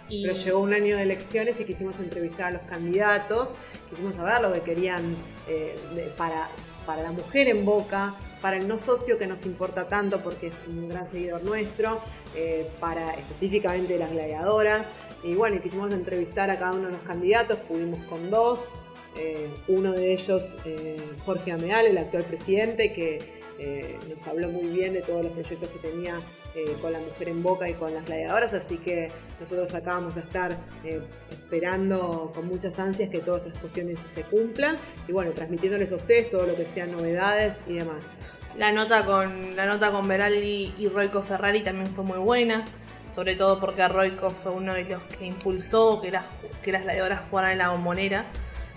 Pero 0.08 0.32
llegó 0.32 0.58
un 0.58 0.74
año 0.74 0.96
de 0.96 1.04
elecciones 1.04 1.60
y 1.60 1.64
quisimos 1.64 2.00
entrevistar 2.00 2.46
a 2.46 2.50
los 2.50 2.62
candidatos, 2.62 3.54
quisimos 3.90 4.16
saber 4.16 4.40
lo 4.40 4.52
que 4.52 4.60
querían 4.62 5.14
eh, 5.46 5.76
para, 6.16 6.48
para 6.84 7.02
la 7.02 7.12
mujer 7.12 7.46
en 7.46 7.64
Boca, 7.64 8.12
para 8.40 8.56
el 8.56 8.66
no 8.66 8.78
socio 8.78 9.18
que 9.18 9.26
nos 9.26 9.44
importa 9.46 9.86
tanto 9.86 10.20
porque 10.20 10.48
es 10.48 10.64
un 10.66 10.88
gran 10.88 11.06
seguidor 11.06 11.44
nuestro, 11.44 12.00
eh, 12.34 12.66
para 12.80 13.14
específicamente 13.14 13.98
las 13.98 14.10
gladiadoras. 14.10 14.90
Y 15.22 15.34
bueno, 15.34 15.60
quisimos 15.60 15.92
entrevistar 15.92 16.50
a 16.50 16.58
cada 16.58 16.72
uno 16.72 16.86
de 16.86 16.92
los 16.92 17.02
candidatos, 17.02 17.58
pudimos 17.60 18.04
con 18.06 18.30
dos. 18.30 18.68
Eh, 19.16 19.48
uno 19.68 19.92
de 19.92 20.12
ellos, 20.12 20.56
eh, 20.64 20.96
Jorge 21.24 21.52
Ameal, 21.52 21.86
el 21.86 21.98
actual 21.98 22.24
presidente, 22.24 22.92
que 22.92 23.40
nos 24.08 24.26
habló 24.26 24.48
muy 24.48 24.68
bien 24.68 24.94
de 24.94 25.02
todos 25.02 25.22
los 25.22 25.32
proyectos 25.34 25.68
que 25.68 25.78
tenía 25.80 26.14
con 26.80 26.94
la 26.94 26.98
mujer 26.98 27.28
en 27.28 27.42
boca 27.42 27.68
y 27.68 27.74
con 27.74 27.92
las 27.92 28.06
gladiadoras, 28.06 28.54
así 28.54 28.78
que 28.78 29.12
nosotros 29.38 29.74
acá 29.74 29.92
vamos 29.92 30.16
a 30.16 30.20
estar 30.20 30.56
esperando 31.30 32.32
con 32.34 32.46
muchas 32.46 32.78
ansias 32.78 33.10
que 33.10 33.18
todas 33.18 33.44
esas 33.44 33.58
cuestiones 33.58 33.98
se 34.14 34.22
cumplan 34.22 34.78
y 35.06 35.12
bueno, 35.12 35.32
transmitiéndoles 35.32 35.92
a 35.92 35.96
ustedes 35.96 36.30
todo 36.30 36.46
lo 36.46 36.54
que 36.56 36.64
sean 36.64 36.92
novedades 36.92 37.62
y 37.66 37.74
demás. 37.74 38.02
La 38.56 38.72
nota 38.72 39.04
con, 39.04 39.54
la 39.54 39.66
nota 39.66 39.92
con 39.92 40.08
Beraldi 40.08 40.74
y 40.76 40.88
Roico 40.88 41.22
Ferrari 41.22 41.62
también 41.62 41.86
fue 41.88 42.04
muy 42.04 42.18
buena, 42.18 42.64
sobre 43.12 43.36
todo 43.36 43.58
porque 43.58 43.86
Roico 43.88 44.30
fue 44.30 44.52
uno 44.52 44.74
de 44.74 44.84
los 44.84 45.02
que 45.02 45.26
impulsó 45.26 46.00
que 46.00 46.10
las, 46.10 46.26
que 46.62 46.72
las 46.72 46.82
gladiadoras 46.82 47.22
jugaran 47.28 47.52
en 47.52 47.58
la 47.58 47.70
bombonera. 47.70 48.26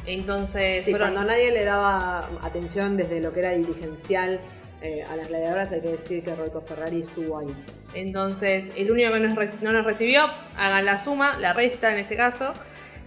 Entonces, 0.06 0.84
sí, 0.84 0.94
cuando 0.94 1.24
nadie 1.24 1.52
le 1.52 1.64
daba 1.64 2.30
atención 2.42 2.98
desde 2.98 3.22
lo 3.22 3.32
que 3.32 3.40
era 3.40 3.52
dirigencial 3.52 4.40
eh, 4.82 5.04
a 5.10 5.16
las 5.16 5.30
gladiadoras, 5.30 5.72
hay 5.72 5.82
que 5.82 5.90
decir 5.90 6.24
que 6.24 6.36
Roico 6.36 6.60
Ferrari 6.62 7.04
estuvo 7.04 7.40
ahí. 7.40 7.56
Entonces, 7.94 8.72
el 8.76 8.92
único 8.92 9.14
que 9.14 9.20
no 9.20 9.72
nos 9.72 9.86
recibió, 9.86 10.26
hagan 10.58 10.86
la 10.86 11.00
suma, 11.00 11.38
la 11.40 11.54
resta 11.54 11.94
en 11.94 12.00
este 12.00 12.18
caso, 12.18 12.54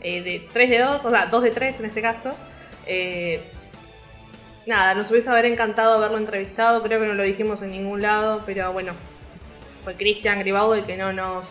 eh, 0.01 0.23
de 0.23 0.49
3 0.53 0.71
de 0.71 0.79
2, 0.79 1.05
o 1.05 1.11
sea, 1.11 1.27
2 1.27 1.43
de 1.43 1.51
3 1.51 1.81
en 1.81 1.85
este 1.87 2.01
caso. 2.01 2.35
Eh, 2.87 3.43
nada, 4.67 4.95
nos 4.95 5.11
hubiese 5.11 5.29
haber 5.29 5.45
encantado 5.45 5.95
haberlo 5.99 6.19
entrevistado, 6.19 6.83
creo 6.83 7.01
que 7.01 7.09
no 7.09 7.15
lo 7.15 7.23
dijimos 7.23 7.61
en 7.63 7.73
ningún 7.73 8.01
lado, 8.01 8.43
pero 8.47 8.73
bueno, 8.73 8.93
fue 9.87 9.95
Cristian 9.95 10.41
Gribaudo 10.41 10.75
el 10.75 10.85
que 10.85 10.97
no 10.97 11.13
nos... 11.13 11.45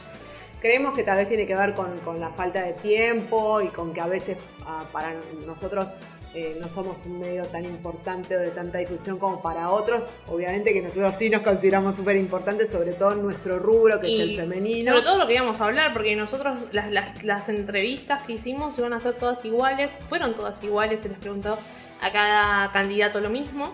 Creemos 0.60 0.94
que 0.94 1.04
tal 1.04 1.16
vez 1.16 1.30
tiene 1.30 1.46
que 1.46 1.56
ver 1.56 1.74
con, 1.74 2.20
la 2.20 2.32
falta 2.32 2.62
de 2.64 2.74
tiempo 2.74 3.62
y 3.62 3.70
con 3.70 3.94
que 3.94 4.02
a 4.02 4.08
veces 4.08 4.38
ah, 4.66 4.84
para 4.92 5.14
nosotros 5.46 5.94
eh, 6.34 6.58
no 6.60 6.68
somos 6.68 7.06
un 7.06 7.22
medio 7.22 7.46
tan 7.46 7.64
importante 7.64 8.36
o 8.36 8.40
de 8.42 8.50
tanta 8.50 8.80
difusión 8.80 9.20
como 9.20 9.42
para 9.42 9.70
otros. 9.70 10.10
Obviamente 10.28 10.74
que 10.74 10.82
nosotros 10.82 11.16
sí 11.16 11.30
nos 11.30 11.44
consideramos 11.44 11.96
súper 11.96 12.18
importantes, 12.18 12.70
sobre 12.70 12.92
todo 12.92 13.14
en 13.14 13.22
nuestro 13.22 13.58
rubro, 13.58 14.02
que 14.02 14.08
es 14.14 14.20
el 14.20 14.36
femenino. 14.36 14.92
Sobre 14.92 15.04
todo 15.04 15.18
lo 15.18 15.28
que 15.28 15.36
íbamos 15.36 15.62
a 15.62 15.66
hablar, 15.68 15.94
porque 15.94 16.14
nosotros 16.18 16.58
las, 16.74 16.92
las 17.24 17.48
entrevistas 17.48 18.24
que 18.24 18.34
hicimos 18.34 18.78
iban 18.78 18.92
a 18.92 19.00
ser 19.00 19.14
todas 19.14 19.46
iguales, 19.46 19.94
fueron 20.10 20.34
todas 20.34 20.62
iguales, 20.62 21.00
se 21.00 21.08
les 21.08 21.20
preguntó 21.20 21.58
a 22.02 22.12
cada 22.12 22.74
candidato 22.74 23.22
lo 23.22 23.30
mismo. 23.30 23.74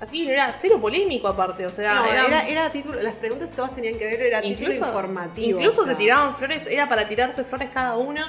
Así 0.00 0.28
era 0.28 0.54
cero 0.58 0.78
polémico 0.80 1.28
aparte, 1.28 1.64
o 1.64 1.70
sea, 1.70 2.04
era, 2.48 2.70
título, 2.70 3.00
las 3.02 3.14
preguntas 3.14 3.50
todas 3.56 3.74
tenían 3.74 3.98
que 3.98 4.04
ver, 4.04 4.20
era 4.20 4.42
título 4.42 4.74
informativo. 4.74 5.58
Incluso 5.58 5.86
se 5.86 5.94
tiraban 5.94 6.36
flores, 6.36 6.66
era 6.66 6.88
para 6.88 7.08
tirarse 7.08 7.44
flores 7.44 7.70
cada 7.72 7.96
uno 7.96 8.22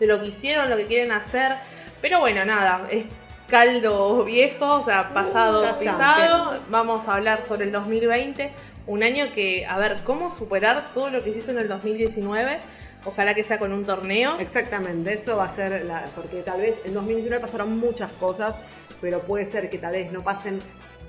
de 0.00 0.06
lo 0.06 0.20
que 0.20 0.28
hicieron, 0.28 0.68
lo 0.68 0.76
que 0.76 0.86
quieren 0.86 1.12
hacer. 1.12 1.52
Pero 2.00 2.18
bueno, 2.18 2.44
nada, 2.44 2.88
es 2.90 3.06
caldo 3.48 4.24
viejo, 4.24 4.80
o 4.80 4.84
sea, 4.84 5.10
pasado, 5.10 5.78
pisado. 5.78 6.60
Vamos 6.70 7.06
a 7.06 7.14
hablar 7.14 7.44
sobre 7.44 7.66
el 7.66 7.72
2020, 7.72 8.50
un 8.88 9.02
año 9.04 9.26
que, 9.32 9.64
a 9.64 9.78
ver, 9.78 9.98
cómo 10.04 10.32
superar 10.32 10.92
todo 10.92 11.10
lo 11.10 11.22
que 11.22 11.32
se 11.32 11.38
hizo 11.38 11.50
en 11.52 11.58
el 11.58 11.68
2019 11.68 12.58
Ojalá 13.04 13.34
que 13.34 13.42
sea 13.42 13.58
con 13.58 13.72
un 13.72 13.84
torneo. 13.84 14.38
Exactamente, 14.38 15.14
eso 15.14 15.36
va 15.36 15.46
a 15.46 15.54
ser, 15.54 15.84
la, 15.84 16.04
porque 16.14 16.42
tal 16.42 16.60
vez 16.60 16.78
en 16.84 16.94
2019 16.94 17.40
pasaron 17.40 17.78
muchas 17.78 18.12
cosas, 18.12 18.54
pero 19.00 19.20
puede 19.20 19.46
ser 19.46 19.68
que 19.70 19.78
tal 19.78 19.92
vez 19.92 20.12
no 20.12 20.22
pasen 20.22 20.60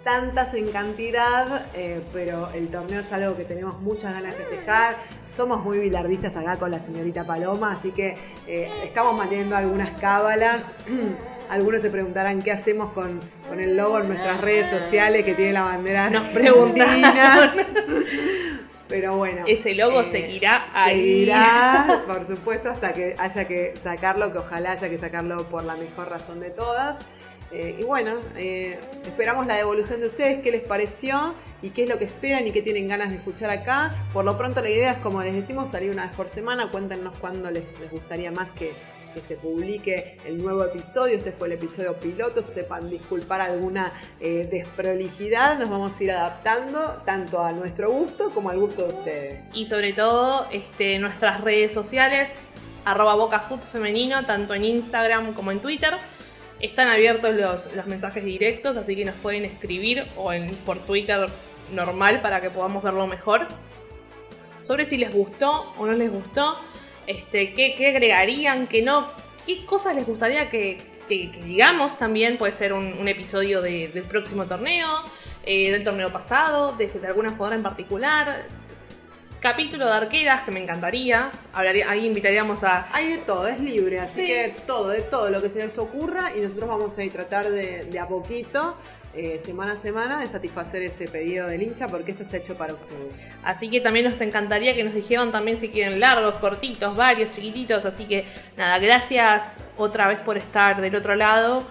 tantas 0.03 0.53
en 0.53 0.69
cantidad, 0.69 1.65
eh, 1.73 2.01
pero 2.11 2.49
el 2.53 2.67
torneo 2.67 2.99
es 2.99 3.13
algo 3.13 3.35
que 3.37 3.45
tenemos 3.45 3.79
muchas 3.79 4.13
ganas 4.13 4.37
de 4.37 4.43
festejar. 4.43 4.97
Somos 5.29 5.63
muy 5.63 5.79
bilardistas 5.79 6.35
acá 6.35 6.57
con 6.57 6.71
la 6.71 6.79
señorita 6.79 7.23
Paloma, 7.23 7.73
así 7.73 7.91
que 7.91 8.15
eh, 8.47 8.69
estamos 8.83 9.17
manteniendo 9.17 9.55
algunas 9.55 9.99
cábalas. 9.99 10.61
Algunos 11.49 11.81
se 11.81 11.89
preguntarán 11.89 12.41
qué 12.41 12.51
hacemos 12.51 12.93
con, 12.93 13.19
con, 13.47 13.59
el 13.59 13.75
logo 13.75 13.99
en 13.99 14.07
nuestras 14.07 14.41
redes 14.41 14.69
sociales 14.69 15.23
que 15.23 15.35
tiene 15.35 15.51
la 15.51 15.63
bandera. 15.63 16.09
Nos 16.09 16.29
preguntan. 16.29 17.03
Pero 18.87 19.17
bueno. 19.17 19.43
Ese 19.45 19.75
logo 19.75 20.01
eh, 20.01 20.05
seguirá 20.05 20.67
ahí. 20.73 21.01
Seguirá, 21.01 22.03
por 22.07 22.25
supuesto, 22.25 22.69
hasta 22.69 22.93
que 22.93 23.15
haya 23.19 23.45
que 23.45 23.73
sacarlo, 23.83 24.31
que 24.31 24.39
ojalá 24.39 24.71
haya 24.71 24.89
que 24.89 24.97
sacarlo 24.97 25.43
por 25.43 25.63
la 25.63 25.75
mejor 25.75 26.09
razón 26.09 26.39
de 26.39 26.49
todas. 26.49 26.99
Eh, 27.53 27.77
y 27.79 27.83
bueno, 27.83 28.15
eh, 28.35 28.79
esperamos 29.05 29.45
la 29.45 29.55
devolución 29.55 29.99
de 29.99 30.07
ustedes, 30.07 30.41
qué 30.41 30.51
les 30.51 30.63
pareció 30.63 31.35
y 31.61 31.69
qué 31.69 31.83
es 31.83 31.89
lo 31.89 31.99
que 31.99 32.05
esperan 32.05 32.47
y 32.47 32.51
qué 32.51 32.63
tienen 32.63 32.87
ganas 32.87 33.11
de 33.11 33.17
escuchar 33.17 33.51
acá. 33.51 34.07
Por 34.11 34.25
lo 34.25 34.37
pronto 34.37 34.61
la 34.61 34.71
idea 34.71 34.93
es, 34.93 34.97
como 34.97 35.21
les 35.21 35.33
decimos, 35.33 35.69
salir 35.69 35.91
una 35.91 36.07
vez 36.07 36.15
por 36.15 36.27
semana. 36.27 36.71
Cuéntenos 36.71 37.15
cuándo 37.19 37.51
les 37.51 37.63
gustaría 37.91 38.31
más 38.31 38.49
que, 38.51 38.71
que 39.13 39.21
se 39.21 39.35
publique 39.35 40.17
el 40.25 40.41
nuevo 40.41 40.63
episodio. 40.63 41.15
Este 41.15 41.31
fue 41.31 41.47
el 41.47 41.53
episodio 41.53 41.93
piloto. 41.93 42.43
Sepan 42.43 42.89
disculpar 42.89 43.41
alguna 43.41 43.93
eh, 44.19 44.47
desprolijidad. 44.51 45.59
Nos 45.59 45.69
vamos 45.69 45.93
a 45.99 46.03
ir 46.03 46.11
adaptando 46.11 47.01
tanto 47.05 47.41
a 47.41 47.51
nuestro 47.51 47.91
gusto 47.91 48.31
como 48.31 48.49
al 48.49 48.59
gusto 48.59 48.87
de 48.87 48.93
ustedes. 48.93 49.41
Y 49.53 49.65
sobre 49.67 49.93
todo 49.93 50.47
este, 50.51 50.97
nuestras 50.99 51.41
redes 51.41 51.71
sociales, 51.71 52.35
arroba 52.85 53.15
tanto 54.25 54.53
en 54.53 54.65
Instagram 54.65 55.33
como 55.33 55.51
en 55.51 55.59
Twitter. 55.59 55.93
Están 56.63 56.87
abiertos 56.87 57.35
los, 57.35 57.73
los 57.75 57.85
mensajes 57.87 58.23
directos, 58.23 58.77
así 58.77 58.95
que 58.95 59.03
nos 59.03 59.15
pueden 59.15 59.43
escribir 59.43 60.05
o 60.15 60.31
en, 60.31 60.55
por 60.65 60.79
Twitter 60.79 61.27
normal 61.73 62.21
para 62.21 62.39
que 62.39 62.49
podamos 62.49 62.81
verlo 62.81 63.05
mejor. 63.05 63.47
Sobre 64.61 64.85
si 64.85 64.95
les 64.95 65.13
gustó 65.13 65.73
o 65.77 65.85
no 65.85 65.91
les 65.91 66.09
gustó 66.09 66.57
este, 67.05 67.53
¿qué, 67.53 67.87
agregarían, 67.87 68.67
qué 68.67 68.81
no, 68.81 69.09
qué 69.45 69.65
cosas 69.65 69.93
les 69.93 70.05
gustaría 70.05 70.49
que, 70.49 70.81
digamos 71.09 71.97
también, 71.97 72.37
puede 72.37 72.53
ser 72.53 72.71
un, 72.71 73.07
episodio 73.09 73.61
del 73.61 74.03
próximo 74.03 74.45
torneo, 74.45 74.87
eh, 75.45 75.69
del 75.69 75.83
torneo 75.83 76.13
pasado, 76.13 76.71
de, 76.77 76.89
alguna 77.05 77.31
jugadora 77.31 77.57
en 77.57 77.63
particular, 77.63 78.45
capítulo 79.43 79.85
de 79.85 79.91
arqueras 79.91 80.43
que 80.43 80.51
me 80.51 80.61
encantaría. 80.61 81.29
ahí 81.53 82.07
invitaríamos 82.07 82.63
a. 82.63 82.87
Hay 82.93 83.09
de 83.09 83.17
todo, 83.19 83.45
es 83.47 83.59
libre, 83.59 83.99
así 83.99 84.25
que 84.25 84.55
todo, 84.65 84.87
de 84.87 85.01
todo 85.01 85.29
lo 85.29 85.41
que 85.41 85.49
se 85.49 85.59
les 85.59 85.77
ocurra 85.77 86.31
y 86.35 86.39
nosotros 86.39 86.69
vamos 86.69 86.97
a 86.97 87.11
tratar 87.11 87.49
de, 87.49 87.83
de 87.83 87.99
a 87.99 88.07
poquito 88.07 88.77
eh, 89.13 89.39
semana 89.39 89.73
a 89.73 89.75
semana 89.75 90.19
de 90.21 90.27
satisfacer 90.27 90.81
ese 90.81 91.09
pedido 91.09 91.47
del 91.47 91.61
hincha 91.61 91.89
porque 91.89 92.11
esto 92.11 92.23
está 92.23 92.37
hecho 92.37 92.55
para 92.55 92.73
ustedes. 92.73 93.13
Así 93.43 93.69
que 93.69 93.81
también 93.81 94.09
nos 94.09 94.21
encantaría 94.21 94.73
que 94.75 94.85
nos 94.85 94.93
dijeran 94.93 95.33
también 95.33 95.59
si 95.59 95.67
quieren 95.67 95.99
largos, 95.99 96.35
cortitos, 96.35 96.95
varios, 96.95 97.31
chiquititos. 97.33 97.83
Así 97.83 98.05
que 98.05 98.25
nada, 98.55 98.79
gracias 98.79 99.57
otra 99.77 100.07
vez 100.07 100.19
por 100.21 100.37
estar 100.37 100.79
del 100.79 100.95
otro 100.95 101.15
lado. 101.15 101.63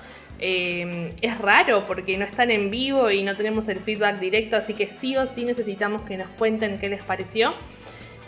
Eh, 0.44 1.12
es 1.22 1.38
raro 1.38 1.86
porque 1.86 2.18
no 2.18 2.24
están 2.24 2.50
en 2.50 2.68
vivo 2.68 3.12
y 3.12 3.22
no 3.22 3.36
tenemos 3.36 3.68
el 3.68 3.78
feedback 3.78 4.18
directo, 4.18 4.56
así 4.56 4.74
que 4.74 4.88
sí 4.88 5.16
o 5.16 5.28
sí 5.28 5.44
necesitamos 5.44 6.02
que 6.02 6.16
nos 6.16 6.28
cuenten 6.30 6.80
qué 6.80 6.88
les 6.88 7.00
pareció. 7.04 7.54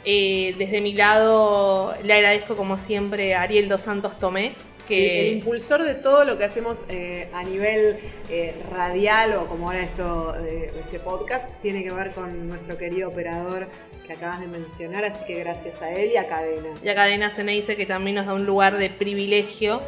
Eh, 0.04 0.54
desde 0.56 0.80
mi 0.80 0.92
lado 0.92 1.94
le 2.04 2.12
agradezco 2.12 2.54
como 2.54 2.78
siempre 2.78 3.34
a 3.34 3.42
Ariel 3.42 3.68
Dos 3.68 3.82
Santos 3.82 4.16
Tomé, 4.20 4.52
el 4.88 5.38
impulsor 5.38 5.82
de 5.82 5.94
todo 5.94 6.24
lo 6.24 6.38
que 6.38 6.44
hacemos 6.44 6.84
eh, 6.88 7.28
a 7.32 7.42
nivel 7.42 7.96
eh, 8.30 8.54
radial 8.70 9.32
o 9.32 9.46
como 9.46 9.70
ahora 9.70 9.82
esto 9.82 10.36
este 10.78 11.00
podcast 11.00 11.48
tiene 11.62 11.82
que 11.82 11.90
ver 11.90 12.12
con 12.12 12.48
nuestro 12.48 12.76
querido 12.76 13.08
operador 13.08 13.66
que 14.06 14.12
acabas 14.12 14.40
de 14.40 14.46
mencionar, 14.46 15.04
así 15.06 15.24
que 15.24 15.36
gracias 15.36 15.80
a 15.80 15.90
él 15.90 16.10
y 16.12 16.16
a 16.18 16.28
Cadena. 16.28 16.68
Y 16.82 16.88
a 16.90 16.94
Cadena 16.94 17.30
dice 17.30 17.74
que 17.74 17.86
también 17.86 18.16
nos 18.16 18.26
da 18.26 18.34
un 18.34 18.44
lugar 18.44 18.76
de 18.76 18.90
privilegio 18.90 19.80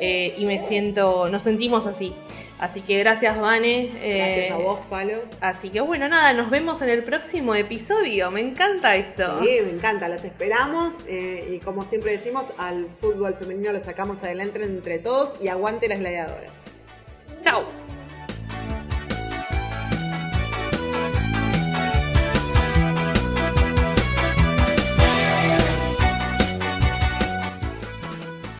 eh, 0.00 0.34
y 0.36 0.46
me 0.46 0.66
siento, 0.66 1.28
nos 1.28 1.42
sentimos 1.42 1.86
así. 1.86 2.14
Así 2.58 2.80
que 2.80 2.98
gracias, 2.98 3.38
Vane. 3.38 3.92
Gracias 3.94 4.52
a 4.52 4.56
vos, 4.56 4.80
Palo. 4.90 5.20
Así 5.40 5.70
que 5.70 5.80
bueno, 5.80 6.08
nada, 6.08 6.32
nos 6.32 6.50
vemos 6.50 6.82
en 6.82 6.88
el 6.88 7.04
próximo 7.04 7.54
episodio. 7.54 8.30
Me 8.30 8.40
encanta 8.40 8.96
esto. 8.96 9.38
Sí, 9.38 9.58
me 9.64 9.70
encanta, 9.70 10.08
las 10.08 10.24
esperamos. 10.24 10.94
Eh, 11.06 11.54
y 11.54 11.58
como 11.58 11.84
siempre 11.84 12.12
decimos, 12.12 12.46
al 12.58 12.86
fútbol 13.00 13.34
femenino 13.34 13.72
lo 13.72 13.80
sacamos 13.80 14.24
adelante 14.24 14.62
entre 14.62 14.98
todos 14.98 15.36
y 15.40 15.48
aguante 15.48 15.88
las 15.88 16.00
gladiadoras. 16.00 16.52
Chao. 17.40 17.87